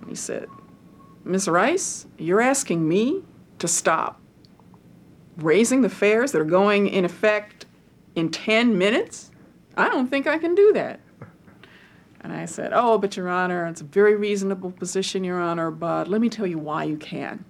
He 0.09 0.17
said, 0.17 0.49
Ms. 1.25 1.47
Rice, 1.47 2.07
you're 2.19 2.41
asking 2.41 2.89
me 2.89 3.23
to 3.59 3.69
stop 3.69 4.21
raising 5.37 5.83
the 5.83 5.89
fares 5.89 6.33
that 6.33 6.41
are 6.41 6.45
going 6.45 6.89
in 6.89 7.05
effect 7.05 7.67
in 8.15 8.31
10 8.31 8.77
minutes? 8.77 9.31
I 9.77 9.89
don't 9.89 10.09
think 10.09 10.27
I 10.27 10.39
can 10.39 10.55
do 10.55 10.73
that. 10.73 11.01
And 12.23 12.33
I 12.33 12.45
said, 12.45 12.73
Oh, 12.75 12.99
but 12.99 13.17
Your 13.17 13.29
Honor, 13.29 13.67
it's 13.67 13.81
a 13.81 13.85
very 13.85 14.15
reasonable 14.15 14.73
position, 14.73 15.25
Your 15.25 15.41
Honor, 15.41 15.71
but 15.71 16.09
let 16.09 16.21
me 16.21 16.29
tell 16.29 16.47
you 16.47 16.59
why 16.59 16.85
you 16.85 16.97
can. 16.97 17.45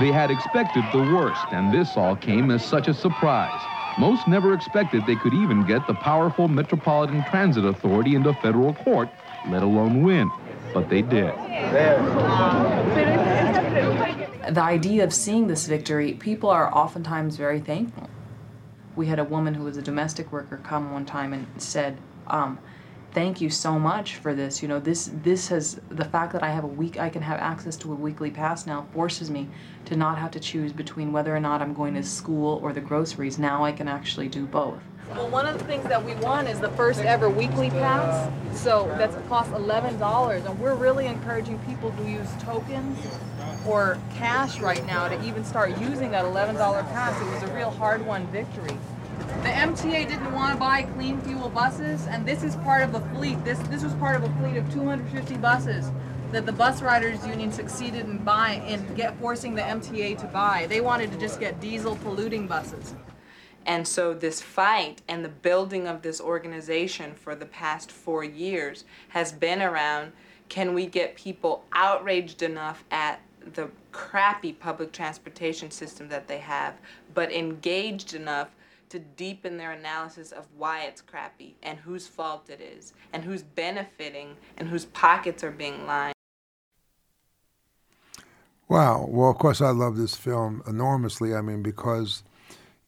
They 0.00 0.10
had 0.10 0.30
expected 0.32 0.82
the 0.92 0.98
worst, 0.98 1.44
and 1.52 1.72
this 1.72 1.96
all 1.96 2.16
came 2.16 2.50
as 2.50 2.64
such 2.64 2.88
a 2.88 2.94
surprise. 2.94 3.60
Most 3.98 4.26
never 4.26 4.54
expected 4.54 5.06
they 5.06 5.14
could 5.16 5.34
even 5.34 5.64
get 5.64 5.86
the 5.86 5.94
powerful 5.94 6.48
Metropolitan 6.48 7.22
Transit 7.30 7.64
Authority 7.64 8.16
into 8.16 8.32
federal 8.34 8.72
court, 8.74 9.10
let 9.48 9.62
alone 9.62 10.02
win. 10.02 10.30
But 10.72 10.88
they 10.88 11.02
did. 11.02 11.34
The 14.54 14.62
idea 14.62 15.04
of 15.04 15.12
seeing 15.12 15.46
this 15.46 15.66
victory, 15.66 16.14
people 16.14 16.50
are 16.50 16.74
oftentimes 16.74 17.36
very 17.36 17.60
thankful. 17.60 18.08
We 18.96 19.06
had 19.06 19.18
a 19.18 19.24
woman 19.24 19.54
who 19.54 19.64
was 19.64 19.76
a 19.76 19.82
domestic 19.82 20.32
worker 20.32 20.58
come 20.58 20.92
one 20.92 21.06
time 21.06 21.32
and 21.32 21.46
said, 21.56 21.98
um, 22.26 22.58
thank 23.12 23.40
you 23.40 23.50
so 23.50 23.78
much 23.78 24.16
for 24.16 24.34
this. 24.34 24.62
You 24.62 24.68
know, 24.68 24.80
this 24.80 25.10
this 25.22 25.48
has 25.48 25.80
the 25.90 26.04
fact 26.04 26.32
that 26.32 26.42
I 26.42 26.50
have 26.50 26.64
a 26.64 26.68
week 26.68 26.98
I 26.98 27.08
can 27.08 27.22
have 27.22 27.38
access 27.38 27.76
to 27.78 27.92
a 27.92 27.94
weekly 27.94 28.30
pass 28.30 28.66
now 28.66 28.86
forces 28.92 29.30
me 29.30 29.48
to 29.86 29.96
not 29.96 30.18
have 30.18 30.30
to 30.32 30.40
choose 30.40 30.72
between 30.72 31.12
whether 31.12 31.34
or 31.34 31.40
not 31.40 31.62
I'm 31.62 31.74
going 31.74 31.94
to 31.94 32.02
school 32.02 32.58
or 32.62 32.72
the 32.72 32.80
groceries. 32.80 33.38
Now 33.38 33.64
I 33.64 33.72
can 33.72 33.88
actually 33.88 34.28
do 34.28 34.46
both. 34.46 34.80
Well, 35.14 35.28
one 35.28 35.46
of 35.46 35.58
the 35.58 35.64
things 35.64 35.84
that 35.84 36.02
we 36.02 36.14
won 36.14 36.46
is 36.46 36.58
the 36.58 36.70
first 36.70 37.00
ever 37.00 37.28
weekly 37.28 37.68
pass. 37.68 38.30
So 38.58 38.86
that's 38.96 39.14
cost 39.28 39.52
eleven 39.52 39.98
dollars, 39.98 40.44
and 40.46 40.58
we're 40.58 40.74
really 40.74 41.06
encouraging 41.06 41.58
people 41.60 41.90
to 41.92 42.10
use 42.10 42.28
tokens 42.40 42.98
or 43.66 43.98
cash 44.14 44.60
right 44.60 44.84
now 44.86 45.08
to 45.08 45.22
even 45.26 45.44
start 45.44 45.78
using 45.78 46.10
that 46.12 46.24
eleven 46.24 46.56
dollar 46.56 46.82
pass. 46.84 47.20
It 47.20 47.26
was 47.26 47.50
a 47.50 47.54
real 47.54 47.70
hard-won 47.70 48.26
victory. 48.28 48.76
The 49.42 49.48
MTA 49.48 50.08
didn't 50.08 50.32
want 50.32 50.54
to 50.54 50.58
buy 50.58 50.82
clean 50.82 51.20
fuel 51.20 51.50
buses, 51.50 52.06
and 52.06 52.26
this 52.26 52.42
is 52.42 52.56
part 52.56 52.82
of 52.82 52.94
a 52.94 53.00
fleet. 53.14 53.44
This 53.44 53.58
this 53.68 53.82
was 53.82 53.92
part 53.94 54.16
of 54.16 54.24
a 54.24 54.32
fleet 54.38 54.56
of 54.56 54.72
250 54.72 55.36
buses 55.36 55.90
that 56.30 56.46
the 56.46 56.52
bus 56.52 56.80
riders 56.80 57.26
union 57.26 57.52
succeeded 57.52 58.06
in 58.06 58.16
buying 58.18 58.66
in 58.66 58.94
get 58.94 59.18
forcing 59.18 59.54
the 59.54 59.62
MTA 59.62 60.16
to 60.18 60.26
buy. 60.28 60.66
They 60.68 60.80
wanted 60.80 61.12
to 61.12 61.18
just 61.18 61.38
get 61.38 61.60
diesel 61.60 61.96
polluting 61.96 62.46
buses. 62.46 62.94
And 63.66 63.86
so 63.86 64.14
this 64.14 64.40
fight 64.40 65.02
and 65.08 65.24
the 65.24 65.28
building 65.28 65.86
of 65.86 66.02
this 66.02 66.20
organization 66.20 67.14
for 67.14 67.34
the 67.34 67.46
past 67.46 67.90
four 67.90 68.24
years 68.24 68.84
has 69.08 69.32
been 69.32 69.62
around 69.62 70.12
can 70.48 70.74
we 70.74 70.86
get 70.86 71.16
people 71.16 71.64
outraged 71.72 72.42
enough 72.42 72.84
at 72.90 73.20
the 73.54 73.70
crappy 73.90 74.52
public 74.52 74.92
transportation 74.92 75.70
system 75.70 76.08
that 76.08 76.28
they 76.28 76.38
have, 76.38 76.74
but 77.14 77.32
engaged 77.32 78.14
enough 78.14 78.48
to 78.90 78.98
deepen 78.98 79.56
their 79.56 79.72
analysis 79.72 80.32
of 80.32 80.46
why 80.58 80.82
it's 80.82 81.00
crappy 81.00 81.56
and 81.62 81.78
whose 81.78 82.06
fault 82.06 82.50
it 82.50 82.60
is 82.60 82.92
and 83.14 83.24
who's 83.24 83.42
benefiting 83.42 84.36
and 84.58 84.68
whose 84.68 84.84
pockets 84.84 85.42
are 85.42 85.50
being 85.50 85.86
lined. 85.86 86.12
Wow. 88.68 89.06
Well, 89.08 89.30
of 89.30 89.38
course, 89.38 89.62
I 89.62 89.70
love 89.70 89.96
this 89.96 90.14
film 90.14 90.62
enormously. 90.66 91.34
I 91.34 91.40
mean, 91.40 91.62
because, 91.62 92.22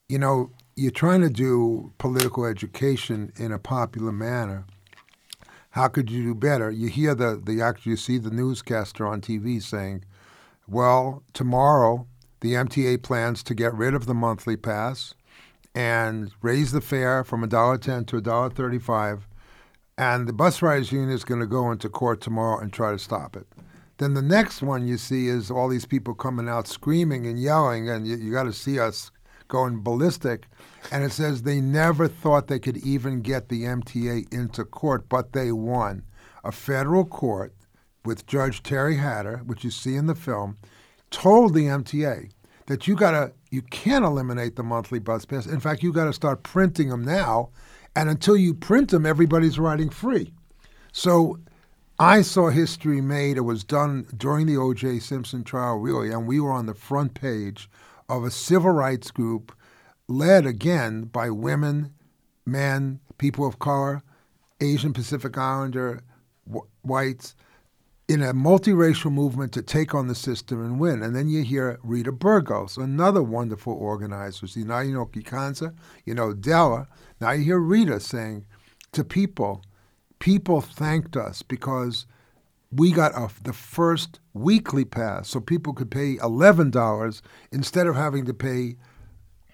you 0.08 0.18
know, 0.18 0.50
you're 0.76 0.90
trying 0.90 1.20
to 1.20 1.30
do 1.30 1.92
political 1.98 2.44
education 2.44 3.32
in 3.36 3.52
a 3.52 3.58
popular 3.58 4.12
manner. 4.12 4.66
How 5.70 5.88
could 5.88 6.10
you 6.10 6.22
do 6.22 6.34
better? 6.34 6.70
You 6.70 6.88
hear 6.88 7.14
the, 7.14 7.40
the 7.42 7.60
actor, 7.60 7.90
you 7.90 7.96
see 7.96 8.18
the 8.18 8.30
newscaster 8.30 9.06
on 9.06 9.20
TV 9.20 9.62
saying, 9.62 10.04
well, 10.68 11.22
tomorrow 11.32 12.06
the 12.40 12.54
MTA 12.54 13.02
plans 13.02 13.42
to 13.44 13.54
get 13.54 13.74
rid 13.74 13.94
of 13.94 14.06
the 14.06 14.14
monthly 14.14 14.56
pass 14.56 15.14
and 15.74 16.30
raise 16.42 16.72
the 16.72 16.80
fare 16.80 17.24
from 17.24 17.46
$1.10 17.46 18.06
to 18.06 18.20
$1.35. 18.20 19.22
And 19.96 20.28
the 20.28 20.32
bus 20.32 20.62
riders 20.62 20.92
union 20.92 21.10
is 21.10 21.24
going 21.24 21.40
to 21.40 21.46
go 21.46 21.70
into 21.70 21.88
court 21.88 22.20
tomorrow 22.20 22.60
and 22.60 22.72
try 22.72 22.92
to 22.92 22.98
stop 22.98 23.36
it. 23.36 23.46
Then 23.98 24.14
the 24.14 24.22
next 24.22 24.60
one 24.62 24.88
you 24.88 24.96
see 24.96 25.28
is 25.28 25.50
all 25.50 25.68
these 25.68 25.86
people 25.86 26.14
coming 26.14 26.48
out 26.48 26.66
screaming 26.66 27.26
and 27.26 27.38
yelling, 27.40 27.88
and 27.88 28.06
you, 28.06 28.16
you 28.16 28.32
got 28.32 28.44
to 28.44 28.52
see 28.52 28.80
us 28.80 29.12
going 29.48 29.82
ballistic. 29.82 30.46
And 30.90 31.04
it 31.04 31.12
says 31.12 31.42
they 31.42 31.60
never 31.60 32.08
thought 32.08 32.48
they 32.48 32.58
could 32.58 32.78
even 32.78 33.22
get 33.22 33.48
the 33.48 33.62
MTA 33.62 34.32
into 34.32 34.64
court, 34.64 35.08
but 35.08 35.32
they 35.32 35.52
won. 35.52 36.02
A 36.44 36.52
federal 36.52 37.04
court 37.04 37.54
with 38.04 38.26
Judge 38.26 38.62
Terry 38.62 38.96
Hatter, 38.96 39.38
which 39.46 39.64
you 39.64 39.70
see 39.70 39.96
in 39.96 40.06
the 40.06 40.14
film, 40.14 40.58
told 41.10 41.54
the 41.54 41.66
MTA 41.66 42.30
that 42.66 42.86
you 42.86 42.96
gotta 42.96 43.32
you 43.50 43.62
can't 43.62 44.04
eliminate 44.04 44.56
the 44.56 44.62
monthly 44.62 44.98
bus 44.98 45.24
pass. 45.24 45.46
In 45.46 45.60
fact, 45.60 45.82
you 45.82 45.92
got 45.92 46.06
to 46.06 46.12
start 46.12 46.42
printing 46.42 46.88
them 46.88 47.04
now, 47.04 47.50
and 47.94 48.08
until 48.08 48.36
you 48.36 48.52
print 48.52 48.90
them, 48.90 49.06
everybody's 49.06 49.60
riding 49.60 49.90
free. 49.90 50.32
So 50.92 51.38
I 51.98 52.22
saw 52.22 52.50
history 52.50 53.00
made. 53.00 53.36
It 53.36 53.42
was 53.42 53.62
done 53.62 54.06
during 54.16 54.46
the 54.46 54.56
O.J. 54.56 54.98
Simpson 54.98 55.44
trial, 55.44 55.76
really, 55.76 56.10
and 56.10 56.26
we 56.26 56.40
were 56.40 56.50
on 56.50 56.66
the 56.66 56.74
front 56.74 57.14
page 57.14 57.70
of 58.08 58.24
a 58.24 58.30
civil 58.30 58.70
rights 58.70 59.10
group 59.10 59.56
led 60.08 60.46
again 60.46 61.04
by 61.04 61.30
women, 61.30 61.92
men, 62.44 63.00
people 63.18 63.46
of 63.46 63.58
color, 63.58 64.02
Asian 64.60 64.92
Pacific 64.92 65.36
Islander, 65.36 66.02
wh- 66.52 66.66
whites, 66.84 67.34
in 68.06 68.22
a 68.22 68.34
multiracial 68.34 69.10
movement 69.10 69.52
to 69.52 69.62
take 69.62 69.94
on 69.94 70.08
the 70.08 70.14
system 70.14 70.62
and 70.62 70.78
win. 70.78 71.02
And 71.02 71.16
then 71.16 71.28
you 71.28 71.42
hear 71.42 71.78
Rita 71.82 72.12
Burgos, 72.12 72.76
another 72.76 73.22
wonderful 73.22 73.72
organizer. 73.72 74.46
See, 74.46 74.62
now 74.62 74.80
you 74.80 74.92
know 74.92 75.06
Kikanza, 75.06 75.74
you 76.04 76.14
know 76.14 76.34
Della. 76.34 76.86
Now 77.20 77.30
you 77.32 77.44
hear 77.44 77.58
Rita 77.58 78.00
saying 78.00 78.44
to 78.92 79.04
people, 79.04 79.62
people 80.18 80.60
thanked 80.60 81.16
us 81.16 81.40
because 81.42 82.06
we 82.74 82.92
got 82.92 83.12
a, 83.14 83.28
the 83.42 83.52
first 83.52 84.20
weekly 84.32 84.84
pass 84.84 85.28
so 85.28 85.40
people 85.40 85.72
could 85.72 85.90
pay 85.90 86.16
$11 86.16 87.22
instead 87.52 87.86
of 87.86 87.96
having 87.96 88.24
to 88.26 88.34
pay 88.34 88.76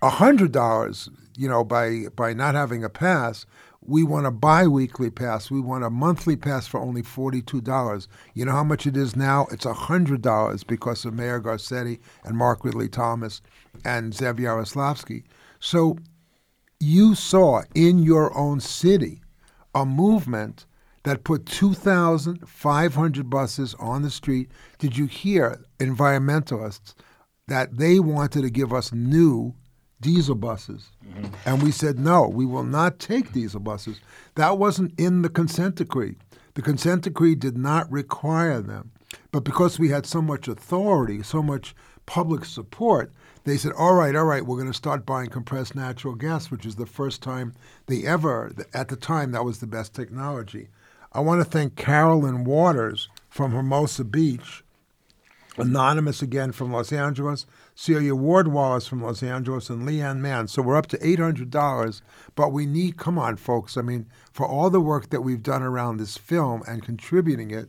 $100 0.02 1.08
you 1.36 1.48
know 1.48 1.62
by 1.62 2.06
by 2.16 2.32
not 2.32 2.54
having 2.54 2.82
a 2.84 2.88
pass 2.88 3.46
We 3.82 4.02
want 4.02 4.26
a 4.26 4.30
bi 4.30 4.66
weekly 4.66 5.10
pass. 5.10 5.50
We 5.50 5.60
want 5.60 5.84
a 5.84 5.90
monthly 5.90 6.36
pass 6.36 6.66
for 6.66 6.78
only 6.78 7.02
$42. 7.02 8.06
You 8.34 8.44
know 8.44 8.52
how 8.52 8.64
much 8.64 8.86
it 8.86 8.96
is 8.96 9.16
now? 9.16 9.46
It's 9.50 9.64
$100 9.64 10.66
because 10.66 11.04
of 11.04 11.14
Mayor 11.14 11.40
Garcetti 11.40 11.98
and 12.24 12.36
Mark 12.36 12.62
Ridley 12.64 12.88
Thomas 12.88 13.40
and 13.84 14.12
Zev 14.12 14.38
Yaroslavsky. 14.38 15.24
So 15.60 15.96
you 16.78 17.14
saw 17.14 17.62
in 17.74 18.02
your 18.02 18.36
own 18.36 18.60
city 18.60 19.22
a 19.74 19.86
movement 19.86 20.66
that 21.05 21.24
put 21.24 21.46
2,500 21.46 23.30
buses 23.30 23.74
on 23.78 24.03
the 24.03 24.11
street. 24.11 24.51
Did 24.78 24.96
you 24.96 25.07
hear 25.07 25.64
environmentalists 25.78 26.94
that 27.48 27.78
they 27.78 27.98
wanted 28.01 28.42
to 28.42 28.51
give 28.51 28.72
us 28.72 28.92
new 28.92 29.55
diesel 30.01 30.34
buses? 30.34 30.90
Mm-hmm. 31.05 31.34
And 31.46 31.62
we 31.62 31.70
said, 31.70 31.98
no, 31.98 32.28
we 32.28 32.44
will 32.44 32.64
not 32.64 32.98
take 32.98 33.32
diesel 33.32 33.61
buses. 33.61 34.01
That 34.34 34.59
wasn't 34.59 34.98
in 34.98 35.22
the 35.22 35.30
consent 35.30 35.76
decree. 35.76 36.16
The 36.55 36.62
consent 36.62 37.03
decree 37.03 37.34
did 37.34 37.57
not 37.57 37.90
require 37.90 38.61
them. 38.61 38.92
But 39.32 39.44
because 39.44 39.78
we 39.78 39.88
had 39.88 40.07
so 40.07 40.20
much 40.20 40.48
authority, 40.48 41.22
so 41.22 41.42
much 41.42 41.74
public 42.07 42.44
support, 42.44 43.12
they 43.44 43.57
said, 43.57 43.72
all 43.72 43.94
right, 43.94 44.14
all 44.14 44.24
right, 44.24 44.44
we're 44.44 44.57
going 44.57 44.66
to 44.66 44.74
start 44.74 45.07
buying 45.07 45.30
compressed 45.30 45.74
natural 45.74 46.14
gas, 46.14 46.51
which 46.51 46.66
is 46.66 46.76
the 46.76 46.86
first 46.86 47.22
time 47.22 47.55
they 47.86 48.05
ever, 48.05 48.53
at 48.74 48.88
the 48.88 48.96
time, 48.96 49.32
that 49.32 49.44
was 49.44 49.61
the 49.61 49.66
best 49.66 49.94
technology. 49.94 50.68
I 51.12 51.18
want 51.18 51.40
to 51.40 51.44
thank 51.44 51.74
Carolyn 51.74 52.44
Waters 52.44 53.08
from 53.28 53.50
Hermosa 53.50 54.04
Beach, 54.04 54.62
Anonymous 55.56 56.22
again 56.22 56.52
from 56.52 56.72
Los 56.72 56.92
Angeles, 56.92 57.46
Celia 57.74 58.14
Ward 58.14 58.46
Wallace 58.46 58.86
from 58.86 59.02
Los 59.02 59.20
Angeles, 59.20 59.68
and 59.70 59.84
Lian 59.84 60.20
Mann. 60.20 60.46
So 60.46 60.62
we're 60.62 60.76
up 60.76 60.86
to 60.86 60.98
$800, 60.98 62.02
but 62.36 62.52
we 62.52 62.64
need, 62.64 62.96
come 62.96 63.18
on, 63.18 63.36
folks. 63.36 63.76
I 63.76 63.82
mean, 63.82 64.06
for 64.32 64.46
all 64.46 64.70
the 64.70 64.80
work 64.80 65.11
that 65.11 65.22
we've 65.22 65.42
done 65.42 65.64
around 65.64 65.96
this 65.96 66.16
film 66.16 66.62
and 66.68 66.80
contributing 66.80 67.50
it, 67.50 67.68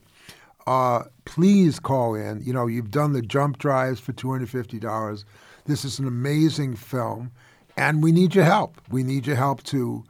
uh, 0.68 1.06
please 1.26 1.80
call 1.80 2.14
in. 2.14 2.44
You 2.44 2.54
know, 2.54 2.68
you've 2.68 2.92
done 2.92 3.14
the 3.14 3.24
jump 3.24 3.58
drives 3.58 4.00
for 4.00 4.14
$250. 4.14 5.26
This 5.66 5.84
is 5.84 5.98
an 5.98 6.08
amazing 6.08 6.76
film, 6.76 7.32
and 7.76 8.04
we 8.04 8.12
need 8.12 8.36
your 8.36 8.46
help. 8.46 8.80
We 8.92 9.04
need 9.04 9.26
your 9.26 9.36
help 9.36 9.64
to 9.64 10.04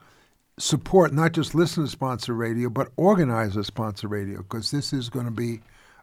support 0.58 1.12
not 1.12 1.32
just 1.32 1.54
listen 1.54 1.84
to 1.84 1.90
sponsor 1.90 2.34
radio, 2.34 2.68
but 2.68 2.90
organize 2.96 3.56
a 3.56 3.64
sponsor 3.64 4.08
radio, 4.08 4.38
because 4.38 4.70
this 4.70 4.92
is 4.92 5.08
going 5.08 5.26
to 5.26 5.32
be 5.32 5.60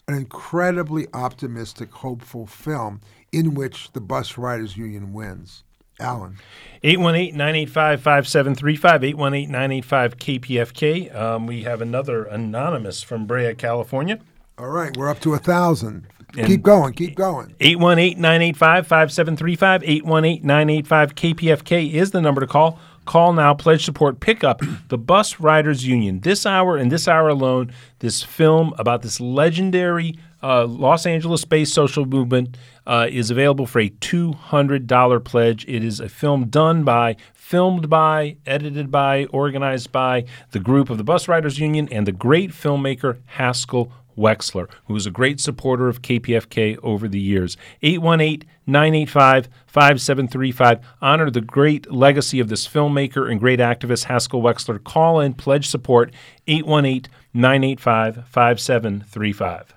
an 0.08 0.16
incredibly 0.16 1.08
optimistic, 1.14 1.91
hopeful 1.91 2.47
film 2.47 3.02
in 3.32 3.54
which 3.54 3.91
the 3.91 4.02
bus 4.02 4.38
riders 4.38 4.76
union 4.76 5.14
wins. 5.14 5.64
Alan. 6.00 6.38
818-985-5735, 6.84 9.14
818-985-KPFK. 9.14 11.16
Um, 11.16 11.45
we 11.45 11.64
have 11.64 11.82
another 11.82 12.24
anonymous 12.24 13.04
from 13.04 13.26
Brea, 13.26 13.54
California. 13.56 14.20
All 14.58 14.70
right, 14.70 14.95
we're 14.95 15.10
up 15.10 15.20
to 15.22 15.34
a 15.34 15.38
thousand. 15.38 16.08
And 16.38 16.47
keep 16.47 16.62
going, 16.62 16.93
keep 16.93 17.16
going. 17.16 17.56
818-985-5735, 17.60 20.04
818-985-KPFK 20.04 21.93
is 21.93 22.12
the 22.12 22.22
number 22.22 22.41
to 22.41 22.47
call. 22.47 22.80
Call 23.10 23.34
now, 23.34 23.55
pledge 23.55 23.86
support, 23.86 24.20
pick 24.20 24.43
up 24.43 24.62
the 24.89 24.97
Bus 24.97 25.39
Riders 25.39 25.84
Union. 25.84 26.20
This 26.20 26.45
hour 26.45 26.78
and 26.78 26.91
this 26.91 27.07
hour 27.07 27.28
alone, 27.28 27.74
this 27.97 28.22
film 28.22 28.72
about 28.78 29.01
this 29.01 29.20
legendary 29.20 30.14
uh, 30.43 30.68
Los 30.68 31.07
Angeles 31.07 31.43
based 31.43 31.74
social 31.74 32.05
movement 32.05 32.55
uh, 32.86 33.07
is 33.10 33.32
available 33.32 33.66
for 33.66 33.80
a 33.80 33.89
$200 33.89 35.24
pledge. 35.24 35.66
It 35.68 35.84
is 35.84 35.99
a 35.99 36.07
film 36.07 36.49
done 36.49 36.84
by, 36.84 37.16
filmed 37.34 37.89
by, 37.89 38.38
edited 38.45 38.91
by, 38.91 39.26
organized 39.26 39.91
by 39.91 40.26
the 40.51 40.60
group 40.60 40.91
of 40.91 40.99
the 40.99 41.03
Bus 41.03 41.28
Riders 41.28 41.57
Union 41.57 41.89
and 41.91 42.05
the 42.05 42.12
great 42.12 42.51
filmmaker 42.51 43.18
Haskell 43.26 43.91
Wexler, 44.18 44.70
who 44.86 44.93
was 44.93 45.05
a 45.05 45.12
great 45.12 45.39
supporter 45.39 45.88
of 45.88 46.01
KPFK 46.01 46.78
over 46.84 47.07
the 47.07 47.20
years. 47.20 47.57
818 47.82 48.47
985 48.68 49.49
5735. 49.68 50.80
Honor 51.01 51.30
the 51.30 51.41
great 51.41 51.91
legacy 51.91 52.39
of 52.39 52.49
this 52.49 52.68
filmmaker 52.68 53.30
and 53.30 53.39
great 53.39 53.60
activist, 53.60 54.05
Haskell 54.05 54.41
Wexler. 54.41 54.84
Call 54.84 55.20
in, 55.20 55.34
pledge 55.34 55.68
support, 55.68 56.14
818 56.47 57.12
985 57.34 58.28
5735. 58.28 59.74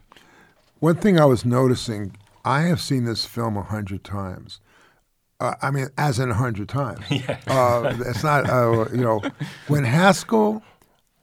One 0.80 0.97
thing 0.97 1.20
I 1.20 1.24
was 1.26 1.45
noticing, 1.45 2.16
I 2.45 2.62
have 2.62 2.80
seen 2.80 3.05
this 3.05 3.24
film 3.24 3.57
a 3.57 3.62
hundred 3.62 4.03
times. 4.03 4.61
Uh, 5.39 5.55
I 5.61 5.70
mean, 5.70 5.89
as 5.99 6.18
in 6.18 6.30
a 6.30 6.35
hundred 6.35 6.68
times. 6.68 7.01
Yeah. 7.11 7.39
uh, 7.47 7.97
it's 8.07 8.22
not, 8.22 8.49
uh, 8.49 8.87
you 8.93 9.01
know, 9.03 9.20
when 9.68 9.85
Haskell 9.85 10.62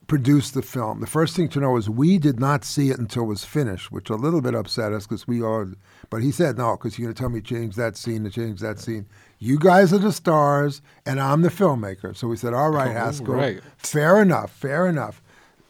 produced 0.09 0.53
the 0.55 0.61
film, 0.61 0.99
the 0.99 1.07
first 1.07 1.35
thing 1.35 1.47
to 1.49 1.59
know 1.61 1.77
is 1.77 1.89
we 1.89 2.17
did 2.17 2.39
not 2.39 2.65
see 2.65 2.89
it 2.89 2.99
until 2.99 3.23
it 3.23 3.27
was 3.27 3.45
finished, 3.45 3.91
which 3.91 4.09
a 4.09 4.15
little 4.15 4.41
bit 4.41 4.55
upset 4.55 4.91
us 4.91 5.07
because 5.07 5.27
we 5.27 5.41
are. 5.41 5.69
But 6.09 6.21
he 6.23 6.31
said 6.31 6.57
no, 6.57 6.75
because 6.75 6.99
you're 6.99 7.05
going 7.05 7.15
to 7.15 7.19
tell 7.21 7.29
me 7.29 7.39
change 7.39 7.75
that 7.75 7.95
scene 7.95 8.25
to 8.25 8.29
change 8.29 8.59
that 8.59 8.79
scene. 8.79 9.05
You 9.37 9.57
guys 9.57 9.93
are 9.93 9.99
the 9.99 10.11
stars, 10.11 10.81
and 11.05 11.21
I'm 11.21 11.43
the 11.43 11.49
filmmaker. 11.49 12.17
So 12.17 12.27
we 12.27 12.35
said, 12.35 12.53
all 12.53 12.71
right, 12.71 12.89
Oh, 12.89 12.93
Haskell, 12.93 13.35
right. 13.35 13.61
fair 13.77 14.21
enough, 14.21 14.51
fair 14.51 14.87
enough. 14.87 15.21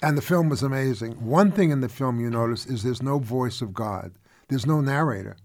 And 0.01 0.17
the 0.17 0.21
film 0.23 0.49
was 0.49 0.63
amazing. 0.63 1.13
One 1.23 1.51
thing 1.51 1.69
in 1.71 1.81
the 1.81 1.89
film 1.89 2.19
you 2.19 2.29
notice 2.29 2.65
is 2.65 2.81
there's 2.81 3.03
no 3.03 3.19
voice 3.19 3.61
of 3.61 3.73
God. 3.73 4.13
There's 4.47 4.65
no 4.65 4.79
narrator. 4.81 5.35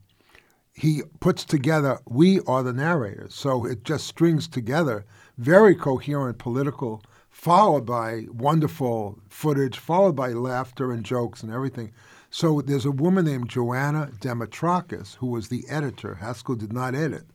He 0.73 1.03
puts 1.21 1.45
together, 1.45 1.99
we 2.07 2.41
are 2.47 2.63
the 2.63 2.73
narrators. 2.73 3.35
So 3.35 3.67
it 3.67 3.85
just 3.85 4.07
strings 4.07 4.49
together 4.49 5.05
very 5.37 5.75
coherent 5.75 6.39
political, 6.39 7.03
followed 7.45 7.85
by 7.85 8.25
wonderful 8.33 9.19
footage, 9.29 9.79
followed 9.79 10.17
by 10.17 10.31
laughter 10.31 10.91
and 10.91 11.05
jokes 11.05 11.43
and 11.43 11.53
everything. 11.53 11.93
So 12.31 12.63
there's 12.63 12.87
a 12.87 12.91
woman 12.91 13.27
named 13.27 13.51
Johanna 13.51 14.13
Demetrakas 14.19 15.17
who 15.17 15.27
was 15.27 15.49
the 15.49 15.63
editor. 15.69 16.15
Haskell 16.15 16.55
did 16.55 16.73
not 16.73 16.95
edit. 16.95 17.27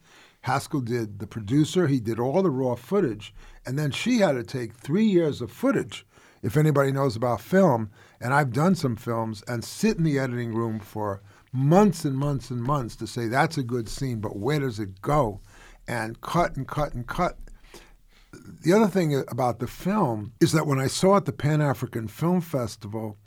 Haskell 0.41 0.81
did 0.81 1.19
the 1.19 1.27
producer, 1.27 1.85
he 1.85 1.99
did 1.99 2.19
all 2.19 2.41
the 2.41 2.49
raw 2.49 2.73
footage, 2.73 3.35
and 3.67 3.77
then 3.77 3.91
she 3.91 4.17
had 4.17 4.31
to 4.31 4.41
take 4.41 4.73
three 4.73 5.05
years 5.05 5.41
of 5.41 5.51
footage, 5.51 6.07
if 6.41 6.57
anybody 6.57 6.91
knows 6.91 7.15
about 7.15 7.39
film, 7.39 7.91
and 8.19 8.33
I've 8.33 8.51
done 8.51 8.73
some 8.73 8.95
films, 8.95 9.43
and 9.47 9.63
sit 9.63 9.99
in 9.99 10.05
the 10.05 10.17
editing 10.17 10.55
room 10.55 10.79
for 10.79 11.21
months 11.53 12.03
and 12.03 12.17
months 12.17 12.49
and 12.49 12.63
months 12.63 12.95
to 12.95 13.05
say 13.05 13.27
that's 13.27 13.59
a 13.59 13.63
good 13.63 13.87
scene, 13.87 14.21
but 14.21 14.37
where 14.37 14.59
does 14.59 14.79
it 14.79 15.03
go? 15.03 15.39
And 15.87 16.19
cut 16.21 16.55
and 16.55 16.67
cut 16.67 16.95
and 16.95 17.05
cut. 17.05 17.37
The 18.61 18.73
other 18.73 18.87
thing 18.87 19.23
about 19.27 19.59
the 19.59 19.67
film 19.67 20.33
is 20.39 20.51
that 20.51 20.67
when 20.67 20.79
I 20.79 20.87
saw 20.87 21.15
it 21.15 21.17
at 21.17 21.25
the 21.25 21.31
Pan 21.31 21.61
African 21.61 22.07
Film 22.07 22.41
Festival, 22.41 23.17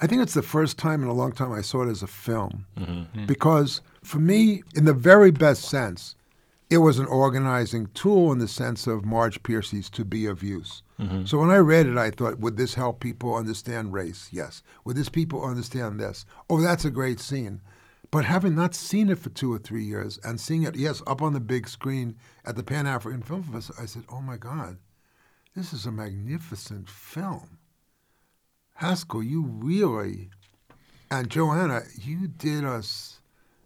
I 0.00 0.06
think 0.06 0.22
it's 0.22 0.34
the 0.34 0.42
first 0.42 0.76
time 0.78 1.02
in 1.02 1.08
a 1.08 1.12
long 1.14 1.32
time 1.32 1.52
I 1.52 1.60
saw 1.60 1.82
it 1.82 1.90
as 1.90 2.02
a 2.02 2.06
film. 2.08 2.66
Mhm. 2.76 3.26
Because 3.26 3.80
for 4.02 4.18
me, 4.18 4.62
in 4.74 4.84
the 4.84 4.92
very 4.92 5.30
best 5.30 5.62
sense, 5.62 6.16
it 6.70 6.78
was 6.78 6.98
an 6.98 7.06
organizing 7.06 7.86
tool 7.94 8.32
in 8.32 8.38
the 8.38 8.48
sense 8.48 8.86
of 8.86 9.04
Marge 9.04 9.42
Piercy's 9.42 9.88
To 9.90 10.04
Be 10.04 10.26
of 10.26 10.42
Use. 10.42 10.82
Mhm. 10.98 11.28
So 11.28 11.38
when 11.38 11.50
I 11.50 11.58
read 11.58 11.86
it, 11.86 11.96
I 11.96 12.10
thought, 12.10 12.40
would 12.40 12.56
this 12.56 12.74
help 12.74 13.00
people 13.00 13.34
understand 13.34 13.92
race? 13.92 14.28
Yes. 14.32 14.62
Would 14.84 14.96
this 14.96 15.08
people 15.08 15.44
understand 15.44 16.00
this? 16.00 16.24
Oh, 16.50 16.60
that's 16.60 16.84
a 16.84 16.90
great 16.90 17.20
scene. 17.20 17.60
But 18.14 18.26
having 18.26 18.54
not 18.54 18.76
seen 18.76 19.08
it 19.08 19.18
for 19.18 19.30
two 19.30 19.52
or 19.52 19.58
three 19.58 19.82
years 19.82 20.20
and 20.22 20.40
seeing 20.40 20.62
it, 20.62 20.76
yes, 20.76 21.02
up 21.04 21.20
on 21.20 21.32
the 21.32 21.40
big 21.40 21.66
screen 21.68 22.14
at 22.44 22.54
the 22.54 22.62
Pan 22.62 22.86
African 22.86 23.22
Film 23.22 23.42
Festival, 23.42 23.82
I 23.82 23.86
said, 23.86 24.04
oh 24.08 24.20
my 24.20 24.36
God, 24.36 24.76
this 25.56 25.72
is 25.72 25.84
a 25.84 25.90
magnificent 25.90 26.88
film. 26.88 27.58
Haskell, 28.74 29.24
you 29.24 29.42
really, 29.42 30.30
and 31.10 31.28
Johanna, 31.28 31.82
you 32.00 32.28
did 32.28 32.64
us 32.64 33.20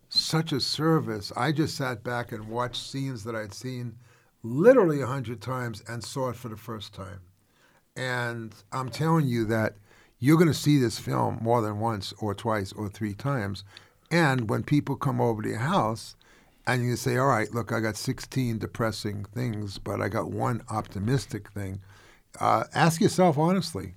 such 0.09 0.53
a 0.53 0.61
service. 0.61 1.30
I 1.36 1.53
just 1.53 1.76
sat 1.76 2.03
back 2.03 2.32
and 2.32 2.49
watched 2.49 2.82
scenes 2.82 3.24
that 3.24 3.36
I'd 3.36 3.53
seen 3.53 3.96
literally 4.42 5.03
a 5.03 5.07
hundred 5.07 5.42
times 5.42 5.82
and 5.86 6.03
saw 6.03 6.30
it 6.30 6.36
for 6.36 6.49
the 6.49 6.57
first 6.57 6.94
time. 6.94 7.20
And 7.96 8.55
I'm 8.72 8.88
telling 8.88 9.26
you 9.26 9.44
that 9.44 9.74
you're 10.20 10.38
going 10.38 10.49
to 10.49 10.55
see 10.55 10.78
this 10.78 10.99
film 10.99 11.38
more 11.42 11.61
than 11.61 11.80
once 11.80 12.14
or 12.18 12.34
twice 12.34 12.72
or 12.72 12.88
three 12.88 13.12
times. 13.12 13.62
And 14.11 14.49
when 14.49 14.63
people 14.63 14.97
come 14.97 15.21
over 15.21 15.43
to 15.43 15.49
your 15.49 15.59
house 15.59 16.17
and 16.67 16.85
you 16.85 16.97
say, 16.97 17.17
all 17.17 17.29
right, 17.29 17.53
look, 17.53 17.73
I 17.73 17.81
got 17.81 17.97
16 17.97 18.59
depressing 18.59 19.25
things, 19.25 19.79
but 19.79 20.01
I 20.01 20.09
got 20.09 20.31
one 20.31 20.63
optimistic 20.71 21.51
thing, 21.51 21.81
uh, 22.41 22.65
ask 22.75 23.01
yourself 23.01 23.39
honestly, 23.39 23.95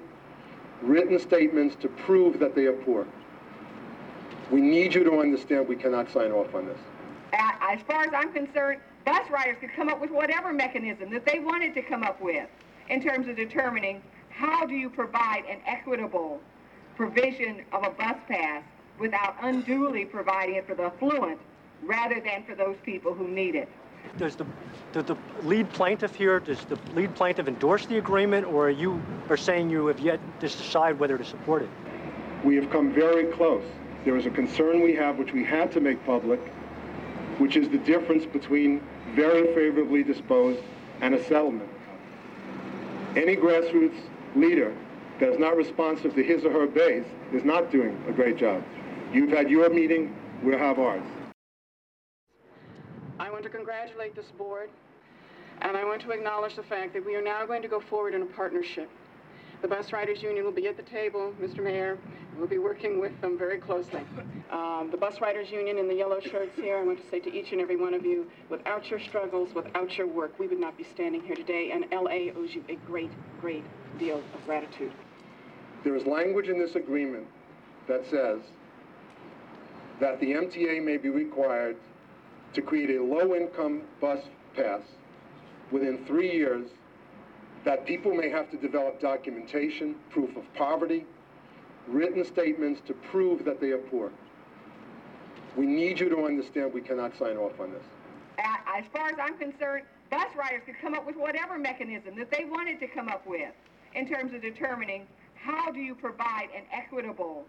written 0.82 1.18
statements 1.20 1.76
to 1.78 1.88
prove 1.88 2.40
that 2.40 2.54
they 2.54 2.66
are 2.66 2.74
poor. 2.74 3.08
We 4.52 4.62
need 4.62 4.94
you 4.94 5.04
to 5.04 5.20
understand 5.20 5.68
we 5.68 5.76
cannot 5.76 6.12
sign 6.12 6.32
off 6.32 6.54
on 6.54 6.66
this. 6.66 6.78
As 7.34 7.80
far 7.88 8.04
as 8.04 8.10
I'm 8.14 8.34
concerned, 8.34 8.82
bus 9.06 9.30
riders 9.30 9.58
could 9.60 9.72
come 9.74 9.90
up 9.90 10.02
with 10.02 10.12
whatever 10.12 10.52
mechanism 10.52 11.12
that 11.12 11.26
they 11.26 11.40
wanted 11.40 11.74
to 11.76 11.82
come 11.82 12.04
up 12.04 12.20
with 12.20 12.48
in 12.90 13.02
terms 13.02 13.28
of 13.28 13.36
determining 13.36 14.02
how 14.30 14.66
do 14.66 14.74
you 14.74 14.90
provide 14.90 15.44
an 15.50 15.60
equitable 15.66 16.42
provision 16.96 17.64
of 17.72 17.84
a 17.84 17.92
bus 17.92 18.18
pass 18.28 18.64
without 19.00 19.36
unduly 19.42 20.06
providing 20.06 20.56
it 20.56 20.68
for 20.68 20.76
the 20.76 20.84
affluent 20.84 21.40
rather 21.84 22.20
than 22.20 22.44
for 22.44 22.56
those 22.56 22.76
people 22.84 23.14
who 23.14 23.28
need 23.28 23.56
it. 23.56 23.70
Does 24.18 24.36
the, 24.36 24.46
does 24.92 25.06
the 25.06 25.18
lead 25.44 25.70
plaintiff 25.72 26.16
here, 26.16 26.40
does 26.40 26.64
the 26.66 26.78
lead 26.94 27.16
plaintiff 27.16 27.48
endorse 27.48 27.86
the 27.86 27.98
agreement, 27.98 28.46
or 28.46 28.68
are 28.68 28.72
you 28.72 29.02
are 29.30 29.38
saying 29.38 29.70
you 29.70 29.88
have 29.88 30.00
yet 30.00 30.20
to 30.40 30.48
decide 30.48 31.00
whether 31.00 31.18
to 31.18 31.24
support 31.24 31.62
it? 31.62 31.70
We 32.44 32.56
have 32.56 32.70
come 32.70 32.92
very 32.92 33.26
close. 33.26 33.64
There 34.06 34.18
is 34.18 34.26
a 34.26 34.30
concern 34.30 34.82
we 34.82 34.94
have, 34.96 35.18
which 35.18 35.34
we 35.34 35.44
had 35.44 35.72
to 35.74 35.80
make 35.80 36.04
public, 36.06 36.40
which 37.38 37.56
is 37.56 37.70
the 37.70 37.78
difference 37.80 38.26
between 38.26 38.82
very 39.16 39.54
favorably 39.54 40.04
disposed 40.04 40.62
and 41.02 41.14
a 41.14 41.24
settlement. 41.26 41.70
Any 43.16 43.36
grassroots 43.36 44.00
leader 44.36 44.76
that 45.20 45.30
is 45.30 45.40
not 45.40 45.56
responsive 45.56 46.14
to 46.16 46.24
his 46.24 46.46
or 46.46 46.52
her 46.52 46.68
base 46.68 47.06
is 47.34 47.44
not 47.44 47.72
doing 47.72 48.02
a 48.08 48.12
great 48.12 48.38
job. 48.38 48.64
You've 49.14 49.32
had 49.32 49.50
your 49.50 49.70
meeting, 49.70 50.16
we'll 50.44 50.58
have 50.58 50.80
ours. 50.80 51.04
I 53.20 53.30
want 53.30 53.44
to 53.44 53.50
congratulate 53.50 54.16
this 54.16 54.32
board, 54.38 54.70
and 55.62 55.76
I 55.76 55.84
want 55.84 56.02
to 56.04 56.12
acknowledge 56.12 56.56
the 56.56 56.64
fact 56.64 56.94
that 56.94 57.06
we 57.06 57.16
are 57.16 57.22
now 57.22 57.46
going 57.46 57.62
to 57.62 57.68
go 57.68 57.82
forward 57.82 58.14
in 58.14 58.22
a 58.22 58.26
partnership. 58.26 58.90
The 59.62 59.68
Bus 59.68 59.92
Riders 59.92 60.24
Union 60.24 60.46
will 60.46 60.54
be 60.54 60.68
at 60.68 60.78
the 60.78 60.84
table, 60.84 61.34
Mr. 61.42 61.62
Mayor. 61.62 61.98
We'll 62.38 62.48
be 62.48 62.60
working 62.60 63.02
with 63.02 63.20
them 63.20 63.38
very 63.38 63.58
closely. 63.58 64.00
Um, 64.52 64.88
the 64.90 64.96
Bus 64.96 65.20
Riders 65.20 65.52
Union 65.52 65.78
in 65.78 65.90
the 65.90 65.96
yellow 65.96 66.22
shirts 66.22 66.56
here, 66.56 66.78
I 66.78 66.84
want 66.84 67.04
to 67.04 67.10
say 67.10 67.20
to 67.20 67.34
each 67.34 67.52
and 67.52 67.60
every 67.60 67.76
one 67.76 67.94
of 67.94 68.06
you, 68.06 68.32
without 68.48 68.90
your 68.90 69.02
struggles, 69.02 69.54
without 69.54 69.98
your 69.98 70.08
work, 70.08 70.40
we 70.40 70.48
would 70.48 70.60
not 70.60 70.78
be 70.78 70.86
standing 70.86 71.22
here 71.22 71.36
today, 71.36 71.72
and 71.72 71.86
LA 71.92 72.32
owes 72.38 72.56
you 72.56 72.64
a 72.70 72.76
great, 72.88 73.12
great 73.42 73.66
deal 74.00 74.24
of 74.34 74.46
gratitude. 74.46 74.94
There 75.84 75.98
is 75.98 76.06
language 76.06 76.48
in 76.48 76.58
this 76.58 76.76
agreement 76.76 77.28
that 77.90 78.10
says 78.10 78.40
that 80.00 80.22
the 80.22 80.32
MTA 80.32 80.82
may 80.82 80.96
be 80.96 81.10
required 81.10 81.76
to 82.54 82.62
create 82.62 82.90
a 82.90 83.04
low-income 83.04 83.84
bus 84.02 84.24
pass 84.56 84.82
within 85.72 86.04
three 86.06 86.32
years, 86.32 86.70
that 87.64 87.86
people 87.86 88.14
may 88.14 88.30
have 88.30 88.50
to 88.52 88.58
develop 88.58 89.00
documentation, 89.00 89.96
proof 90.10 90.36
of 90.36 90.44
poverty, 90.56 91.06
written 91.88 92.24
statements 92.24 92.82
to 92.88 92.94
prove 92.94 93.46
that 93.46 93.60
they 93.60 93.72
are 93.72 93.78
poor. 93.78 94.12
We 95.56 95.66
need 95.66 96.00
you 96.00 96.10
to 96.10 96.26
understand 96.26 96.74
we 96.74 96.82
cannot 96.82 97.18
sign 97.18 97.38
off 97.38 97.60
on 97.60 97.72
this. 97.72 97.84
As 98.38 98.86
far 98.94 99.10
as 99.10 99.16
I'm 99.22 99.38
concerned, 99.38 99.86
bus 100.10 100.28
riders 100.38 100.62
could 100.66 100.80
come 100.82 100.94
up 100.94 101.06
with 101.06 101.16
whatever 101.16 101.58
mechanism 101.58 102.16
that 102.18 102.32
they 102.32 102.46
wanted 102.46 102.80
to 102.80 102.88
come 102.88 103.10
up 103.10 103.26
with 103.28 103.52
in 103.94 104.08
terms 104.08 104.34
of 104.34 104.42
determining 104.42 105.06
how 105.36 105.72
do 105.72 105.80
you 105.80 105.96
provide 105.96 106.50
an 106.56 106.64
equitable 106.72 107.46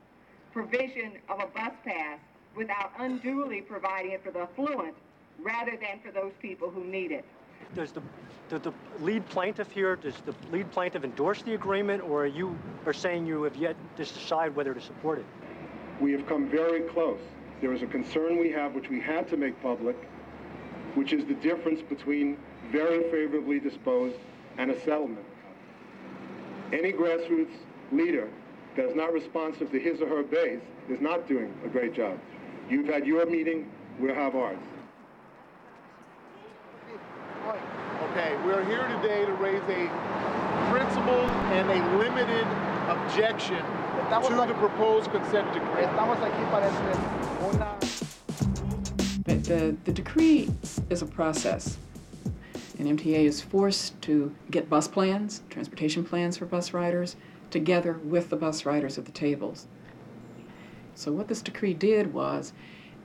provision 0.53 1.19
of 1.29 1.41
a 1.41 1.47
bus 1.47 1.73
pass 1.85 2.19
without 2.57 2.93
unduly 2.99 3.61
providing 3.61 4.13
it 4.13 4.23
for 4.25 4.31
the 4.31 4.41
affluent 4.41 4.95
rather 5.43 5.73
than 5.73 6.01
for 6.05 6.11
those 6.11 6.33
people 6.41 6.71
who 6.71 6.85
need 6.85 7.13
it. 7.13 7.25
Does 7.75 7.93
the, 7.93 8.03
does 8.49 8.61
the 8.63 8.73
lead 9.01 9.27
plaintiff 9.29 9.71
here, 9.71 9.97
does 9.97 10.15
the 10.27 10.35
lead 10.51 10.71
plaintiff 10.73 11.05
endorse 11.05 11.43
the 11.43 11.55
agreement, 11.55 12.03
or 12.03 12.25
are 12.25 12.27
you 12.27 12.59
are 12.87 12.93
saying 12.93 13.27
you 13.27 13.43
have 13.45 13.57
yet 13.57 13.77
to 13.97 14.05
decide 14.05 14.55
whether 14.57 14.75
to 14.75 14.81
support 14.81 15.19
it? 15.19 15.27
We 16.01 16.13
have 16.13 16.27
come 16.27 16.49
very 16.49 16.81
close. 16.83 17.21
There 17.61 17.73
is 17.73 17.83
a 17.83 17.87
concern 17.87 18.39
we 18.39 18.51
have, 18.51 18.75
which 18.75 18.89
we 18.89 19.01
had 19.01 19.29
to 19.29 19.37
make 19.37 19.61
public, 19.63 19.97
which 20.95 21.13
is 21.13 21.27
the 21.27 21.35
difference 21.35 21.81
between 21.83 22.39
very 22.73 23.11
favorably 23.11 23.61
disposed 23.61 24.17
and 24.59 24.71
a 24.71 24.81
settlement. 24.81 25.25
Any 26.73 26.93
grassroots 26.93 27.55
leader 27.93 28.29
that 28.77 28.87
is 28.87 28.97
not 28.97 29.13
responsive 29.13 29.71
to 29.73 29.79
his 29.79 30.01
or 30.01 30.09
her 30.09 30.23
base 30.23 30.61
is 30.89 31.01
not 31.01 31.29
doing 31.29 31.53
a 31.65 31.69
great 31.69 31.95
job. 31.95 32.19
You've 32.71 32.87
had 32.87 33.05
your 33.05 33.27
meeting, 33.27 33.69
we'll 33.99 34.15
have 34.15 34.37
ours. 34.37 34.57
Okay, 38.13 38.37
we're 38.45 38.65
here 38.65 38.87
today 39.01 39.27
to 39.27 39.33
raise 39.33 39.63
a 39.63 39.91
principle 40.71 41.27
and 41.51 41.69
a 41.69 41.99
limited 41.99 42.47
objection 42.89 43.57
to 43.57 44.47
the 44.47 44.55
proposed 44.55 45.11
consent 45.11 45.53
decree. 45.53 45.83
The, 49.25 49.35
the, 49.35 49.77
the 49.85 49.93
decree 49.93 50.49
is 50.91 51.03
a 51.03 51.07
process. 51.07 51.77
And 52.79 52.97
MTA 52.97 53.25
is 53.25 53.41
forced 53.41 54.01
to 54.03 54.33
get 54.49 54.71
bus 54.71 54.87
plans, 54.87 55.43
transportation 55.51 56.05
plans 56.05 56.37
for 56.37 56.47
bus 56.47 56.73
riders, 56.73 57.17
together 57.51 57.95
with 58.05 58.31
the 58.31 58.37
bus 58.37 58.65
riders 58.65 58.97
at 58.97 59.07
the 59.07 59.13
tables. 59.13 59.67
So 60.95 61.13
what 61.13 61.29
this 61.29 61.43
decree 61.43 61.75
did 61.75 62.13
was 62.13 62.53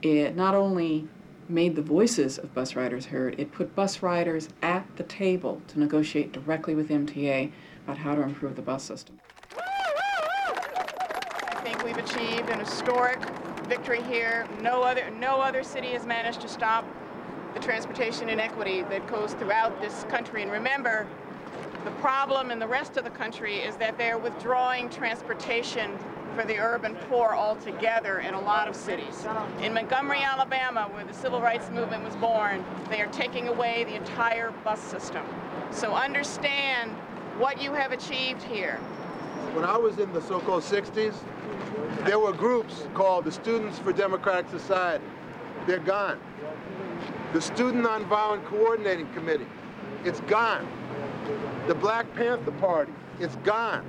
it 0.02 0.36
not 0.36 0.56
only 0.56 1.08
made 1.48 1.76
the 1.76 1.82
voices 1.82 2.38
of 2.38 2.54
bus 2.54 2.76
riders 2.76 3.06
heard, 3.06 3.40
it 3.40 3.52
put 3.52 3.76
bus 3.76 4.02
riders 4.02 4.50
at 4.62 4.86
the 4.98 5.04
table 5.04 5.62
to 5.68 5.80
negotiate 5.80 6.32
directly 6.32 6.76
with 6.76 6.90
MTA 6.90 7.52
about 7.84 7.98
how 7.98 8.16
to 8.16 8.22
improve 8.22 8.56
the 8.56 8.62
bus 8.62 8.84
system. 8.84 9.20
I 9.58 11.62
think 11.64 11.84
we've 11.84 11.98
achieved 11.98 12.50
an 12.50 12.60
historic 12.60 13.20
victory 13.68 14.02
here. 14.04 14.48
No 14.62 14.82
other, 14.82 15.10
no 15.12 15.40
other 15.40 15.64
city 15.64 15.90
has 15.90 16.06
managed 16.06 16.42
to 16.42 16.48
stop 16.48 16.86
the 17.54 17.60
transportation 17.60 18.30
inequity 18.30 18.82
that 18.84 19.08
goes 19.08 19.34
throughout 19.34 19.80
this 19.82 20.06
country. 20.10 20.44
And 20.44 20.52
remember, 20.52 21.08
the 21.84 21.92
problem 21.92 22.52
in 22.52 22.60
the 22.60 22.68
rest 22.68 22.98
of 22.98 23.04
the 23.04 23.12
country 23.12 23.58
is 23.58 23.76
that 23.78 23.98
they're 23.98 24.18
withdrawing 24.18 24.90
transportation 24.90 25.98
for 26.36 26.44
the 26.44 26.60
urban 26.60 26.96
poor 27.10 27.34
altogether 27.34 28.20
in 28.20 28.34
a 28.34 28.40
lot 28.40 28.68
of 28.68 28.76
cities. 28.76 29.26
In 29.62 29.74
Montgomery, 29.74 30.22
Alabama, 30.22 30.90
where 30.92 31.06
the 31.06 31.14
civil 31.14 31.40
rights 31.40 31.70
movement 31.70 32.04
was 32.04 32.16
born, 32.18 32.64
they 32.90 33.02
are 33.02 33.08
taking 33.08 33.48
away 33.48 33.86
the 33.86 33.96
entire 33.96 34.52
bus 34.64 34.82
system. 34.82 35.26
So 35.72 35.94
understand 35.94 36.92
what 37.38 37.62
you 37.62 37.74
have 37.74 37.92
achieved 37.92 38.44
here. 38.44 38.78
When 39.54 39.64
I 39.64 39.78
was 39.78 40.00
in 40.00 40.12
the 40.12 40.22
so-called 40.22 40.64
60s, 40.64 41.16
there 42.04 42.20
were 42.20 42.34
groups 42.34 42.84
called 42.94 43.26
the 43.26 43.32
Students 43.32 43.80
for 43.80 43.94
Democratic 43.94 44.50
Society. 44.50 45.06
They're 45.66 45.80
gone. 45.80 46.20
The 47.34 47.42
Student 47.42 47.86
Nonviolent 47.86 48.46
Coordinating 48.46 49.12
Committee, 49.14 49.48
it's 50.04 50.20
gone. 50.22 50.68
The 51.68 51.76
Black 51.76 52.14
Panther 52.14 52.52
Party, 52.52 52.94
it's 53.20 53.36
gone. 53.38 53.84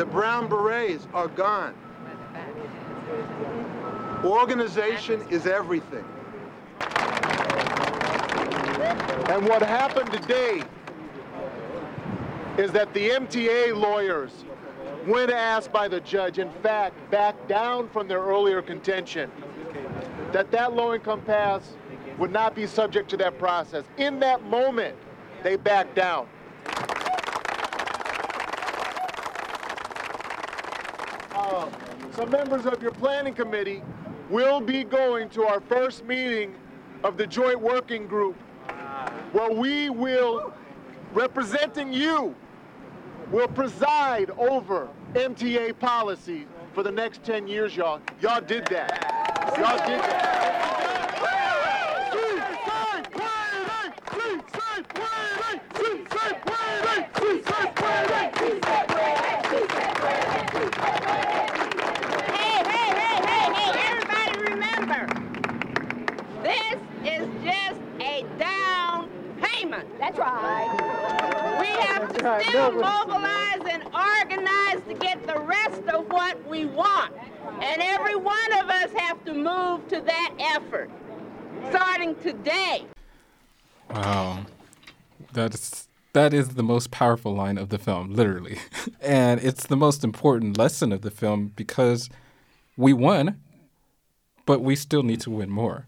The 0.00 0.06
Brown 0.06 0.48
Berets 0.48 1.06
are 1.12 1.28
gone. 1.28 1.74
Organization 4.24 5.22
is 5.28 5.46
everything. 5.46 6.06
And 9.28 9.46
what 9.46 9.60
happened 9.62 10.10
today 10.10 10.62
is 12.56 12.72
that 12.72 12.94
the 12.94 13.10
MTA 13.10 13.76
lawyers, 13.76 14.30
when 15.04 15.30
asked 15.30 15.70
by 15.70 15.86
the 15.86 16.00
judge, 16.00 16.38
in 16.38 16.50
fact, 16.62 16.94
backed 17.10 17.46
down 17.46 17.90
from 17.90 18.08
their 18.08 18.22
earlier 18.22 18.62
contention 18.62 19.30
that 20.32 20.50
that 20.50 20.72
low-income 20.72 21.20
pass 21.26 21.74
would 22.16 22.32
not 22.32 22.54
be 22.54 22.66
subject 22.66 23.10
to 23.10 23.18
that 23.18 23.38
process. 23.38 23.84
In 23.98 24.18
that 24.20 24.42
moment, 24.44 24.96
they 25.42 25.56
backed 25.56 25.94
down. 25.94 26.26
Uh, 31.34 31.68
some 32.12 32.30
members 32.30 32.66
of 32.66 32.82
your 32.82 32.92
planning 32.92 33.34
committee 33.34 33.82
will 34.28 34.60
be 34.60 34.84
going 34.84 35.28
to 35.30 35.44
our 35.44 35.60
first 35.60 36.04
meeting 36.04 36.54
of 37.04 37.16
the 37.16 37.26
joint 37.26 37.60
working 37.60 38.06
group 38.06 38.36
where 39.32 39.50
we 39.50 39.90
will, 39.90 40.52
representing 41.12 41.92
you, 41.92 42.34
will 43.30 43.48
preside 43.48 44.30
over 44.30 44.88
MTA 45.14 45.78
policy 45.78 46.46
for 46.74 46.82
the 46.82 46.90
next 46.90 47.22
10 47.24 47.46
years, 47.46 47.76
y'all. 47.76 48.00
Y'all 48.20 48.40
did 48.40 48.66
that. 48.66 49.54
Y'all 49.58 49.78
did 49.86 50.00
that. 50.00 50.60
Hey, 62.26 62.62
hey, 62.64 62.90
hey, 62.94 63.18
hey, 63.26 63.52
hey, 63.52 63.70
everybody 63.88 64.34
remember, 64.50 65.00
this 66.42 66.76
is 67.04 67.28
just 67.44 67.80
a 68.00 68.24
down 68.38 69.10
payment. 69.42 69.88
That's 70.12 70.18
right. 70.18 71.60
We 71.60 71.66
have 71.66 72.12
to 72.16 72.24
right. 72.24 72.46
still 72.46 72.72
No, 72.72 72.80
mobilize 72.80 73.60
and 73.70 73.84
organize 73.94 74.82
to 74.88 74.94
get 74.94 75.24
the 75.26 75.38
rest 75.38 75.82
of 75.82 76.08
what 76.10 76.48
we 76.48 76.64
want. 76.64 77.14
And 77.62 77.80
every 77.80 78.16
one 78.16 78.52
of 78.54 78.68
us 78.68 78.90
have 78.92 79.24
to 79.26 79.34
move 79.34 79.86
to 79.88 80.00
that 80.00 80.34
effort, 80.38 80.90
starting 81.68 82.16
today. 82.16 82.86
Wow. 83.90 84.46
That's 85.32 85.88
that 86.12 86.34
is 86.34 86.50
the 86.50 86.64
most 86.64 86.90
powerful 86.90 87.32
line 87.32 87.56
of 87.56 87.68
the 87.68 87.78
film, 87.78 88.12
literally. 88.12 88.58
and 89.00 89.40
it's 89.40 89.66
the 89.66 89.76
most 89.76 90.02
important 90.02 90.58
lesson 90.58 90.92
of 90.92 91.02
the 91.02 91.10
film 91.12 91.52
because 91.54 92.08
we 92.76 92.92
won, 92.92 93.40
but 94.44 94.60
we 94.60 94.74
still 94.74 95.04
need 95.04 95.20
to 95.20 95.30
win 95.30 95.50
more. 95.50 95.84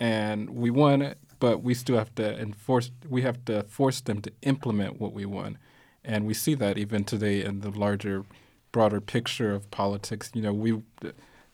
And 0.00 0.50
we 0.50 0.70
won, 0.70 1.14
but 1.40 1.62
we 1.62 1.74
still 1.74 1.96
have 1.96 2.14
to 2.14 2.38
enforce 2.38 2.92
we 3.08 3.22
have 3.22 3.44
to 3.46 3.64
force 3.64 4.00
them 4.00 4.22
to 4.22 4.32
implement 4.42 5.00
what 5.00 5.12
we 5.12 5.24
want, 5.26 5.56
And 6.04 6.26
we 6.26 6.34
see 6.34 6.54
that 6.54 6.78
even 6.78 7.04
today 7.04 7.44
in 7.44 7.60
the 7.60 7.70
larger 7.70 8.24
broader 8.72 9.00
picture 9.00 9.52
of 9.52 9.70
politics. 9.70 10.30
You 10.34 10.42
know, 10.42 10.52
we 10.52 10.82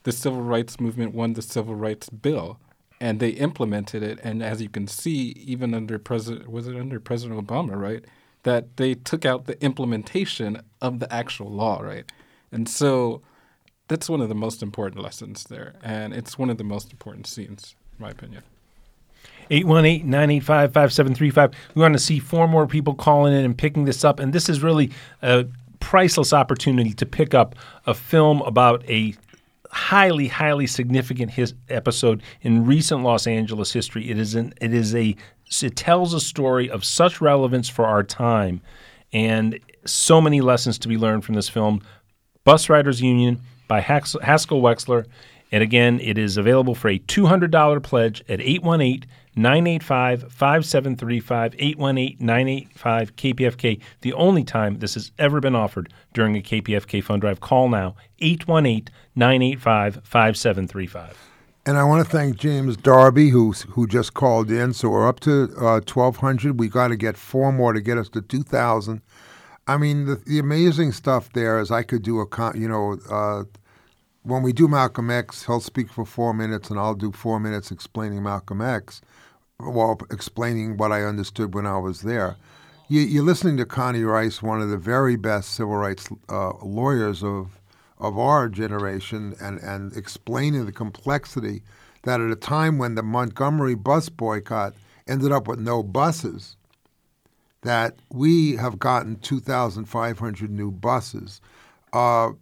the 0.02 0.12
civil 0.12 0.42
rights 0.42 0.78
movement 0.78 1.14
won 1.14 1.32
the 1.32 1.42
civil 1.42 1.74
rights 1.74 2.08
bill 2.10 2.60
and 3.00 3.20
they 3.20 3.30
implemented 3.30 4.02
it. 4.02 4.18
And 4.22 4.42
as 4.42 4.62
you 4.62 4.68
can 4.68 4.86
see, 4.86 5.30
even 5.38 5.74
under 5.74 5.98
President 5.98 6.48
was 6.48 6.68
it 6.68 6.76
under 6.76 7.00
President 7.00 7.44
Obama, 7.44 7.76
right? 7.76 8.04
That 8.44 8.76
they 8.76 8.94
took 8.94 9.24
out 9.24 9.46
the 9.46 9.62
implementation 9.62 10.62
of 10.80 11.00
the 11.00 11.12
actual 11.12 11.50
law, 11.50 11.80
right? 11.80 12.10
And 12.52 12.68
so 12.68 13.22
that's 13.88 14.08
one 14.08 14.20
of 14.20 14.28
the 14.28 14.34
most 14.34 14.62
important 14.62 15.02
lessons 15.02 15.44
there, 15.44 15.74
and 15.82 16.12
it's 16.14 16.38
one 16.38 16.50
of 16.50 16.58
the 16.58 16.64
most 16.64 16.92
important 16.92 17.26
scenes, 17.26 17.74
in 17.98 18.02
my 18.02 18.10
opinion. 18.10 18.42
818-985-5735. 19.50 21.54
We 21.74 21.82
want 21.82 21.94
to 21.94 22.00
see 22.00 22.18
four 22.18 22.48
more 22.48 22.66
people 22.66 22.94
calling 22.94 23.34
in 23.34 23.44
and 23.44 23.56
picking 23.56 23.84
this 23.84 24.04
up. 24.04 24.20
And 24.20 24.32
this 24.32 24.48
is 24.48 24.62
really 24.62 24.90
a 25.22 25.46
priceless 25.80 26.32
opportunity 26.32 26.92
to 26.94 27.06
pick 27.06 27.34
up 27.34 27.54
a 27.86 27.94
film 27.94 28.42
about 28.42 28.88
a 28.88 29.14
highly, 29.70 30.28
highly 30.28 30.66
significant 30.66 31.32
his 31.32 31.54
episode 31.68 32.22
in 32.42 32.66
recent 32.66 33.02
Los 33.02 33.26
Angeles 33.26 33.72
history. 33.72 34.10
It 34.10 34.18
is 34.18 34.34
an 34.34 34.54
it 34.60 34.72
is 34.72 34.94
a 34.94 35.16
it 35.62 35.76
tells 35.76 36.14
a 36.14 36.20
story 36.20 36.70
of 36.70 36.84
such 36.84 37.20
relevance 37.20 37.68
for 37.68 37.84
our 37.84 38.02
time 38.02 38.60
and 39.12 39.58
so 39.84 40.20
many 40.20 40.40
lessons 40.40 40.78
to 40.80 40.88
be 40.88 40.96
learned 40.96 41.24
from 41.24 41.34
this 41.34 41.48
film. 41.48 41.82
Bus 42.44 42.68
Riders 42.68 43.00
Union 43.00 43.40
by 43.68 43.80
Haskell 43.80 44.60
Wexler. 44.60 45.06
And 45.56 45.62
again, 45.62 46.00
it 46.00 46.18
is 46.18 46.36
available 46.36 46.74
for 46.74 46.90
a 46.90 46.98
$200 46.98 47.82
pledge 47.82 48.20
at 48.28 48.42
818 48.42 49.08
985 49.36 50.30
5735, 50.30 51.54
818 51.58 52.16
985 52.20 53.16
KPFK. 53.16 53.80
The 54.02 54.12
only 54.12 54.44
time 54.44 54.80
this 54.80 54.92
has 54.92 55.12
ever 55.18 55.40
been 55.40 55.54
offered 55.54 55.90
during 56.12 56.36
a 56.36 56.42
KPFK 56.42 57.02
fund 57.02 57.22
drive. 57.22 57.40
Call 57.40 57.70
now 57.70 57.96
818 58.18 58.92
985 59.14 59.94
5735. 60.04 61.18
And 61.64 61.78
I 61.78 61.84
want 61.84 62.04
to 62.04 62.12
thank 62.12 62.36
James 62.36 62.76
Darby, 62.76 63.30
who 63.30 63.52
who 63.52 63.86
just 63.86 64.12
called 64.12 64.50
in. 64.50 64.74
So 64.74 64.90
we're 64.90 65.08
up 65.08 65.20
to 65.20 65.44
uh, 65.56 65.80
1,200. 65.90 66.60
We 66.60 66.68
got 66.68 66.88
to 66.88 66.96
get 66.96 67.16
four 67.16 67.50
more 67.50 67.72
to 67.72 67.80
get 67.80 67.96
us 67.96 68.10
to 68.10 68.20
2,000. 68.20 69.00
I 69.66 69.78
mean, 69.78 70.04
the, 70.04 70.16
the 70.16 70.38
amazing 70.38 70.92
stuff 70.92 71.32
there 71.32 71.58
is 71.58 71.70
I 71.70 71.82
could 71.82 72.02
do 72.02 72.20
a, 72.20 72.26
con- 72.26 72.60
you 72.60 72.68
know, 72.68 72.98
uh, 73.10 73.44
when 74.26 74.42
we 74.42 74.52
do 74.52 74.66
Malcolm 74.66 75.08
X, 75.08 75.46
he'll 75.46 75.60
speak 75.60 75.88
for 75.88 76.04
four 76.04 76.34
minutes 76.34 76.68
and 76.68 76.80
I'll 76.80 76.96
do 76.96 77.12
four 77.12 77.38
minutes 77.38 77.70
explaining 77.70 78.24
Malcolm 78.24 78.60
X, 78.60 79.00
while 79.58 79.98
explaining 80.10 80.76
what 80.76 80.90
I 80.90 81.02
understood 81.02 81.54
when 81.54 81.64
I 81.64 81.78
was 81.78 82.02
there. 82.02 82.36
You, 82.88 83.02
you're 83.02 83.24
listening 83.24 83.56
to 83.58 83.64
Connie 83.64 84.02
Rice, 84.02 84.42
one 84.42 84.60
of 84.60 84.68
the 84.68 84.78
very 84.78 85.14
best 85.14 85.50
civil 85.54 85.76
rights 85.76 86.08
uh, 86.28 86.52
lawyers 86.62 87.22
of 87.22 87.60
of 87.98 88.18
our 88.18 88.46
generation, 88.48 89.34
and, 89.40 89.58
and 89.60 89.96
explaining 89.96 90.66
the 90.66 90.72
complexity 90.72 91.62
that 92.02 92.20
at 92.20 92.30
a 92.30 92.36
time 92.36 92.76
when 92.76 92.94
the 92.94 93.02
Montgomery 93.02 93.74
bus 93.74 94.10
boycott 94.10 94.74
ended 95.08 95.32
up 95.32 95.48
with 95.48 95.58
no 95.58 95.82
buses, 95.82 96.56
that 97.62 97.96
we 98.10 98.56
have 98.56 98.78
gotten 98.78 99.16
2,500 99.16 100.50
new 100.50 100.70
buses. 100.70 101.40
Uh, 101.94 102.32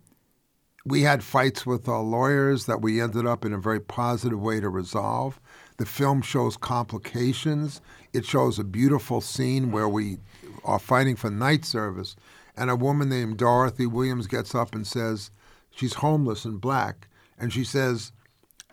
we 0.87 1.03
had 1.03 1.25
fights 1.25 1.65
with 1.65 1.89
our 1.89 2.03
lawyers 2.03 2.67
that 2.67 2.83
we 2.83 3.01
ended 3.01 3.27
up 3.27 3.45
in 3.45 3.53
a 3.53 3.59
very 3.59 3.81
positive 3.81 4.41
way 4.41 4.61
to 4.61 4.69
resolve. 4.69 5.41
The 5.79 5.87
film 5.87 6.21
shows 6.21 6.57
complications. 6.57 7.81
It 8.13 8.27
shows 8.27 8.59
a 8.59 8.65
beautiful 8.65 9.21
scene 9.21 9.73
where 9.73 9.89
we 9.89 10.19
are 10.65 10.79
fighting 10.79 11.17
for 11.17 11.31
night 11.31 11.65
service, 11.65 12.17
and 12.57 12.71
a 12.71 12.77
woman 12.77 13.09
named 13.09 13.39
Dorothy 13.39 13.87
Williams 13.87 14.27
gets 14.27 14.55
up 14.55 14.75
and 14.75 14.87
says 14.87 15.31
she's 15.71 15.95
homeless 15.95 16.45
and 16.45 16.61
black, 16.61 17.09
and 17.39 17.53
she 17.53 17.65
says, 17.65 18.13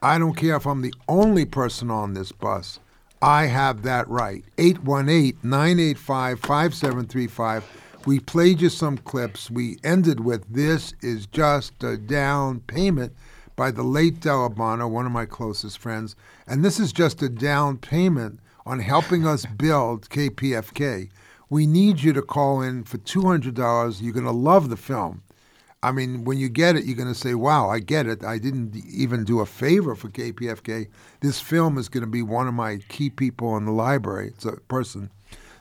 I 0.02 0.18
don't 0.18 0.36
care 0.36 0.58
if 0.58 0.66
I'm 0.66 0.82
the 0.82 0.94
only 1.08 1.46
person 1.46 1.90
on 1.90 2.14
this 2.14 2.32
bus. 2.32 2.80
I 3.22 3.46
have 3.46 3.84
that 3.84 4.08
right. 4.10 4.44
818 4.58 5.38
985 5.44 6.40
5735. 6.40 7.81
We 8.04 8.20
played 8.20 8.62
you 8.62 8.70
some 8.70 8.98
clips. 8.98 9.52
We 9.52 9.78
ended 9.84 10.22
with 10.22 10.52
This 10.52 10.96
is 11.02 11.28
Just 11.28 11.84
a 11.84 11.98
Down 11.98 12.62
Payment 12.62 13.14
by 13.56 13.70
the 13.70 13.84
late 13.84 14.20
Della 14.20 14.50
Bonner, 14.50 14.88
one 14.88 15.06
of 15.06 15.12
my 15.12 15.28
closest 15.28 15.78
friends. 15.78 16.16
And 16.48 16.66
this 16.66 16.80
is 16.80 16.92
just 16.92 17.22
a 17.22 17.30
down 17.30 17.78
payment 17.78 18.40
on 18.66 18.80
helping 18.80 19.28
us 19.28 19.46
build 19.58 20.10
KPFK. 20.10 21.10
We 21.52 21.68
need 21.68 22.02
you 22.02 22.12
to 22.14 22.24
call 22.24 22.64
in 22.64 22.86
for 22.86 22.98
$200. 22.98 24.02
You're 24.02 24.14
going 24.14 24.26
to 24.26 24.32
love 24.32 24.70
the 24.70 24.78
film. 24.78 25.22
I 25.84 25.92
mean, 25.92 26.24
when 26.24 26.40
you 26.40 26.50
get 26.50 26.76
it, 26.76 26.86
you're 26.86 26.96
going 26.96 27.08
to 27.08 27.14
say, 27.14 27.36
wow, 27.36 27.70
I 27.70 27.80
get 27.80 28.08
it. 28.08 28.24
I 28.24 28.40
didn't 28.40 28.76
even 28.92 29.26
do 29.26 29.42
a 29.42 29.46
favor 29.46 29.94
for 29.94 30.10
KPFK. 30.10 30.88
This 31.20 31.40
film 31.40 31.78
is 31.78 31.88
going 31.88 32.04
to 32.04 32.10
be 32.10 32.24
one 32.24 32.48
of 32.48 32.56
my 32.56 32.78
key 32.90 33.12
people 33.12 33.58
in 33.58 33.66
the 33.66 33.72
library. 33.72 34.30
It's 34.30 34.46
a 34.46 34.54
person. 34.54 35.12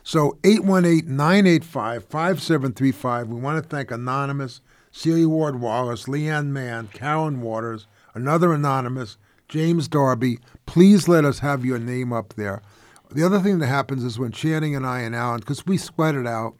So 0.03 0.37
818-985-5735. 0.43 3.27
We 3.27 3.39
want 3.39 3.63
to 3.63 3.69
thank 3.69 3.91
Anonymous, 3.91 4.61
Celia 4.91 5.29
Ward 5.29 5.61
Wallace, 5.61 6.07
Lian 6.07 6.47
Mann, 6.47 6.89
Karen 6.93 7.41
Waters, 7.41 7.87
another 8.13 8.53
Anonymous, 8.53 9.17
James 9.47 9.87
Darby. 9.87 10.39
Please 10.65 11.07
let 11.07 11.25
us 11.25 11.39
have 11.39 11.65
your 11.65 11.79
name 11.79 12.11
up 12.11 12.33
there. 12.33 12.61
The 13.11 13.23
other 13.23 13.39
thing 13.39 13.59
that 13.59 13.67
happens 13.67 14.03
is 14.03 14.17
when 14.17 14.31
Channing 14.31 14.75
and 14.75 14.85
I 14.85 15.01
and 15.01 15.15
Alan, 15.15 15.41
because 15.41 15.65
we 15.65 15.77
sweat 15.77 16.15
it 16.15 16.25
out, 16.25 16.55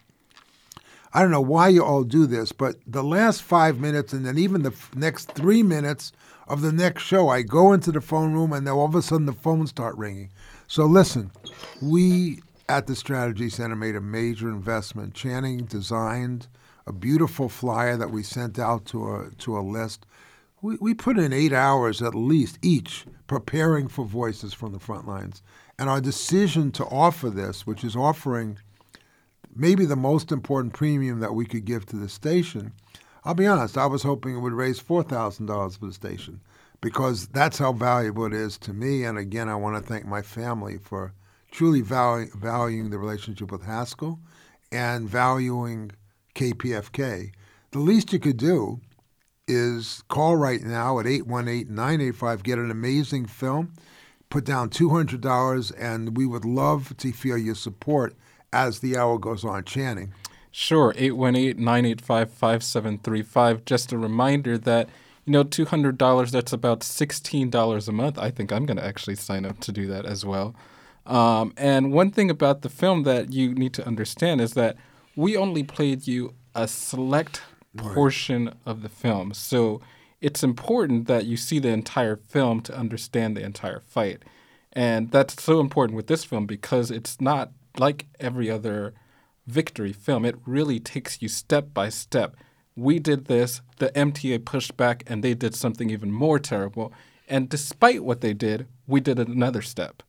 I 1.13 1.21
don't 1.21 1.31
know 1.31 1.41
why 1.41 1.69
you 1.69 1.83
all 1.83 2.03
do 2.03 2.25
this, 2.25 2.51
but 2.51 2.75
the 2.87 3.03
last 3.03 3.41
five 3.41 3.79
minutes 3.79 4.13
and 4.13 4.25
then 4.25 4.37
even 4.37 4.63
the 4.63 4.71
f- 4.71 4.91
next 4.95 5.31
three 5.31 5.61
minutes 5.61 6.13
of 6.47 6.61
the 6.61 6.71
next 6.71 7.03
show, 7.03 7.29
I 7.29 7.41
go 7.41 7.73
into 7.73 7.91
the 7.91 8.01
phone 8.01 8.33
room 8.33 8.53
and 8.53 8.65
then 8.65 8.73
all 8.73 8.85
of 8.85 8.95
a 8.95 9.01
sudden 9.01 9.25
the 9.25 9.33
phones 9.33 9.71
start 9.71 9.97
ringing. 9.97 10.29
So 10.67 10.85
listen, 10.85 11.31
we 11.81 12.41
at 12.71 12.87
the 12.87 12.95
Strategy 12.95 13.49
Center 13.49 13.75
made 13.75 13.97
a 13.97 14.01
major 14.01 14.47
investment. 14.47 15.13
Channing 15.13 15.65
designed 15.65 16.47
a 16.87 16.93
beautiful 16.93 17.49
flyer 17.49 17.97
that 17.97 18.11
we 18.11 18.23
sent 18.23 18.57
out 18.57 18.85
to 18.85 19.13
a 19.13 19.29
to 19.39 19.57
a 19.57 19.59
list. 19.59 20.05
We, 20.61 20.77
we 20.79 20.93
put 20.93 21.17
in 21.17 21.33
eight 21.33 21.51
hours 21.51 22.01
at 22.01 22.15
least 22.15 22.59
each 22.61 23.05
preparing 23.27 23.89
for 23.89 24.05
Voices 24.05 24.53
from 24.53 24.71
the 24.71 24.79
Front 24.79 25.05
Lines. 25.05 25.43
And 25.77 25.89
our 25.89 25.99
decision 25.99 26.71
to 26.73 26.85
offer 26.85 27.29
this, 27.29 27.67
which 27.67 27.83
is 27.83 27.95
offering 27.95 28.57
maybe 29.53 29.85
the 29.85 29.97
most 29.97 30.31
important 30.31 30.73
premium 30.73 31.19
that 31.19 31.35
we 31.35 31.45
could 31.45 31.65
give 31.65 31.85
to 31.87 31.97
the 31.97 32.07
station. 32.07 32.71
I'll 33.25 33.33
be 33.33 33.47
honest, 33.47 33.77
I 33.77 33.85
was 33.85 34.03
hoping 34.03 34.37
it 34.37 34.39
would 34.39 34.53
raise 34.53 34.81
$4,000 34.81 35.77
for 35.77 35.85
the 35.87 35.93
station 35.93 36.39
because 36.79 37.27
that's 37.27 37.57
how 37.57 37.73
valuable 37.73 38.25
it 38.27 38.33
is 38.33 38.57
to 38.59 38.71
me. 38.71 39.03
And 39.03 39.17
again, 39.17 39.49
I 39.49 39.55
want 39.55 39.75
to 39.75 39.83
thank 39.83 40.05
my 40.05 40.21
family 40.21 40.77
for 40.77 41.13
truly 41.51 41.81
valu- 41.81 42.33
valuing 42.33 42.89
the 42.89 42.97
relationship 42.97 43.51
with 43.51 43.63
Haskell 43.63 44.19
and 44.71 45.07
valuing 45.07 45.91
KPFK. 46.35 47.31
The 47.71 47.79
least 47.79 48.13
you 48.13 48.19
could 48.19 48.37
do 48.37 48.79
is 49.47 50.03
call 50.07 50.37
right 50.37 50.61
now 50.61 50.99
at 50.99 51.05
818-985 51.05 52.43
get 52.43 52.57
an 52.57 52.71
amazing 52.71 53.25
film 53.25 53.73
put 54.29 54.45
down 54.45 54.69
$200 54.69 55.73
and 55.77 56.15
we 56.15 56.25
would 56.25 56.45
love 56.45 56.95
to 56.97 57.11
feel 57.11 57.37
your 57.37 57.55
support 57.55 58.15
as 58.53 58.79
the 58.79 58.95
hour 58.95 59.17
goes 59.17 59.43
on 59.43 59.65
channing 59.65 60.13
Sure, 60.51 60.93
818-985-5735. 60.93 63.65
Just 63.65 63.91
a 63.93 63.97
reminder 63.97 64.57
that, 64.57 64.89
you 65.25 65.31
know, 65.31 65.45
$200, 65.45 66.31
that's 66.31 66.51
about 66.51 66.81
$16 66.81 67.87
a 67.87 67.91
month. 67.93 68.19
I 68.19 68.31
think 68.31 68.51
I'm 68.51 68.65
going 68.65 68.75
to 68.77 68.85
actually 68.85 69.15
sign 69.15 69.45
up 69.45 69.61
to 69.61 69.71
do 69.71 69.87
that 69.87 70.05
as 70.05 70.25
well. 70.25 70.53
Um, 71.05 71.53
and 71.57 71.91
one 71.91 72.11
thing 72.11 72.29
about 72.29 72.61
the 72.61 72.69
film 72.69 73.03
that 73.03 73.33
you 73.33 73.53
need 73.53 73.73
to 73.73 73.85
understand 73.85 74.41
is 74.41 74.53
that 74.53 74.75
we 75.15 75.35
only 75.35 75.63
played 75.63 76.07
you 76.07 76.35
a 76.53 76.67
select 76.67 77.41
portion 77.75 78.53
of 78.65 78.81
the 78.81 78.89
film. 78.89 79.33
So 79.33 79.81
it's 80.19 80.43
important 80.43 81.07
that 81.07 81.25
you 81.25 81.37
see 81.37 81.59
the 81.59 81.69
entire 81.69 82.15
film 82.15 82.61
to 82.61 82.77
understand 82.77 83.35
the 83.35 83.43
entire 83.43 83.79
fight. 83.79 84.23
And 84.73 85.11
that's 85.11 85.41
so 85.41 85.59
important 85.59 85.95
with 85.95 86.07
this 86.07 86.23
film 86.23 86.45
because 86.45 86.91
it's 86.91 87.19
not 87.19 87.51
like 87.77 88.05
every 88.19 88.49
other 88.49 88.93
victory 89.47 89.93
film. 89.93 90.23
It 90.23 90.37
really 90.45 90.79
takes 90.79 91.21
you 91.21 91.27
step 91.27 91.73
by 91.73 91.89
step. 91.89 92.35
We 92.75 92.99
did 92.99 93.25
this, 93.25 93.61
the 93.79 93.89
MTA 93.89 94.45
pushed 94.45 94.77
back, 94.77 95.03
and 95.07 95.23
they 95.23 95.33
did 95.33 95.55
something 95.55 95.89
even 95.89 96.11
more 96.11 96.39
terrible. 96.39 96.93
And 97.27 97.49
despite 97.49 98.03
what 98.03 98.21
they 98.21 98.33
did, 98.33 98.67
we 98.87 99.01
did 99.01 99.19
another 99.19 99.61
step. 99.61 100.03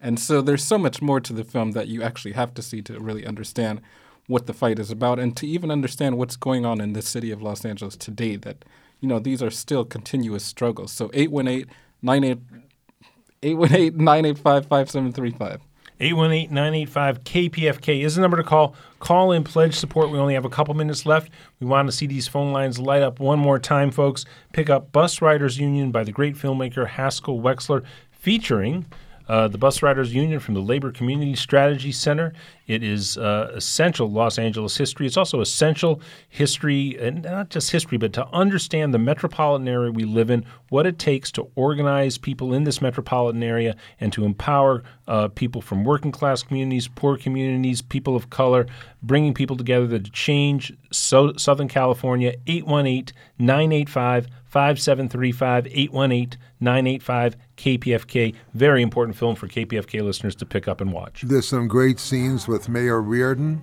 And 0.00 0.20
so 0.20 0.40
there's 0.40 0.64
so 0.64 0.78
much 0.78 1.02
more 1.02 1.20
to 1.20 1.32
the 1.32 1.44
film 1.44 1.72
that 1.72 1.88
you 1.88 2.02
actually 2.02 2.32
have 2.32 2.54
to 2.54 2.62
see 2.62 2.80
to 2.82 3.00
really 3.00 3.26
understand 3.26 3.80
what 4.26 4.46
the 4.46 4.52
fight 4.52 4.78
is 4.78 4.90
about 4.90 5.18
and 5.18 5.36
to 5.36 5.46
even 5.46 5.70
understand 5.70 6.18
what's 6.18 6.36
going 6.36 6.64
on 6.64 6.80
in 6.80 6.92
the 6.92 7.02
city 7.02 7.30
of 7.30 7.42
Los 7.42 7.64
Angeles 7.64 7.96
today 7.96 8.36
that 8.36 8.64
you 9.00 9.08
know 9.08 9.18
these 9.18 9.42
are 9.42 9.50
still 9.50 9.84
continuous 9.84 10.44
struggles. 10.44 10.92
So 10.92 11.10
818 11.12 11.66
985 12.02 14.66
5735. 14.66 15.60
818-985-KPFK 16.00 18.04
is 18.04 18.14
the 18.14 18.20
number 18.20 18.36
to 18.36 18.44
call. 18.44 18.76
Call 19.00 19.32
in, 19.32 19.42
pledge 19.42 19.74
support. 19.74 20.10
We 20.10 20.18
only 20.18 20.34
have 20.34 20.44
a 20.44 20.50
couple 20.50 20.74
minutes 20.74 21.06
left. 21.06 21.32
We 21.58 21.66
want 21.66 21.88
to 21.88 21.92
see 21.92 22.06
these 22.06 22.28
phone 22.28 22.52
lines 22.52 22.78
light 22.78 23.02
up 23.02 23.18
one 23.18 23.40
more 23.40 23.58
time, 23.58 23.90
folks. 23.90 24.24
Pick 24.52 24.70
up 24.70 24.92
Bus 24.92 25.20
Riders 25.20 25.58
Union 25.58 25.90
by 25.90 26.04
the 26.04 26.12
great 26.12 26.36
filmmaker 26.36 26.86
Haskell 26.86 27.40
Wexler, 27.40 27.82
featuring 28.12 28.86
uh, 29.28 29.48
the 29.48 29.58
Bus 29.58 29.82
Riders 29.82 30.14
Union 30.14 30.40
from 30.40 30.54
the 30.54 30.60
Labor 30.60 30.90
Community 30.90 31.34
Strategy 31.34 31.92
Center. 31.92 32.32
It 32.66 32.82
is 32.82 33.18
uh, 33.18 33.52
essential 33.54 34.10
Los 34.10 34.38
Angeles 34.38 34.76
history. 34.76 35.06
It's 35.06 35.16
also 35.16 35.40
essential 35.40 36.00
history, 36.28 36.96
and 36.98 37.22
not 37.22 37.50
just 37.50 37.70
history, 37.70 37.98
but 37.98 38.12
to 38.14 38.26
understand 38.28 38.94
the 38.94 38.98
metropolitan 38.98 39.68
area 39.68 39.90
we 39.90 40.04
live 40.04 40.30
in, 40.30 40.44
what 40.68 40.86
it 40.86 40.98
takes 40.98 41.30
to 41.32 41.50
organize 41.54 42.18
people 42.18 42.54
in 42.54 42.64
this 42.64 42.80
metropolitan 42.80 43.42
area, 43.42 43.76
and 44.00 44.12
to 44.12 44.24
empower 44.24 44.82
uh, 45.06 45.28
people 45.28 45.60
from 45.60 45.84
working 45.84 46.12
class 46.12 46.42
communities, 46.42 46.88
poor 46.88 47.16
communities, 47.16 47.82
people 47.82 48.16
of 48.16 48.30
color, 48.30 48.66
bringing 49.02 49.34
people 49.34 49.56
together 49.56 49.98
to 49.98 50.10
change 50.10 50.72
so- 50.90 51.36
Southern 51.36 51.68
California. 51.68 52.34
818 52.46 53.14
985 53.38 54.28
5735 54.48 55.66
818 55.66 56.38
985 56.60 57.36
KPFK. 57.56 58.34
Very 58.54 58.82
important 58.82 59.16
film 59.16 59.36
for 59.36 59.46
KPFK 59.46 60.02
listeners 60.02 60.34
to 60.36 60.46
pick 60.46 60.68
up 60.68 60.80
and 60.80 60.92
watch. 60.92 61.22
There's 61.22 61.46
some 61.46 61.68
great 61.68 61.98
scenes 61.98 62.48
with 62.48 62.68
Mayor 62.68 63.00
Riordan 63.02 63.62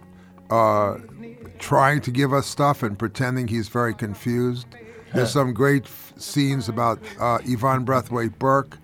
uh, 0.49 0.97
trying 1.59 2.01
to 2.01 2.11
give 2.11 2.33
us 2.33 2.45
stuff 2.45 2.83
and 2.83 2.97
pretending 2.97 3.47
he's 3.47 3.67
very 3.67 3.93
confused. 3.93 4.67
There's 5.13 5.31
some 5.31 5.53
great 5.53 5.85
f- 5.85 6.13
scenes 6.17 6.67
about 6.67 6.99
uh, 7.19 7.39
Yvonne 7.45 7.85
Brathwaite 7.85 8.37
Burke 8.37 8.77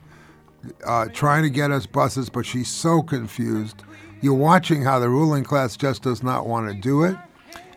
uh, 0.85 1.07
trying 1.13 1.43
to 1.43 1.49
get 1.49 1.71
us 1.71 1.85
buses, 1.85 2.29
but 2.29 2.45
she's 2.45 2.69
so 2.69 3.01
confused. 3.01 3.83
You're 4.21 4.33
watching 4.33 4.83
how 4.83 4.99
the 4.99 5.09
ruling 5.09 5.43
class 5.43 5.75
just 5.75 6.03
does 6.03 6.23
not 6.23 6.47
want 6.47 6.69
to 6.69 6.79
do 6.79 7.03
it, 7.03 7.17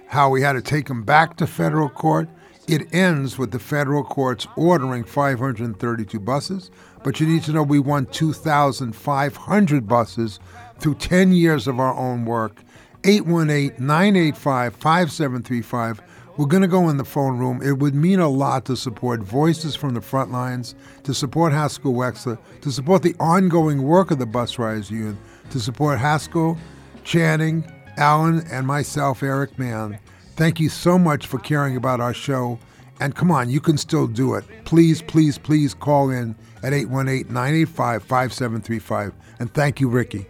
how 0.07 0.31
we 0.31 0.43
had 0.43 0.53
to 0.53 0.63
take 0.63 0.87
them 0.87 1.03
back 1.03 1.37
to 1.39 1.47
federal 1.47 1.89
court. 1.89 2.29
It 2.67 2.95
ends 2.95 3.37
with 3.37 3.51
the 3.51 3.59
federal 3.59 4.03
courts 4.03 4.47
ordering 4.57 5.05
532 5.05 6.19
buses, 6.19 6.71
but 7.03 7.21
you 7.21 7.27
need 7.27 7.43
to 7.45 7.53
know 7.53 7.63
we 7.63 7.79
won 7.79 8.07
2,500 8.07 9.87
buses 9.87 10.41
through 10.79 10.95
10 10.95 11.33
years 11.33 11.67
of 11.67 11.79
our 11.79 11.95
own 11.95 12.25
work. 12.25 12.63
818 13.05 13.87
985 13.87 14.77
5735. 14.77 16.01
We're 16.39 16.47
going 16.47 16.63
to 16.63 16.69
go 16.69 16.89
in 16.89 16.97
the 16.97 17.05
phone 17.05 17.39
room. 17.39 17.61
It 17.63 17.79
would 17.79 17.95
mean 17.95 18.19
a 18.19 18.29
lot 18.29 18.65
to 18.65 18.77
support 18.77 19.21
Voices 19.21 19.77
from 19.77 19.93
the 19.93 20.01
Front 20.01 20.33
Lines, 20.33 20.75
to 21.05 21.13
support 21.13 21.53
Haskell 21.53 21.93
Wexler, 21.93 22.39
to 22.63 22.73
support 22.73 23.03
the 23.03 23.15
ongoing 23.21 23.83
work 23.83 24.11
of 24.11 24.19
the 24.19 24.27
Bus 24.27 24.59
Riders 24.59 24.91
Union, 24.91 25.19
to 25.51 25.61
support 25.61 25.99
Haskell, 25.99 26.57
Channing, 27.05 27.71
Allen, 27.99 28.45
and 28.51 28.67
myself, 28.67 29.23
Eric 29.23 29.59
Mann. 29.59 30.01
Thank 30.37 30.59
you 30.59 30.69
so 30.69 30.99
much 30.99 31.29
for 31.29 31.39
caring 31.39 31.77
about 31.77 32.01
our 32.01 32.13
show. 32.13 32.59
And 32.99 33.15
come 33.15 33.31
on, 33.31 33.51
you 33.51 33.61
can 33.61 33.79
still 33.79 34.09
do 34.09 34.35
it. 34.35 34.45
Please, 34.65 35.01
please, 35.01 35.39
please 35.39 35.75
call 35.75 36.11
in 36.11 36.35
at 36.63 36.73
818 36.73 37.33
985 37.33 38.03
5735. 38.03 39.13
And 39.39 39.53
thank 39.55 39.81
you, 39.81 39.89
Ricky. 39.89 40.27